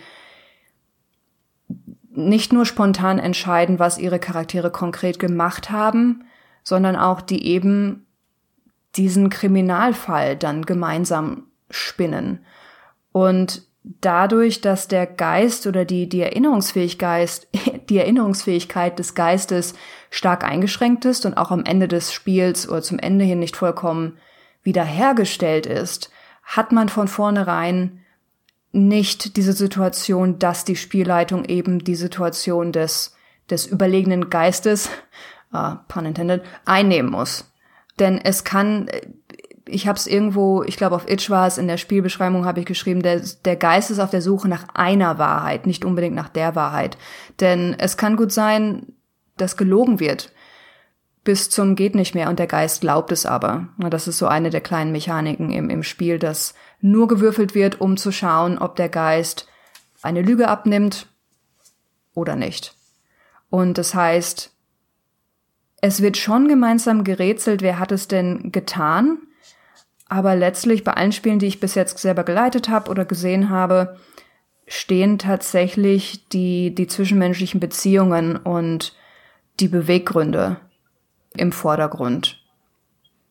nicht 2.11 2.53
nur 2.53 2.65
spontan 2.65 3.19
entscheiden, 3.19 3.79
was 3.79 3.97
ihre 3.97 4.19
Charaktere 4.19 4.71
konkret 4.71 5.19
gemacht 5.19 5.71
haben, 5.71 6.23
sondern 6.63 6.95
auch 6.95 7.21
die 7.21 7.45
eben 7.45 8.05
diesen 8.95 9.29
Kriminalfall 9.29 10.37
dann 10.37 10.65
gemeinsam 10.65 11.47
spinnen. 11.69 12.45
Und 13.11 13.63
dadurch, 13.83 14.61
dass 14.61 14.87
der 14.87 15.05
Geist 15.05 15.67
oder 15.67 15.83
die, 15.83 16.07
die 16.07 16.21
Erinnerungsfähigkeit, 16.21 17.47
die 17.89 17.97
Erinnerungsfähigkeit 17.97 18.97
des 18.97 19.15
Geistes 19.15 19.73
stark 20.09 20.45
eingeschränkt 20.45 21.03
ist 21.03 21.25
und 21.25 21.35
auch 21.35 21.51
am 21.51 21.65
Ende 21.65 21.89
des 21.89 22.13
Spiels 22.13 22.69
oder 22.69 22.81
zum 22.81 22.99
Ende 22.99 23.25
hin 23.25 23.39
nicht 23.39 23.57
vollkommen 23.57 24.17
wiederhergestellt 24.65 25.65
ist, 25.65 26.11
hat 26.43 26.73
man 26.73 26.89
von 26.89 27.07
vornherein 27.07 28.01
nicht 28.73 29.37
diese 29.37 29.53
Situation, 29.53 30.37
dass 30.37 30.65
die 30.65 30.75
Spielleitung 30.75 31.45
eben 31.45 31.79
die 31.79 31.95
Situation 31.95 32.73
des, 32.73 33.15
des 33.49 33.65
überlegenen 33.65 34.29
Geistes, 34.29 34.89
uh, 35.53 35.75
pun 35.87 36.05
intended, 36.05 36.43
einnehmen 36.65 37.09
muss. 37.09 37.53
Denn 37.99 38.19
es 38.19 38.43
kann, 38.43 38.89
ich 39.65 39.87
habe 39.87 39.97
es 39.97 40.07
irgendwo, 40.07 40.61
ich 40.63 40.75
glaube 40.75 40.95
auf 40.95 41.09
Itch 41.09 41.29
war 41.29 41.47
es, 41.47 41.57
in 41.57 41.67
der 41.67 41.77
Spielbeschreibung 41.77 42.45
habe 42.45 42.59
ich 42.59 42.65
geschrieben, 42.65 43.01
der, 43.01 43.21
der 43.45 43.55
Geist 43.55 43.91
ist 43.91 43.99
auf 43.99 44.09
der 44.09 44.21
Suche 44.21 44.49
nach 44.49 44.67
einer 44.73 45.17
Wahrheit, 45.17 45.65
nicht 45.65 45.85
unbedingt 45.85 46.15
nach 46.15 46.29
der 46.29 46.55
Wahrheit. 46.55 46.97
Denn 47.39 47.75
es 47.79 47.95
kann 47.95 48.17
gut 48.17 48.33
sein, 48.33 48.87
dass 49.37 49.55
gelogen 49.55 50.01
wird 50.01 50.33
bis 51.25 51.49
zum 51.49 51.75
geht 51.75 51.95
nicht 51.95 52.15
mehr 52.15 52.29
und 52.29 52.39
der 52.39 52.47
Geist 52.47 52.81
glaubt 52.81 53.11
es 53.11 53.25
aber. 53.25 53.67
Das 53.77 54.07
ist 54.07 54.19
so 54.19 54.27
eine 54.27 54.51
der 54.51 54.61
kleinen 54.61 54.91
Mechaniken 54.91 55.51
im, 55.51 55.69
im 55.69 55.83
Spiel, 55.83 56.19
dass 56.19 56.53
nur 56.81 57.07
gewürfelt 57.07 57.55
wird, 57.55 57.81
um 57.81 57.97
zu 57.97 58.11
schauen, 58.11 58.59
ob 58.59 58.75
der 58.75 58.89
Geist 58.89 59.47
eine 60.03 60.21
Lüge 60.21 60.47
abnimmt 60.47 61.07
oder 62.13 62.35
nicht. 62.35 62.75
Und 63.49 63.79
das 63.79 63.95
heißt, 63.95 64.51
es 65.81 66.01
wird 66.01 66.15
schon 66.15 66.47
gemeinsam 66.47 67.03
gerätselt, 67.03 67.63
wer 67.63 67.79
hat 67.79 67.91
es 67.91 68.07
denn 68.07 68.51
getan, 68.51 69.17
aber 70.07 70.35
letztlich 70.35 70.83
bei 70.83 70.93
allen 70.93 71.11
Spielen, 71.11 71.39
die 71.39 71.47
ich 71.47 71.59
bis 71.59 71.73
jetzt 71.73 71.97
selber 71.97 72.23
geleitet 72.23 72.69
habe 72.69 72.91
oder 72.91 73.03
gesehen 73.03 73.49
habe, 73.49 73.97
stehen 74.67 75.17
tatsächlich 75.17 76.27
die, 76.29 76.75
die 76.75 76.85
zwischenmenschlichen 76.85 77.59
Beziehungen 77.59 78.37
und 78.37 78.95
die 79.59 79.67
Beweggründe 79.67 80.57
im 81.37 81.51
Vordergrund. 81.51 82.41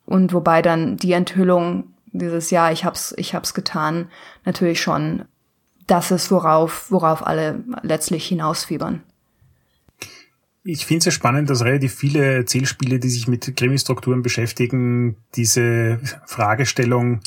Und 0.06 0.32
wobei 0.32 0.62
dann 0.62 0.96
die 0.96 1.12
Enthüllung 1.12 1.94
dieses 2.12 2.50
Jahr, 2.50 2.72
ich 2.72 2.84
hab's, 2.84 3.14
ich 3.16 3.34
hab's 3.34 3.54
getan, 3.54 4.10
natürlich 4.44 4.80
schon 4.80 5.24
das 5.86 6.10
ist, 6.10 6.30
worauf, 6.30 6.90
worauf 6.90 7.26
alle 7.26 7.62
letztlich 7.82 8.26
hinausfiebern. 8.26 9.02
Ich 10.62 10.86
finde 10.86 11.00
es 11.00 11.04
ja 11.04 11.12
spannend, 11.12 11.50
dass 11.50 11.62
relativ 11.62 11.94
viele 11.94 12.36
Erzählspiele, 12.36 12.98
die 12.98 13.10
sich 13.10 13.28
mit 13.28 13.54
Krimi-Strukturen 13.54 14.22
beschäftigen, 14.22 15.16
diese 15.34 16.00
Fragestellung 16.24 17.20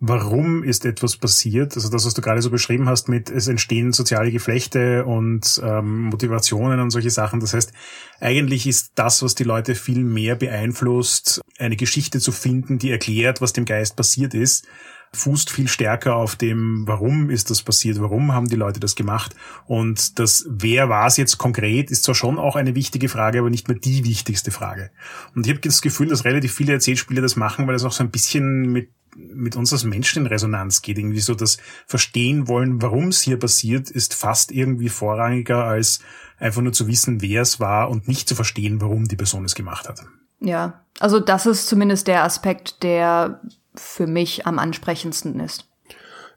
warum 0.00 0.62
ist 0.62 0.84
etwas 0.84 1.16
passiert. 1.16 1.74
Also 1.74 1.88
das, 1.88 2.06
was 2.06 2.14
du 2.14 2.22
gerade 2.22 2.42
so 2.42 2.50
beschrieben 2.50 2.88
hast 2.88 3.08
mit, 3.08 3.30
es 3.30 3.48
entstehen 3.48 3.92
soziale 3.92 4.30
Geflechte 4.30 5.04
und 5.04 5.60
ähm, 5.64 6.04
Motivationen 6.04 6.80
und 6.80 6.90
solche 6.90 7.10
Sachen. 7.10 7.40
Das 7.40 7.54
heißt, 7.54 7.72
eigentlich 8.20 8.66
ist 8.66 8.92
das, 8.94 9.22
was 9.22 9.34
die 9.34 9.44
Leute 9.44 9.74
viel 9.74 10.04
mehr 10.04 10.36
beeinflusst, 10.36 11.40
eine 11.58 11.76
Geschichte 11.76 12.20
zu 12.20 12.30
finden, 12.30 12.78
die 12.78 12.90
erklärt, 12.90 13.40
was 13.40 13.52
dem 13.52 13.64
Geist 13.64 13.96
passiert 13.96 14.34
ist, 14.34 14.66
fußt 15.12 15.50
viel 15.50 15.68
stärker 15.68 16.16
auf 16.16 16.36
dem, 16.36 16.86
warum 16.86 17.30
ist 17.30 17.50
das 17.50 17.62
passiert, 17.62 18.00
warum 18.00 18.32
haben 18.32 18.48
die 18.48 18.56
Leute 18.56 18.78
das 18.78 18.94
gemacht. 18.94 19.34
Und 19.66 20.18
das, 20.18 20.46
wer 20.48 20.88
war 20.88 21.06
es 21.06 21.16
jetzt 21.16 21.38
konkret, 21.38 21.90
ist 21.90 22.04
zwar 22.04 22.14
schon 22.14 22.38
auch 22.38 22.56
eine 22.56 22.74
wichtige 22.74 23.08
Frage, 23.08 23.38
aber 23.38 23.50
nicht 23.50 23.68
mehr 23.68 23.78
die 23.78 24.04
wichtigste 24.04 24.50
Frage. 24.50 24.90
Und 25.34 25.46
ich 25.46 25.52
habe 25.52 25.60
das 25.60 25.82
Gefühl, 25.82 26.08
dass 26.08 26.24
relativ 26.24 26.52
viele 26.52 26.74
Erzählspiele 26.74 27.22
das 27.22 27.36
machen, 27.36 27.66
weil 27.66 27.74
es 27.74 27.84
auch 27.84 27.92
so 27.92 28.04
ein 28.04 28.10
bisschen 28.10 28.70
mit 28.70 28.90
mit 29.16 29.56
uns 29.56 29.72
als 29.72 29.84
Menschen 29.84 30.24
in 30.24 30.26
Resonanz 30.26 30.82
geht. 30.82 30.98
Irgendwie 30.98 31.20
so 31.20 31.34
das 31.34 31.58
Verstehen 31.86 32.48
wollen, 32.48 32.82
warum 32.82 33.08
es 33.08 33.20
hier 33.20 33.38
passiert, 33.38 33.90
ist 33.90 34.14
fast 34.14 34.52
irgendwie 34.52 34.88
vorrangiger 34.88 35.64
als 35.64 36.00
einfach 36.38 36.62
nur 36.62 36.72
zu 36.72 36.86
wissen, 36.88 37.20
wer 37.20 37.42
es 37.42 37.60
war 37.60 37.90
und 37.90 38.08
nicht 38.08 38.28
zu 38.28 38.34
verstehen, 38.34 38.80
warum 38.80 39.06
die 39.06 39.16
Person 39.16 39.44
es 39.44 39.54
gemacht 39.54 39.88
hat. 39.88 40.02
Ja, 40.40 40.84
also 41.00 41.20
das 41.20 41.46
ist 41.46 41.66
zumindest 41.66 42.06
der 42.06 42.24
Aspekt, 42.24 42.82
der 42.82 43.40
für 43.74 44.06
mich 44.06 44.46
am 44.46 44.58
ansprechendsten 44.58 45.40
ist. 45.40 45.68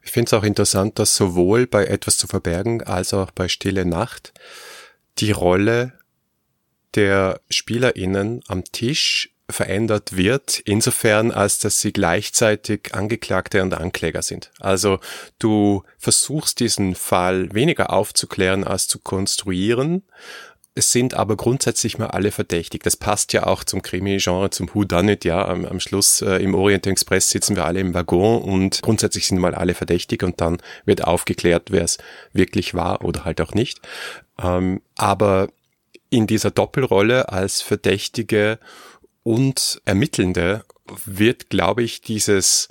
Ich 0.02 0.10
finde 0.10 0.26
es 0.26 0.32
auch 0.34 0.42
interessant, 0.42 0.98
dass 0.98 1.16
sowohl 1.16 1.66
bei 1.66 1.84
etwas 1.86 2.16
zu 2.16 2.26
verbergen 2.26 2.82
als 2.82 3.14
auch 3.14 3.30
bei 3.30 3.48
Stille 3.48 3.84
Nacht 3.84 4.32
die 5.18 5.30
Rolle 5.30 5.92
der 6.94 7.40
SpielerInnen 7.50 8.42
am 8.48 8.64
Tisch 8.64 9.31
verändert 9.52 10.16
wird, 10.16 10.60
insofern 10.64 11.30
als 11.30 11.58
dass 11.58 11.80
sie 11.80 11.92
gleichzeitig 11.92 12.94
Angeklagte 12.94 13.62
und 13.62 13.74
Ankläger 13.74 14.22
sind. 14.22 14.50
Also 14.58 14.98
du 15.38 15.84
versuchst 15.98 16.60
diesen 16.60 16.94
Fall 16.94 17.52
weniger 17.54 17.92
aufzuklären 17.92 18.64
als 18.64 18.88
zu 18.88 18.98
konstruieren. 18.98 20.02
Es 20.74 20.90
sind 20.90 21.12
aber 21.12 21.36
grundsätzlich 21.36 21.98
mal 21.98 22.06
alle 22.06 22.30
verdächtig. 22.30 22.82
Das 22.82 22.96
passt 22.96 23.34
ja 23.34 23.46
auch 23.46 23.62
zum 23.62 23.82
Krimi-Genre, 23.82 24.48
zum 24.48 24.70
Who 24.72 24.84
Done 24.84 25.12
It, 25.12 25.24
ja. 25.26 25.46
Am, 25.46 25.66
am 25.66 25.80
Schluss 25.80 26.22
äh, 26.22 26.36
im 26.36 26.54
Orient 26.54 26.86
Express 26.86 27.28
sitzen 27.28 27.56
wir 27.56 27.66
alle 27.66 27.80
im 27.80 27.92
Waggon 27.92 28.40
und 28.40 28.80
grundsätzlich 28.80 29.26
sind 29.26 29.38
mal 29.38 29.54
alle 29.54 29.74
verdächtig 29.74 30.22
und 30.22 30.40
dann 30.40 30.58
wird 30.86 31.04
aufgeklärt, 31.04 31.70
wer 31.70 31.84
es 31.84 31.98
wirklich 32.32 32.72
war 32.72 33.04
oder 33.04 33.26
halt 33.26 33.42
auch 33.42 33.52
nicht. 33.52 33.82
Ähm, 34.42 34.80
aber 34.96 35.48
in 36.08 36.26
dieser 36.26 36.50
Doppelrolle 36.50 37.30
als 37.30 37.60
Verdächtige 37.60 38.58
und 39.22 39.80
Ermittelnde 39.84 40.64
wird, 41.04 41.50
glaube 41.50 41.82
ich, 41.82 42.00
dieses 42.00 42.68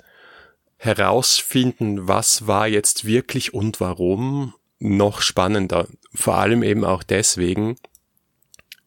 herausfinden, 0.76 2.08
was 2.08 2.46
war 2.46 2.66
jetzt 2.66 3.04
wirklich 3.04 3.54
und 3.54 3.80
warum, 3.80 4.54
noch 4.78 5.22
spannender. 5.22 5.86
Vor 6.12 6.34
allem 6.34 6.62
eben 6.62 6.84
auch 6.84 7.04
deswegen, 7.04 7.76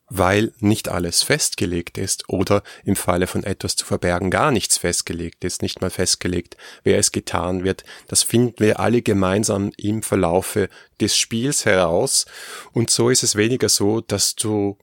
weil 0.09 0.53
nicht 0.59 0.89
alles 0.89 1.24
festgelegt 1.24 1.97
ist 1.97 2.30
oder 2.30 2.63
im 2.84 2.95
Falle 2.95 3.28
von 3.28 3.43
etwas 3.43 3.76
zu 3.76 3.86
verbergen 3.86 4.30
gar 4.30 4.51
nichts 4.51 4.78
festgelegt 4.78 5.43
ist, 5.43 5.61
nicht 5.61 5.82
mal 5.82 5.89
festgelegt, 5.89 6.57
wer 6.84 6.99
es 6.99 7.11
getan 7.11 7.63
wird. 7.63 7.86
Das 8.07 8.24
finden 8.24 8.59
wir 8.59 8.80
alle 8.80 9.01
gemeinsam 9.01 9.72
im 9.78 10.03
Verlaufe 10.03 10.70
des 10.99 11.18
Spiels 11.18 11.66
heraus 11.66 12.26
und 12.74 12.89
so 12.89 13.09
ist 13.09 13.24
es 13.24 13.36
weniger 13.36 13.70
so, 13.70 14.01
dass 14.01 14.36
du 14.36 14.78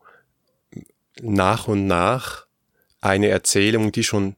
nach 1.20 1.68
und 1.68 1.86
nach 1.86 2.46
eine 3.02 3.28
Erzählung, 3.28 3.92
die 3.92 4.04
schon 4.04 4.36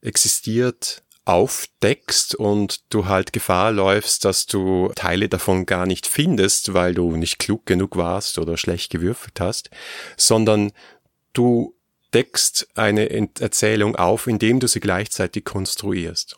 existiert, 0.00 1.02
aufdeckst 1.24 2.36
und 2.36 2.84
du 2.88 3.04
halt 3.04 3.34
Gefahr 3.34 3.70
läufst, 3.70 4.24
dass 4.24 4.46
du 4.46 4.90
Teile 4.94 5.28
davon 5.28 5.66
gar 5.66 5.84
nicht 5.84 6.06
findest, 6.06 6.72
weil 6.72 6.94
du 6.94 7.16
nicht 7.16 7.38
klug 7.38 7.66
genug 7.66 7.96
warst 7.96 8.38
oder 8.38 8.56
schlecht 8.56 8.90
gewürfelt 8.90 9.38
hast, 9.38 9.68
sondern 10.16 10.72
du 11.34 11.74
deckst 12.14 12.68
eine 12.74 13.10
Erzählung 13.40 13.96
auf, 13.96 14.26
indem 14.26 14.58
du 14.58 14.68
sie 14.68 14.80
gleichzeitig 14.80 15.44
konstruierst. 15.44 16.37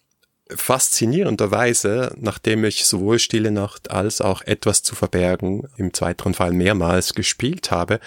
Faszinierenderweise, 0.54 2.14
nachdem 2.18 2.64
ich 2.64 2.84
sowohl 2.84 3.18
Stille 3.18 3.50
Nacht 3.50 3.90
als 3.90 4.20
auch 4.20 4.42
etwas 4.42 4.82
zu 4.82 4.94
verbergen 4.94 5.68
im 5.76 5.94
zweiten 5.94 6.34
Fall 6.34 6.52
mehrmals 6.52 7.14
gespielt 7.14 7.70
habe, 7.70 8.00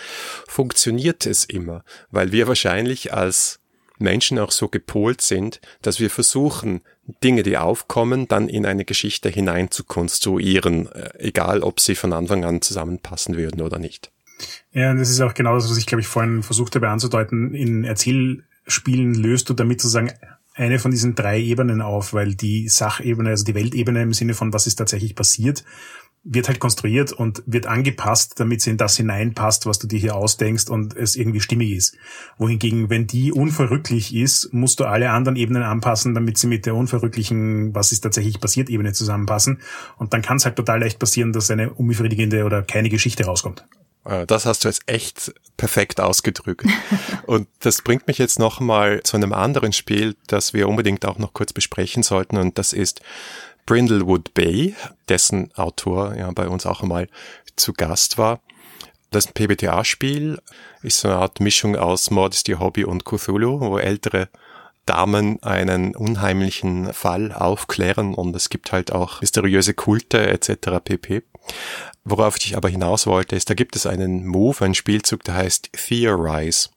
funktioniert 0.48 1.26
es 1.26 1.46
immer, 1.46 1.84
weil 2.12 2.32
wir 2.32 2.48
wahrscheinlich 2.48 3.14
als 3.14 3.60
Menschen 4.00 4.40
auch 4.40 4.52
so 4.52 4.68
gepolt 4.68 5.22
sind, 5.22 5.62
dass 5.82 6.00
wir 6.00 6.10
versuchen, 6.10 6.82
Dinge, 7.24 7.44
die 7.44 7.58
aufkommen, 7.58 8.28
dann 8.28 8.48
in 8.48 8.66
eine 8.66 8.86
Geschichte 8.86 9.30
hinein 9.30 9.72
zu 9.72 9.84
konstruieren, 9.84 10.92
äh, 10.92 11.10
egal 11.20 11.62
ob 11.62 11.80
sie 11.80 11.96
von 11.96 12.14
Anfang 12.14 12.46
an 12.46 12.62
zusammenpassen 12.62 13.36
würden 13.36 13.62
oder 13.62 13.80
nicht. 13.80 14.12
Ja, 14.72 14.92
und 14.92 14.98
das 14.98 15.10
ist 15.10 15.22
auch 15.22 15.34
genau 15.34 15.56
das, 15.56 15.70
was 15.70 15.78
ich, 15.78 15.86
glaube 15.86 16.02
ich, 16.02 16.08
vorhin 16.08 16.44
versucht 16.44 16.76
habe 16.76 16.90
anzudeuten. 16.90 17.54
In 17.54 17.84
Erzählspielen 17.84 19.14
löst 19.16 19.50
du 19.50 19.54
damit 19.54 19.82
sozusagen 19.82 20.12
eine 20.54 20.80
von 20.80 20.92
diesen 20.92 21.16
drei 21.16 21.40
Ebenen 21.40 21.82
auf, 21.82 22.14
weil 22.14 22.36
die 22.36 22.70
Sachebene, 22.70 23.30
also 23.30 23.44
die 23.44 23.56
Weltebene 23.56 24.02
im 24.02 24.14
Sinne 24.14 24.34
von 24.34 24.54
was 24.54 24.68
ist 24.68 24.76
tatsächlich 24.76 25.16
passiert, 25.16 25.64
wird 26.26 26.48
halt 26.48 26.60
konstruiert 26.60 27.12
und 27.12 27.44
wird 27.46 27.66
angepasst, 27.66 28.40
damit 28.40 28.62
sie 28.62 28.70
in 28.70 28.78
das 28.78 28.96
hineinpasst, 28.96 29.66
was 29.66 29.78
du 29.80 29.88
dir 29.88 30.00
hier 30.00 30.16
ausdenkst 30.16 30.70
und 30.70 30.96
es 30.96 31.18
irgendwie 31.18 31.42
stimmig 31.42 31.72
ist. 31.72 31.98
Wohingegen, 32.38 32.90
wenn 32.90 33.08
die 33.08 33.34
unverrücklich 33.34 34.16
ist, 34.16 34.54
musst 34.54 34.80
du 34.80 34.86
alle 34.86 35.10
anderen 35.10 35.36
Ebenen 35.36 35.64
anpassen, 35.64 36.14
damit 36.14 36.38
sie 36.38 36.48
mit 36.48 36.66
der 36.66 36.76
unverrücklichen, 36.76 37.76
was 37.76 37.92
ist 37.92 38.02
tatsächlich 38.02 38.40
passiert, 38.40 38.70
Ebene 38.70 38.94
zusammenpassen. 38.94 39.60
Und 39.98 40.14
dann 40.14 40.22
kann 40.22 40.38
es 40.38 40.46
halt 40.46 40.56
total 40.56 40.80
leicht 40.80 40.98
passieren, 40.98 41.34
dass 41.34 41.52
eine 41.52 41.74
unbefriedigende 41.74 42.46
oder 42.46 42.64
keine 42.64 42.90
Geschichte 42.90 43.26
rauskommt. 43.26 43.66
Äh, 44.06 44.26
das 44.26 44.46
hast 44.46 44.64
du 44.64 44.68
jetzt 44.68 44.82
echt 44.88 45.34
perfekt 45.58 46.00
ausgedrückt. 46.00 46.66
und 47.26 47.48
das 47.60 47.82
bringt 47.82 48.08
mich 48.08 48.18
jetzt 48.18 48.40
nochmal 48.40 49.02
zu 49.04 49.18
einem 49.18 49.34
anderen 49.34 49.74
Spiel, 49.74 50.16
das 50.28 50.54
wir 50.54 50.68
unbedingt 50.68 51.06
auch 51.06 51.18
noch 51.18 51.34
kurz 51.34 51.54
besprechen 51.54 52.04
sollten. 52.04 52.38
Und 52.38 52.58
das 52.58 52.74
ist 52.74 53.02
Brindlewood 53.66 54.34
Bay, 54.34 54.76
dessen 55.10 55.54
Autor 55.56 56.16
ja 56.16 56.30
bei 56.32 56.48
uns 56.48 56.66
auch 56.66 56.82
einmal 56.82 57.08
zu 57.56 57.74
Gast 57.74 58.18
war. 58.18 58.42
Das 59.12 59.28
PBTA-Spiel 59.28 60.40
ist 60.82 61.00
so 61.00 61.08
eine 61.08 61.18
Art 61.18 61.40
Mischung 61.40 61.76
aus 61.76 62.10
Modesty 62.10 62.54
Hobby 62.54 62.84
und 62.84 63.06
Cthulhu, 63.06 63.60
wo 63.60 63.78
ältere 63.78 64.28
Damen 64.86 65.42
einen 65.44 65.96
unheimlichen 65.96 66.92
Fall 66.94 67.32
aufklären 67.32 68.16
und 68.16 68.36
es 68.36 68.50
gibt 68.50 68.72
halt 68.72 68.92
auch 68.92 69.22
mysteriöse 69.22 69.74
Kulte 69.74 70.28
etc. 70.28 70.80
pp. 70.84 71.24
Worauf 72.04 72.38
ich 72.38 72.58
aber 72.58 72.70
hinaus 72.70 73.08
wollte, 73.08 73.36
ist, 73.36 73.50
da 73.50 73.54
gibt 73.54 73.76
es 73.76 73.86
einen 73.86 74.26
Move, 74.26 74.66
einen 74.66 74.76
Spielzug, 74.76 75.24
der 75.24 75.36
heißt 75.36 75.70
Theorize. 75.74 76.70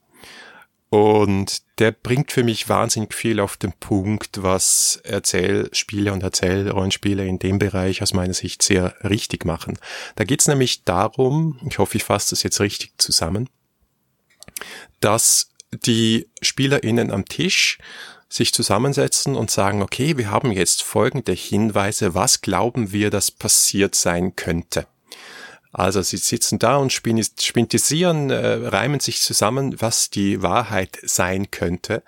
Und 0.89 1.63
der 1.79 1.91
bringt 1.91 2.31
für 2.31 2.45
mich 2.45 2.69
wahnsinnig 2.69 3.13
viel 3.13 3.41
auf 3.41 3.57
den 3.57 3.73
Punkt, 3.73 4.43
was 4.43 5.01
Erzählspiele 5.03 6.13
und 6.13 6.23
Erzählrollenspiele 6.23 7.27
in 7.27 7.41
dem 7.41 7.59
Bereich 7.59 8.03
aus 8.03 8.15
meiner 8.15 8.35
Sicht 8.35 8.63
sehr 8.63 8.95
richtig 9.03 9.45
machen. 9.45 9.79
Da 10.15 10.25
geht 10.25 10.41
es 10.41 10.49
nämlich 10.49 10.85
darum, 10.85 11.59
ich 11.69 11.79
hoffe, 11.79 11.97
ich 11.97 12.05
fasse 12.05 12.31
das 12.31 12.45
jetzt 12.45 12.61
richtig 12.61 12.93
zusammen, 12.99 13.49
dass 15.01 15.51
die 15.73 16.29
SpielerInnen 16.41 17.11
am 17.11 17.25
Tisch 17.25 17.79
sich 18.37 18.53
zusammensetzen 18.53 19.35
und 19.35 19.51
sagen, 19.51 19.83
okay, 19.83 20.17
wir 20.17 20.31
haben 20.31 20.53
jetzt 20.53 20.83
folgende 20.83 21.33
Hinweise, 21.33 22.15
was 22.15 22.43
glauben 22.43 22.93
wir, 22.93 23.11
dass 23.11 23.31
passiert 23.31 23.95
sein 23.95 24.37
könnte. 24.37 24.87
Also 25.73 26.01
sie 26.03 26.17
sitzen 26.17 26.59
da 26.59 26.77
und 26.77 26.93
spintisieren, 26.93 28.31
äh, 28.31 28.69
reimen 28.69 29.01
sich 29.01 29.21
zusammen, 29.21 29.81
was 29.81 30.09
die 30.11 30.41
Wahrheit 30.43 30.99
sein 31.03 31.51
könnte. 31.51 32.03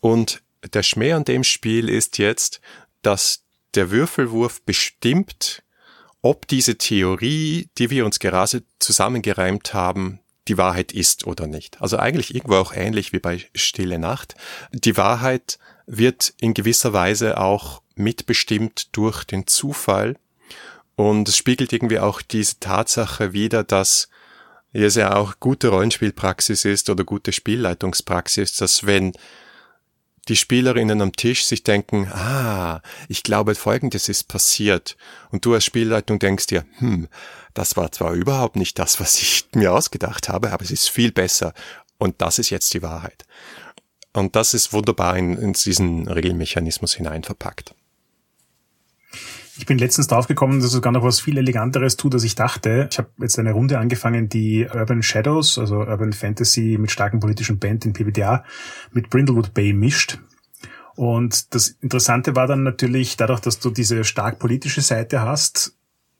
Und 0.00 0.40
der 0.72 0.82
Schmäh 0.82 1.12
an 1.12 1.24
dem 1.24 1.44
Spiel 1.44 1.88
ist 1.88 2.18
jetzt, 2.18 2.60
dass 3.02 3.42
der 3.74 3.90
Würfelwurf 3.90 4.62
bestimmt, 4.62 5.62
ob 6.22 6.48
diese 6.48 6.76
Theorie, 6.76 7.68
die 7.78 7.90
wir 7.90 8.06
uns 8.06 8.18
gerade 8.18 8.62
zusammengereimt 8.78 9.74
haben, 9.74 10.20
die 10.48 10.58
Wahrheit 10.58 10.92
ist 10.92 11.26
oder 11.26 11.46
nicht. 11.46 11.80
Also 11.80 11.98
eigentlich 11.98 12.34
irgendwo 12.34 12.56
auch 12.56 12.72
ähnlich 12.72 13.12
wie 13.12 13.18
bei 13.18 13.44
Stille 13.54 13.98
Nacht. 13.98 14.34
Die 14.72 14.96
Wahrheit 14.96 15.58
wird 15.86 16.34
in 16.40 16.54
gewisser 16.54 16.92
Weise 16.92 17.38
auch 17.38 17.82
mitbestimmt 17.94 18.96
durch 18.96 19.24
den 19.24 19.46
Zufall 19.46 20.16
und 20.96 21.28
es 21.28 21.36
spiegelt 21.36 21.72
irgendwie 21.72 21.98
auch 21.98 22.22
diese 22.22 22.58
Tatsache 22.58 23.32
wider, 23.32 23.62
dass 23.62 24.08
es 24.72 24.94
ja 24.94 25.14
auch 25.14 25.40
gute 25.40 25.68
Rollenspielpraxis 25.68 26.64
ist 26.64 26.90
oder 26.90 27.04
gute 27.04 27.32
Spielleitungspraxis, 27.32 28.56
dass 28.56 28.86
wenn 28.86 29.12
die 30.28 30.36
Spielerinnen 30.36 31.00
am 31.00 31.12
Tisch 31.12 31.44
sich 31.44 31.62
denken, 31.62 32.08
ah, 32.12 32.82
ich 33.08 33.22
glaube, 33.22 33.54
Folgendes 33.54 34.08
ist 34.08 34.24
passiert. 34.24 34.96
Und 35.30 35.44
du 35.44 35.54
als 35.54 35.64
Spielleitung 35.64 36.18
denkst 36.18 36.46
dir, 36.48 36.64
hm, 36.78 37.08
das 37.54 37.76
war 37.76 37.92
zwar 37.92 38.12
überhaupt 38.12 38.56
nicht 38.56 38.78
das, 38.78 38.98
was 39.00 39.14
ich 39.16 39.46
mir 39.54 39.72
ausgedacht 39.72 40.28
habe, 40.28 40.52
aber 40.52 40.64
es 40.64 40.70
ist 40.70 40.88
viel 40.88 41.12
besser. 41.12 41.54
Und 41.98 42.20
das 42.20 42.38
ist 42.38 42.50
jetzt 42.50 42.74
die 42.74 42.82
Wahrheit. 42.82 43.24
Und 44.12 44.34
das 44.34 44.54
ist 44.54 44.72
wunderbar 44.72 45.16
in, 45.16 45.36
in 45.36 45.52
diesen 45.52 46.08
Regelmechanismus 46.08 46.94
hineinverpackt. 46.94 47.75
Ich 49.58 49.64
bin 49.64 49.78
letztens 49.78 50.06
draufgekommen, 50.06 50.58
dass 50.58 50.66
es 50.66 50.72
sogar 50.72 50.92
noch 50.92 51.02
was 51.02 51.20
viel 51.20 51.38
Eleganteres 51.38 51.96
tut, 51.96 52.12
als 52.12 52.24
ich 52.24 52.34
dachte. 52.34 52.88
Ich 52.90 52.98
habe 52.98 53.08
jetzt 53.20 53.38
eine 53.38 53.52
Runde 53.52 53.78
angefangen, 53.78 54.28
die 54.28 54.66
Urban 54.66 55.02
Shadows, 55.02 55.58
also 55.58 55.76
Urban 55.78 56.12
Fantasy 56.12 56.76
mit 56.78 56.90
starken 56.90 57.20
politischen 57.20 57.58
Band 57.58 57.86
in 57.86 57.94
PBTA, 57.94 58.44
mit 58.92 59.08
Brindlewood 59.08 59.54
Bay 59.54 59.72
mischt. 59.72 60.18
Und 60.94 61.54
das 61.54 61.68
Interessante 61.80 62.36
war 62.36 62.46
dann 62.46 62.64
natürlich, 62.64 63.16
dadurch, 63.16 63.40
dass 63.40 63.58
du 63.58 63.70
diese 63.70 64.04
stark 64.04 64.38
politische 64.38 64.82
Seite 64.82 65.22
hast, 65.22 65.74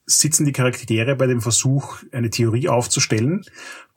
sitzen 0.06 0.46
die 0.46 0.52
Charaktere 0.52 1.16
bei 1.16 1.26
dem 1.26 1.40
Versuch, 1.40 1.98
eine 2.12 2.30
Theorie 2.30 2.68
aufzustellen, 2.68 3.44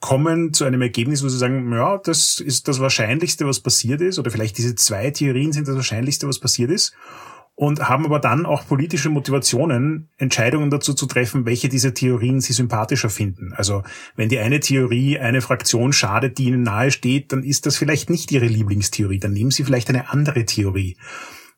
kommen 0.00 0.52
zu 0.52 0.64
einem 0.64 0.82
Ergebnis, 0.82 1.22
wo 1.22 1.28
sie 1.28 1.38
sagen, 1.38 1.72
ja, 1.72 1.98
das 1.98 2.40
ist 2.40 2.68
das 2.68 2.80
Wahrscheinlichste, 2.80 3.46
was 3.46 3.60
passiert 3.60 4.00
ist, 4.00 4.18
oder 4.18 4.30
vielleicht 4.30 4.58
diese 4.58 4.74
zwei 4.74 5.10
Theorien 5.10 5.52
sind 5.52 5.68
das 5.68 5.76
Wahrscheinlichste, 5.76 6.26
was 6.26 6.40
passiert 6.40 6.70
ist 6.70 6.94
und 7.60 7.90
haben 7.90 8.06
aber 8.06 8.20
dann 8.20 8.46
auch 8.46 8.66
politische 8.66 9.10
Motivationen, 9.10 10.08
Entscheidungen 10.16 10.70
dazu 10.70 10.94
zu 10.94 11.04
treffen, 11.04 11.44
welche 11.44 11.68
dieser 11.68 11.92
Theorien 11.92 12.40
sie 12.40 12.54
sympathischer 12.54 13.10
finden. 13.10 13.52
Also 13.52 13.82
wenn 14.16 14.30
die 14.30 14.38
eine 14.38 14.60
Theorie 14.60 15.18
eine 15.18 15.42
Fraktion 15.42 15.92
schadet, 15.92 16.38
die 16.38 16.44
ihnen 16.44 16.62
nahe 16.62 16.90
steht, 16.90 17.32
dann 17.32 17.42
ist 17.42 17.66
das 17.66 17.76
vielleicht 17.76 18.08
nicht 18.08 18.32
ihre 18.32 18.46
Lieblingstheorie, 18.46 19.18
dann 19.18 19.34
nehmen 19.34 19.50
sie 19.50 19.64
vielleicht 19.64 19.90
eine 19.90 20.08
andere 20.08 20.46
Theorie. 20.46 20.96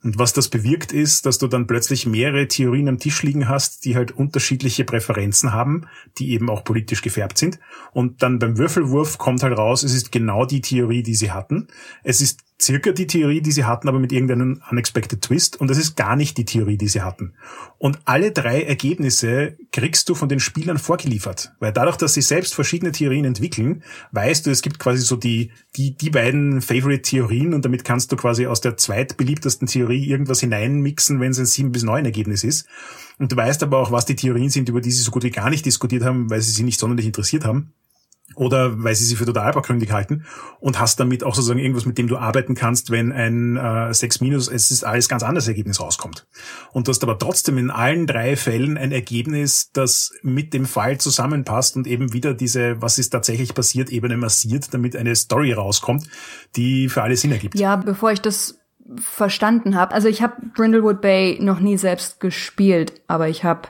Und 0.02 0.18
was 0.18 0.32
das 0.32 0.48
bewirkt 0.48 0.90
ist, 0.90 1.24
dass 1.24 1.38
du 1.38 1.46
dann 1.46 1.68
plötzlich 1.68 2.06
mehrere 2.06 2.48
Theorien 2.48 2.88
am 2.88 2.98
Tisch 2.98 3.22
liegen 3.22 3.48
hast, 3.48 3.84
die 3.84 3.94
halt 3.94 4.10
unterschiedliche 4.10 4.82
Präferenzen 4.82 5.52
haben, 5.52 5.86
die 6.18 6.32
eben 6.32 6.50
auch 6.50 6.64
politisch 6.64 7.02
gefärbt 7.02 7.38
sind. 7.38 7.60
Und 7.92 8.24
dann 8.24 8.40
beim 8.40 8.58
Würfelwurf 8.58 9.18
kommt 9.18 9.44
halt 9.44 9.56
raus, 9.56 9.84
es 9.84 9.94
ist 9.94 10.10
genau 10.10 10.46
die 10.46 10.62
Theorie, 10.62 11.04
die 11.04 11.14
sie 11.14 11.30
hatten. 11.30 11.68
Es 12.02 12.20
ist 12.20 12.40
circa 12.62 12.92
die 12.92 13.08
Theorie, 13.08 13.40
die 13.40 13.50
sie 13.50 13.64
hatten, 13.64 13.88
aber 13.88 13.98
mit 13.98 14.12
irgendeinem 14.12 14.62
unexpected 14.70 15.20
Twist. 15.20 15.60
Und 15.60 15.68
das 15.68 15.78
ist 15.78 15.96
gar 15.96 16.14
nicht 16.14 16.38
die 16.38 16.44
Theorie, 16.44 16.76
die 16.76 16.86
sie 16.86 17.02
hatten. 17.02 17.34
Und 17.78 17.98
alle 18.04 18.30
drei 18.30 18.62
Ergebnisse 18.62 19.56
kriegst 19.72 20.08
du 20.08 20.14
von 20.14 20.28
den 20.28 20.38
Spielern 20.38 20.78
vorgeliefert. 20.78 21.52
Weil 21.58 21.72
dadurch, 21.72 21.96
dass 21.96 22.14
sie 22.14 22.22
selbst 22.22 22.54
verschiedene 22.54 22.92
Theorien 22.92 23.24
entwickeln, 23.24 23.82
weißt 24.12 24.46
du, 24.46 24.50
es 24.50 24.62
gibt 24.62 24.78
quasi 24.78 25.02
so 25.02 25.16
die, 25.16 25.50
die, 25.76 25.96
die 25.96 26.10
beiden 26.10 26.62
Favorite-Theorien 26.62 27.52
und 27.52 27.64
damit 27.64 27.84
kannst 27.84 28.12
du 28.12 28.16
quasi 28.16 28.46
aus 28.46 28.60
der 28.60 28.76
zweitbeliebtesten 28.76 29.66
Theorie 29.66 30.06
irgendwas 30.06 30.40
hineinmixen, 30.40 31.18
wenn 31.20 31.32
es 31.32 31.40
ein 31.40 31.46
7 31.46 31.72
bis 31.72 31.82
9 31.82 32.04
Ergebnis 32.04 32.44
ist. 32.44 32.66
Und 33.18 33.32
du 33.32 33.36
weißt 33.36 33.62
aber 33.64 33.78
auch, 33.78 33.90
was 33.90 34.06
die 34.06 34.16
Theorien 34.16 34.50
sind, 34.50 34.68
über 34.68 34.80
die 34.80 34.92
sie 34.92 35.02
so 35.02 35.10
gut 35.10 35.24
wie 35.24 35.30
gar 35.30 35.50
nicht 35.50 35.66
diskutiert 35.66 36.04
haben, 36.04 36.30
weil 36.30 36.40
sie 36.40 36.52
sich 36.52 36.64
nicht 36.64 36.78
sonderlich 36.78 37.06
interessiert 37.06 37.44
haben 37.44 37.72
oder 38.34 38.82
weil 38.82 38.94
sie 38.94 39.04
sie 39.04 39.16
für 39.16 39.26
total 39.26 39.48
abergründig 39.48 39.92
halten 39.92 40.24
und 40.60 40.80
hast 40.80 41.00
damit 41.00 41.24
auch 41.24 41.34
sozusagen 41.34 41.58
irgendwas, 41.58 41.86
mit 41.86 41.98
dem 41.98 42.08
du 42.08 42.16
arbeiten 42.16 42.54
kannst, 42.54 42.90
wenn 42.90 43.12
ein 43.12 43.56
äh, 43.56 43.92
6 43.92 44.20
minus, 44.20 44.48
es 44.48 44.70
ist 44.70 44.84
alles 44.84 45.08
ganz 45.08 45.22
anderes 45.22 45.48
Ergebnis 45.48 45.80
rauskommt. 45.80 46.26
Und 46.72 46.86
du 46.86 46.90
hast 46.90 47.02
aber 47.02 47.18
trotzdem 47.18 47.58
in 47.58 47.70
allen 47.70 48.06
drei 48.06 48.36
Fällen 48.36 48.76
ein 48.76 48.92
Ergebnis, 48.92 49.70
das 49.72 50.12
mit 50.22 50.54
dem 50.54 50.66
Fall 50.66 50.98
zusammenpasst 50.98 51.76
und 51.76 51.86
eben 51.86 52.12
wieder 52.12 52.34
diese, 52.34 52.80
was 52.80 52.98
ist 52.98 53.10
tatsächlich 53.10 53.54
passiert, 53.54 53.90
Ebene 53.90 54.16
massiert, 54.16 54.72
damit 54.72 54.96
eine 54.96 55.14
Story 55.16 55.52
rauskommt, 55.52 56.04
die 56.56 56.88
für 56.88 57.02
alle 57.02 57.16
Sinn 57.16 57.32
ergibt. 57.32 57.58
Ja, 57.58 57.76
bevor 57.76 58.12
ich 58.12 58.20
das 58.20 58.58
verstanden 58.96 59.76
habe, 59.76 59.94
also 59.94 60.08
ich 60.08 60.22
habe 60.22 60.34
Brindlewood 60.54 61.00
Bay 61.00 61.38
noch 61.40 61.60
nie 61.60 61.76
selbst 61.76 62.20
gespielt, 62.20 63.00
aber 63.06 63.28
ich 63.28 63.44
habe 63.44 63.68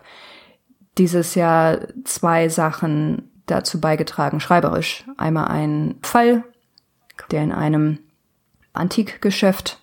dieses 0.98 1.34
Jahr 1.34 1.88
zwei 2.04 2.48
Sachen 2.48 3.31
dazu 3.52 3.80
beigetragen, 3.80 4.40
schreiberisch. 4.40 5.04
Einmal 5.16 5.48
ein 5.48 5.96
Fall, 6.02 6.44
der 7.30 7.42
in 7.42 7.52
einem 7.52 7.98
Antikgeschäft 8.72 9.78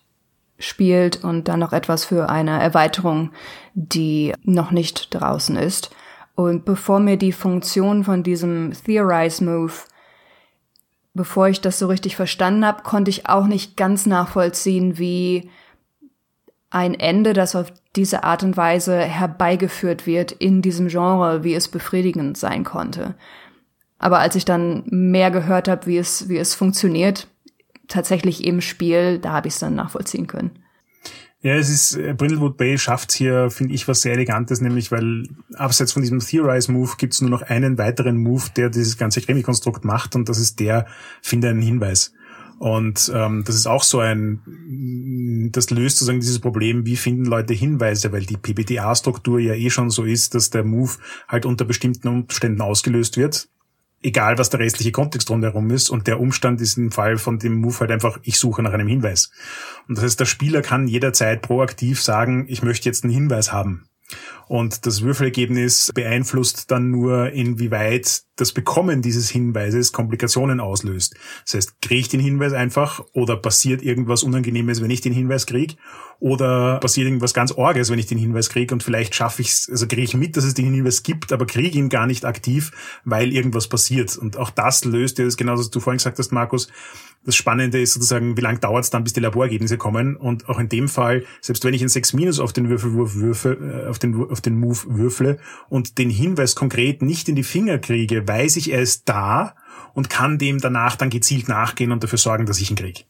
spielt 0.58 1.24
und 1.24 1.48
dann 1.48 1.60
noch 1.60 1.72
etwas 1.72 2.06
für 2.06 2.30
eine 2.30 2.62
Erweiterung, 2.62 3.32
die 3.74 4.34
noch 4.44 4.72
nicht 4.72 5.14
draußen 5.14 5.56
ist. 5.56 5.92
Und 6.36 6.66
bevor 6.66 7.00
mir 7.00 7.18
die 7.18 7.32
Funktion 7.32 8.04
von 8.04 8.24
diesem 8.24 8.74
Theorize 8.74 9.44
Move, 9.44 9.74
bevor 11.14 11.48
ich 11.48 11.62
das 11.62 11.80
so 11.80 11.88
richtig 11.88 12.16
verstanden 12.16 12.66
habe, 12.66 12.84
konnte 12.84 13.10
ich 13.10 13.28
auch 13.28 13.48
nicht 13.48 13.78
ganz 13.78 14.06
nachvollziehen, 14.06 14.98
wie 14.98 15.50
ein 16.70 16.94
Ende, 16.94 17.34
das 17.34 17.56
auf 17.56 17.74
diese 17.96 18.24
Art 18.24 18.44
und 18.44 18.56
Weise 18.56 19.00
herbeigeführt 19.00 20.06
wird 20.06 20.32
in 20.32 20.62
diesem 20.62 20.88
Genre, 20.88 21.44
wie 21.44 21.56
es 21.56 21.68
befriedigend 21.68 22.38
sein 22.38 22.64
konnte. 22.64 23.16
Aber 24.00 24.20
als 24.20 24.36
ich 24.36 24.46
dann 24.46 24.84
mehr 24.88 25.30
gehört 25.30 25.68
habe, 25.68 25.86
wie 25.86 25.98
es, 25.98 26.30
wie 26.30 26.38
es 26.38 26.56
funktioniert, 26.56 27.28
tatsächlich 27.88 28.46
im 28.46 28.62
Spiel, 28.62 29.20
da 29.20 29.34
habe 29.34 29.50
ich 29.50 29.56
es 29.56 29.60
dann 29.60 29.76
nachvollziehen 29.76 30.26
können. 30.26 30.52
Ja, 31.42 31.56
es 31.56 31.70
ist, 31.70 31.96
äh, 31.96 32.14
Brindlewood 32.14 32.58
Bay 32.58 32.78
schafft 32.78 33.14
hier, 33.14 33.50
finde 33.50 33.74
ich, 33.74 33.88
was 33.88 34.02
sehr 34.02 34.14
Elegantes, 34.14 34.60
nämlich 34.60 34.92
weil 34.92 35.24
abseits 35.56 35.94
von 35.94 36.02
diesem 36.02 36.20
Theorize-Move 36.20 36.96
gibt 36.98 37.14
es 37.14 37.22
nur 37.22 37.30
noch 37.30 37.44
einen 37.44 37.78
weiteren 37.78 38.18
Move, 38.18 38.44
der 38.58 38.70
dieses 38.70 38.98
ganze 38.98 39.22
Krimi-Konstrukt 39.22 39.86
macht 39.86 40.16
und 40.16 40.28
das 40.28 40.38
ist 40.38 40.60
der, 40.60 40.86
finde 41.22 41.50
einen 41.50 41.62
Hinweis. 41.62 42.14
Und 42.58 43.10
ähm, 43.16 43.46
das 43.46 43.56
ist 43.56 43.68
auch 43.68 43.84
so 43.84 44.00
ein, 44.00 45.50
das 45.54 45.70
löst 45.70 46.00
sozusagen 46.00 46.20
dieses 46.20 46.40
Problem, 46.40 46.86
wie 46.86 46.98
finden 46.98 47.24
Leute 47.24 47.54
Hinweise, 47.54 48.12
weil 48.12 48.26
die 48.26 48.36
PBTA-Struktur 48.36 49.40
ja 49.40 49.54
eh 49.54 49.70
schon 49.70 49.90
so 49.90 50.04
ist, 50.04 50.36
dass 50.36 50.50
der 50.50 50.66
Move 50.66 50.92
halt 51.30 51.46
unter 51.46 51.64
bestimmten 51.64 52.10
Umständen 52.10 52.60
ausgelöst 52.60 53.16
wird 53.16 53.48
egal 54.02 54.38
was 54.38 54.50
der 54.50 54.60
restliche 54.60 54.92
Kontext 54.92 55.30
rundherum 55.30 55.70
ist. 55.72 55.90
Und 55.90 56.08
der 56.08 56.20
Umstand 56.20 56.62
ist 56.62 56.78
im 56.78 56.92
Fall 56.92 57.18
von 57.18 57.40
dem 57.40 57.56
Move 57.56 57.80
halt 57.80 57.92
einfach, 57.92 58.20
ich 58.24 58.40
suche 58.40 58.64
nach 58.64 58.74
einem 58.74 58.88
Hinweis. 58.88 59.32
Und 59.88 59.98
das 59.98 60.06
heißt, 60.06 60.20
der 60.20 60.26
Spieler 60.26 60.62
kann 60.62 60.88
jederzeit 60.88 61.42
proaktiv 61.42 62.02
sagen, 62.02 62.46
ich 62.48 62.64
möchte 62.64 62.88
jetzt 62.88 63.04
einen 63.04 63.14
Hinweis 63.14 63.52
haben. 63.52 63.90
Und 64.48 64.86
das 64.88 65.02
Würfelergebnis 65.02 65.92
beeinflusst 65.94 66.72
dann 66.72 66.90
nur, 66.90 67.32
inwieweit 67.32 68.24
das 68.40 68.54
Bekommen 68.54 69.02
dieses 69.02 69.30
Hinweises 69.30 69.92
Komplikationen 69.92 70.60
auslöst. 70.60 71.16
Das 71.46 71.56
heißt, 71.56 71.82
kriege 71.82 72.02
ich 72.02 72.10
den 72.10 72.20
Hinweis 72.20 72.54
einfach 72.54 73.04
oder 73.14 73.38
passiert 73.38 73.82
irgendwas 73.82 74.24
Unangenehmes, 74.24 74.82
wenn 74.82 74.92
ich 74.92 75.02
den 75.02 75.14
Hinweis 75.14 75.46
kriege 75.46 75.76
oder 76.20 76.80
passiert 76.80 77.08
irgendwas 77.08 77.34
ganz 77.34 77.52
Orges, 77.52 77.90
wenn 77.90 78.00
ich 78.00 78.08
den 78.08 78.18
Hinweis 78.18 78.50
kriege 78.50 78.74
und 78.74 78.84
vielleicht 78.84 79.16
schaffe 79.16 79.42
ich 79.42 79.50
es, 79.50 79.70
also 79.70 79.88
kriege 79.88 80.04
ich 80.04 80.16
mit, 80.16 80.36
dass 80.36 80.44
es 80.44 80.54
den 80.54 80.74
Hinweis 80.74 81.04
gibt, 81.04 81.32
aber 81.32 81.46
kriege 81.46 81.78
ihn 81.78 81.90
gar 81.90 82.08
nicht 82.08 82.26
aktiv, 82.26 82.72
weil 83.06 83.32
irgendwas 83.32 83.68
passiert. 83.68 84.18
Und 84.18 84.38
auch 84.38 84.50
das 84.50 84.84
löst 84.86 85.18
ja 85.18 85.26
das 85.26 85.38
genauso, 85.38 85.64
was 85.64 85.70
du 85.72 85.80
vorhin 85.80 85.98
gesagt 85.98 86.20
hast, 86.20 86.32
Markus, 86.32 86.70
das 87.26 87.36
Spannende 87.36 87.82
ist 87.82 87.94
sozusagen, 87.94 88.38
wie 88.38 88.42
lange 88.42 88.60
dauert 88.60 88.86
es 88.86 88.90
dann, 88.92 89.04
bis 89.04 89.14
die 89.14 89.20
Laborergebnisse 89.20 89.78
kommen. 89.78 90.16
Und 90.16 90.48
auch 90.48 90.58
in 90.58 90.70
dem 90.70 90.88
Fall, 90.88 91.26
selbst 91.42 91.66
wenn 91.66 91.74
ich 91.74 91.82
ein 91.82 91.90
6 91.90 92.14
Minus 92.14 92.40
auf 92.40 92.54
den 92.54 92.70
Würfelwurf 92.70 93.16
würfe, 93.16 93.84
äh, 93.86 93.90
auf 93.90 94.00
den, 94.00 94.16
auf 94.30 94.42
den 94.42 94.58
Move 94.58 94.80
würfle 94.88 95.38
und 95.68 95.98
den 95.98 96.10
Hinweis 96.10 96.56
konkret 96.56 97.02
nicht 97.02 97.28
in 97.28 97.36
die 97.36 97.44
Finger 97.44 97.78
kriege, 97.78 98.28
weiß 98.30 98.56
ich, 98.56 98.72
er 98.72 98.80
ist 98.80 99.10
da 99.10 99.56
und 99.94 100.10
kann 100.10 100.38
dem 100.38 100.62
danach 100.62 100.96
dann 100.96 101.10
gezielt 101.10 101.50
nachgehen 101.50 101.92
und 101.92 102.04
dafür 102.04 102.20
sorgen, 102.20 102.46
dass 102.46 102.62
ich 102.62 102.70
ihn 102.70 102.78
kriege. 102.78 103.02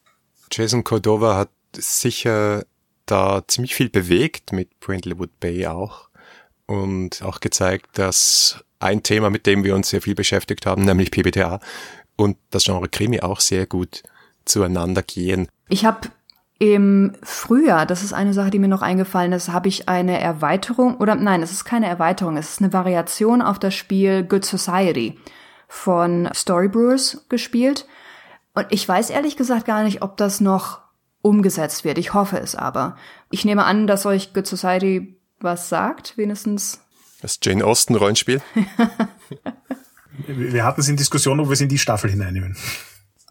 Jason 0.50 0.82
Cordova 0.82 1.36
hat 1.36 1.50
sicher 1.76 2.64
da 3.06 3.42
ziemlich 3.46 3.74
viel 3.74 3.88
bewegt 3.88 4.52
mit 4.52 4.80
Brindlewood 4.80 5.38
Bay 5.38 5.66
auch 5.66 6.08
und 6.66 7.22
auch 7.22 7.40
gezeigt, 7.40 7.98
dass 7.98 8.64
ein 8.78 9.02
Thema, 9.02 9.30
mit 9.30 9.46
dem 9.46 9.62
wir 9.62 9.74
uns 9.74 9.90
sehr 9.90 10.02
viel 10.02 10.14
beschäftigt 10.14 10.66
haben, 10.66 10.84
nämlich 10.84 11.10
PBTA 11.10 11.60
und 12.16 12.36
das 12.50 12.64
Genre 12.64 12.88
Krimi 12.88 13.20
auch 13.20 13.40
sehr 13.40 13.66
gut 13.66 14.02
zueinander 14.44 15.02
gehen. 15.02 15.48
Ich 15.68 15.84
habe 15.84 16.08
im 16.60 17.12
Frühjahr, 17.22 17.86
das 17.86 18.04
ist 18.04 18.12
eine 18.12 18.34
Sache, 18.34 18.50
die 18.50 18.58
mir 18.58 18.68
noch 18.68 18.82
eingefallen 18.82 19.32
ist, 19.32 19.48
habe 19.48 19.68
ich 19.68 19.88
eine 19.88 20.20
Erweiterung, 20.20 20.98
oder 20.98 21.14
nein, 21.14 21.42
es 21.42 21.52
ist 21.52 21.64
keine 21.64 21.86
Erweiterung, 21.86 22.36
es 22.36 22.50
ist 22.50 22.60
eine 22.60 22.74
Variation 22.74 23.40
auf 23.40 23.58
das 23.58 23.74
Spiel 23.74 24.22
Good 24.24 24.44
Society 24.44 25.18
von 25.68 26.28
Storybrewers 26.34 27.24
gespielt. 27.30 27.86
Und 28.52 28.66
ich 28.68 28.86
weiß 28.86 29.08
ehrlich 29.08 29.38
gesagt 29.38 29.64
gar 29.64 29.82
nicht, 29.84 30.02
ob 30.02 30.18
das 30.18 30.42
noch 30.42 30.80
umgesetzt 31.22 31.84
wird. 31.84 31.96
Ich 31.96 32.12
hoffe 32.12 32.38
es 32.38 32.54
aber. 32.54 32.94
Ich 33.30 33.46
nehme 33.46 33.64
an, 33.64 33.86
dass 33.86 34.04
euch 34.04 34.34
Good 34.34 34.46
Society 34.46 35.18
was 35.40 35.70
sagt, 35.70 36.18
wenigstens. 36.18 36.82
Das 37.22 37.38
Jane 37.42 37.64
Austen 37.64 37.94
Rollenspiel? 37.94 38.42
wir 40.26 40.64
hatten 40.64 40.82
es 40.82 40.88
in 40.88 40.98
Diskussion, 40.98 41.40
ob 41.40 41.48
wir 41.48 41.54
es 41.54 41.62
in 41.62 41.70
die 41.70 41.78
Staffel 41.78 42.10
hineinnehmen. 42.10 42.54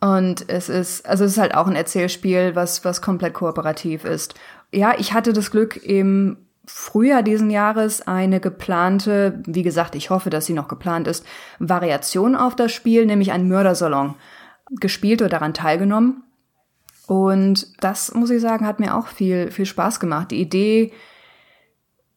Und 0.02 0.48
es 0.48 0.70
ist, 0.70 1.06
also 1.06 1.26
es 1.26 1.34
ist 1.34 1.38
halt 1.38 1.56
auch 1.56 1.68
ein 1.68 1.76
Erzählspiel, 1.76 2.56
was, 2.56 2.86
was 2.86 3.02
komplett 3.02 3.34
kooperativ 3.34 4.06
ist. 4.06 4.36
Ja, 4.72 4.94
ich 4.98 5.14
hatte 5.14 5.34
das 5.34 5.52
Glück, 5.52 5.76
im 5.84 6.38
Frühjahr 6.66 7.24
diesen 7.24 7.50
Jahres 7.50 8.08
eine 8.08 8.40
geplante, 8.40 9.42
wie 9.46 9.64
gesagt, 9.64 9.96
ich 9.96 10.10
hoffe, 10.10 10.30
dass 10.30 10.46
sie 10.46 10.54
noch 10.54 10.68
geplant 10.68 11.08
ist, 11.08 11.26
Variation 11.58 12.36
auf 12.36 12.56
das 12.56 12.72
Spiel, 12.72 13.06
nämlich 13.06 13.32
ein 13.32 13.48
Mördersalon, 13.48 14.16
gespielt 14.80 15.22
oder 15.22 15.30
daran 15.30 15.54
teilgenommen. 15.54 16.24
Und 17.08 17.74
das, 17.84 18.14
muss 18.14 18.30
ich 18.30 18.40
sagen, 18.40 18.68
hat 18.68 18.80
mir 18.80 18.96
auch 18.96 19.08
viel, 19.08 19.50
viel 19.52 19.66
Spaß 19.66 20.00
gemacht. 20.00 20.30
Die 20.30 20.40
Idee 20.40 20.94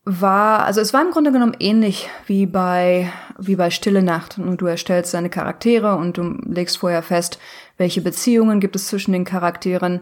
war, 0.05 0.65
also 0.65 0.83
es 0.83 0.93
war 0.93 1.01
im 1.01 1.13
Grunde 1.13 1.33
genommen 1.33 1.57
ähnlich 1.59 2.11
wie 2.27 2.45
bei, 2.45 3.11
wie 3.39 3.57
bei 3.57 3.71
Stille 3.71 4.03
Nacht. 4.03 4.39
Und 4.39 4.61
du 4.61 4.67
erstellst 4.67 5.15
deine 5.15 5.31
Charaktere 5.31 5.97
und 5.97 6.19
du 6.19 6.37
legst 6.45 6.77
vorher 6.77 7.03
fest, 7.03 7.39
welche 7.77 8.01
Beziehungen 8.01 8.61
gibt 8.61 8.77
es 8.77 8.89
zwischen 8.89 9.13
den 9.13 9.25
Charakteren. 9.25 10.01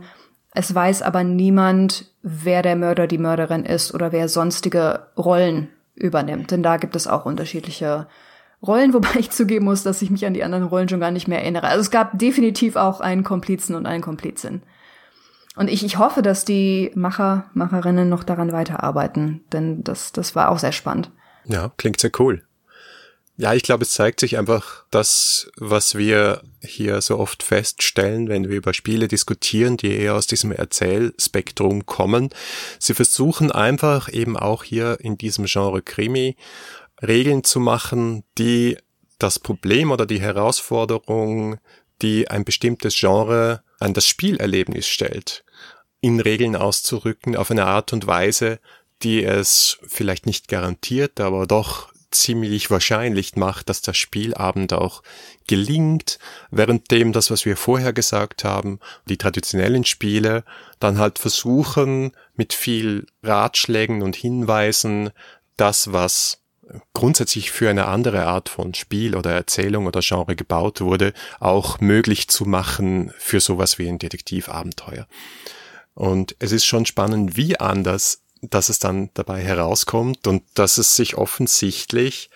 Es 0.52 0.74
weiß 0.74 1.02
aber 1.02 1.24
niemand, 1.24 2.10
wer 2.22 2.62
der 2.62 2.76
Mörder, 2.76 3.06
die 3.06 3.18
Mörderin 3.18 3.64
ist 3.64 3.94
oder 3.94 4.12
wer 4.12 4.28
sonstige 4.28 5.06
Rollen 5.16 5.68
übernimmt. 5.94 6.50
Denn 6.50 6.62
da 6.62 6.76
gibt 6.76 6.96
es 6.96 7.06
auch 7.06 7.24
unterschiedliche 7.24 8.06
Rollen, 8.62 8.92
wobei 8.94 9.18
ich 9.18 9.30
zugeben 9.30 9.66
muss, 9.66 9.82
dass 9.82 10.02
ich 10.02 10.10
mich 10.10 10.26
an 10.26 10.34
die 10.34 10.44
anderen 10.44 10.64
Rollen 10.64 10.88
schon 10.88 11.00
gar 11.00 11.10
nicht 11.10 11.28
mehr 11.28 11.40
erinnere. 11.40 11.68
Also 11.68 11.80
es 11.80 11.90
gab 11.90 12.18
definitiv 12.18 12.76
auch 12.76 13.00
einen 13.00 13.24
Komplizen 13.24 13.74
und 13.74 13.86
einen 13.86 14.02
Komplizin. 14.02 14.62
Und 15.56 15.68
ich, 15.68 15.84
ich 15.84 15.98
hoffe, 15.98 16.22
dass 16.22 16.44
die 16.44 16.90
Macher, 16.94 17.50
Macherinnen 17.54 18.08
noch 18.08 18.24
daran 18.24 18.52
weiterarbeiten, 18.52 19.44
denn 19.52 19.82
das, 19.82 20.12
das 20.12 20.34
war 20.36 20.50
auch 20.50 20.58
sehr 20.58 20.72
spannend. 20.72 21.10
Ja, 21.44 21.72
klingt 21.76 22.00
sehr 22.00 22.12
cool. 22.18 22.44
Ja, 23.40 23.54
ich 23.54 23.62
glaube, 23.62 23.84
es 23.84 23.92
zeigt 23.92 24.20
sich 24.20 24.36
einfach 24.36 24.84
das, 24.90 25.50
was 25.56 25.94
wir 25.94 26.42
hier 26.62 27.00
so 27.00 27.18
oft 27.18 27.42
feststellen, 27.42 28.28
wenn 28.28 28.50
wir 28.50 28.56
über 28.58 28.74
Spiele 28.74 29.08
diskutieren, 29.08 29.78
die 29.78 29.96
eher 29.96 30.14
aus 30.14 30.26
diesem 30.26 30.52
Erzählspektrum 30.52 31.86
kommen. 31.86 32.28
Sie 32.78 32.92
versuchen 32.92 33.50
einfach 33.50 34.12
eben 34.12 34.36
auch 34.36 34.62
hier 34.62 34.98
in 35.00 35.16
diesem 35.16 35.46
Genre 35.46 35.80
Krimi 35.80 36.36
Regeln 37.00 37.42
zu 37.42 37.60
machen, 37.60 38.24
die 38.36 38.76
das 39.18 39.38
Problem 39.38 39.90
oder 39.90 40.04
die 40.04 40.20
Herausforderung, 40.20 41.56
die 42.02 42.28
ein 42.28 42.44
bestimmtes 42.44 42.94
Genre 42.94 43.62
an 43.78 43.94
das 43.94 44.06
Spielerlebnis 44.06 44.86
stellt, 44.86 45.44
in 46.02 46.20
Regeln 46.20 46.56
auszurücken 46.56 47.36
auf 47.36 47.50
eine 47.50 47.64
Art 47.64 47.94
und 47.94 48.06
Weise, 48.06 48.60
die 49.02 49.24
es 49.24 49.78
vielleicht 49.86 50.26
nicht 50.26 50.48
garantiert, 50.48 51.20
aber 51.20 51.46
doch 51.46 51.89
ziemlich 52.10 52.70
wahrscheinlich 52.70 53.36
macht, 53.36 53.68
dass 53.68 53.82
der 53.82 53.94
Spielabend 53.94 54.72
auch 54.72 55.02
gelingt, 55.46 56.18
währenddem 56.50 57.12
das, 57.12 57.30
was 57.30 57.44
wir 57.44 57.56
vorher 57.56 57.92
gesagt 57.92 58.44
haben, 58.44 58.80
die 59.06 59.16
traditionellen 59.16 59.84
Spiele 59.84 60.44
dann 60.78 60.98
halt 60.98 61.18
versuchen, 61.18 62.12
mit 62.34 62.52
viel 62.52 63.06
Ratschlägen 63.22 64.02
und 64.02 64.16
Hinweisen 64.16 65.10
das, 65.56 65.92
was 65.92 66.40
grundsätzlich 66.92 67.50
für 67.50 67.68
eine 67.68 67.86
andere 67.86 68.26
Art 68.26 68.48
von 68.48 68.74
Spiel 68.74 69.16
oder 69.16 69.32
Erzählung 69.32 69.86
oder 69.86 70.00
Genre 70.00 70.36
gebaut 70.36 70.80
wurde, 70.80 71.12
auch 71.40 71.80
möglich 71.80 72.28
zu 72.28 72.44
machen 72.44 73.12
für 73.18 73.40
sowas 73.40 73.78
wie 73.78 73.88
ein 73.88 73.98
Detektivabenteuer. 73.98 75.06
Und 75.94 76.36
es 76.38 76.52
ist 76.52 76.64
schon 76.64 76.86
spannend, 76.86 77.36
wie 77.36 77.58
anders 77.58 78.22
dass 78.42 78.68
es 78.68 78.78
dann 78.78 79.10
dabei 79.14 79.42
herauskommt 79.42 80.26
und 80.26 80.42
dass 80.54 80.78
es 80.78 80.96
sich 80.96 81.16
offensichtlich 81.16 82.30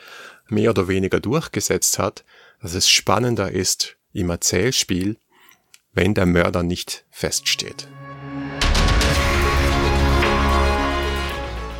mehr 0.48 0.70
oder 0.70 0.88
weniger 0.88 1.20
durchgesetzt 1.20 1.98
hat, 1.98 2.24
dass 2.60 2.74
es 2.74 2.88
spannender 2.88 3.50
ist 3.50 3.96
im 4.12 4.30
Erzählspiel, 4.30 5.18
wenn 5.92 6.14
der 6.14 6.26
Mörder 6.26 6.62
nicht 6.62 7.04
feststeht. 7.10 7.88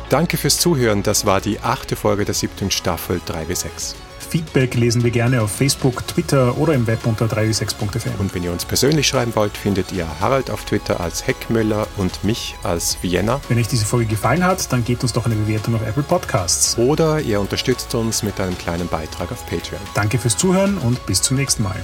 Danke 0.09 0.37
fürs 0.37 0.59
Zuhören. 0.59 1.03
Das 1.03 1.25
war 1.25 1.41
die 1.41 1.59
achte 1.59 1.95
Folge 1.95 2.25
der 2.25 2.35
siebten 2.35 2.71
Staffel 2.71 3.19
3W6. 3.27 3.95
Feedback 4.25 4.75
lesen 4.75 5.03
wir 5.03 5.11
gerne 5.11 5.41
auf 5.41 5.51
Facebook, 5.51 6.05
Twitter 6.07 6.57
oder 6.57 6.73
im 6.73 6.87
Web 6.87 7.05
unter 7.05 7.25
3w6.fm. 7.25 8.19
Und 8.19 8.33
wenn 8.33 8.43
ihr 8.43 8.51
uns 8.51 8.65
persönlich 8.65 9.07
schreiben 9.07 9.35
wollt, 9.35 9.55
findet 9.57 9.91
ihr 9.91 10.07
Harald 10.19 10.49
auf 10.49 10.65
Twitter 10.65 10.99
als 10.99 11.25
Heckmüller 11.27 11.87
und 11.97 12.23
mich 12.23 12.55
als 12.63 12.97
Vienna. 13.01 13.39
Wenn 13.47 13.57
euch 13.57 13.67
diese 13.67 13.85
Folge 13.85 14.07
gefallen 14.07 14.43
hat, 14.43 14.71
dann 14.71 14.83
gebt 14.83 15.03
uns 15.03 15.13
doch 15.13 15.25
eine 15.25 15.35
Bewertung 15.35 15.75
auf 15.75 15.81
Apple 15.87 16.03
Podcasts. 16.03 16.77
Oder 16.77 17.21
ihr 17.21 17.39
unterstützt 17.39 17.93
uns 17.95 18.23
mit 18.23 18.39
einem 18.39 18.57
kleinen 18.57 18.87
Beitrag 18.87 19.31
auf 19.31 19.45
Patreon. 19.45 19.81
Danke 19.93 20.17
fürs 20.17 20.37
Zuhören 20.37 20.77
und 20.77 21.05
bis 21.05 21.21
zum 21.21 21.37
nächsten 21.37 21.63
Mal. 21.63 21.83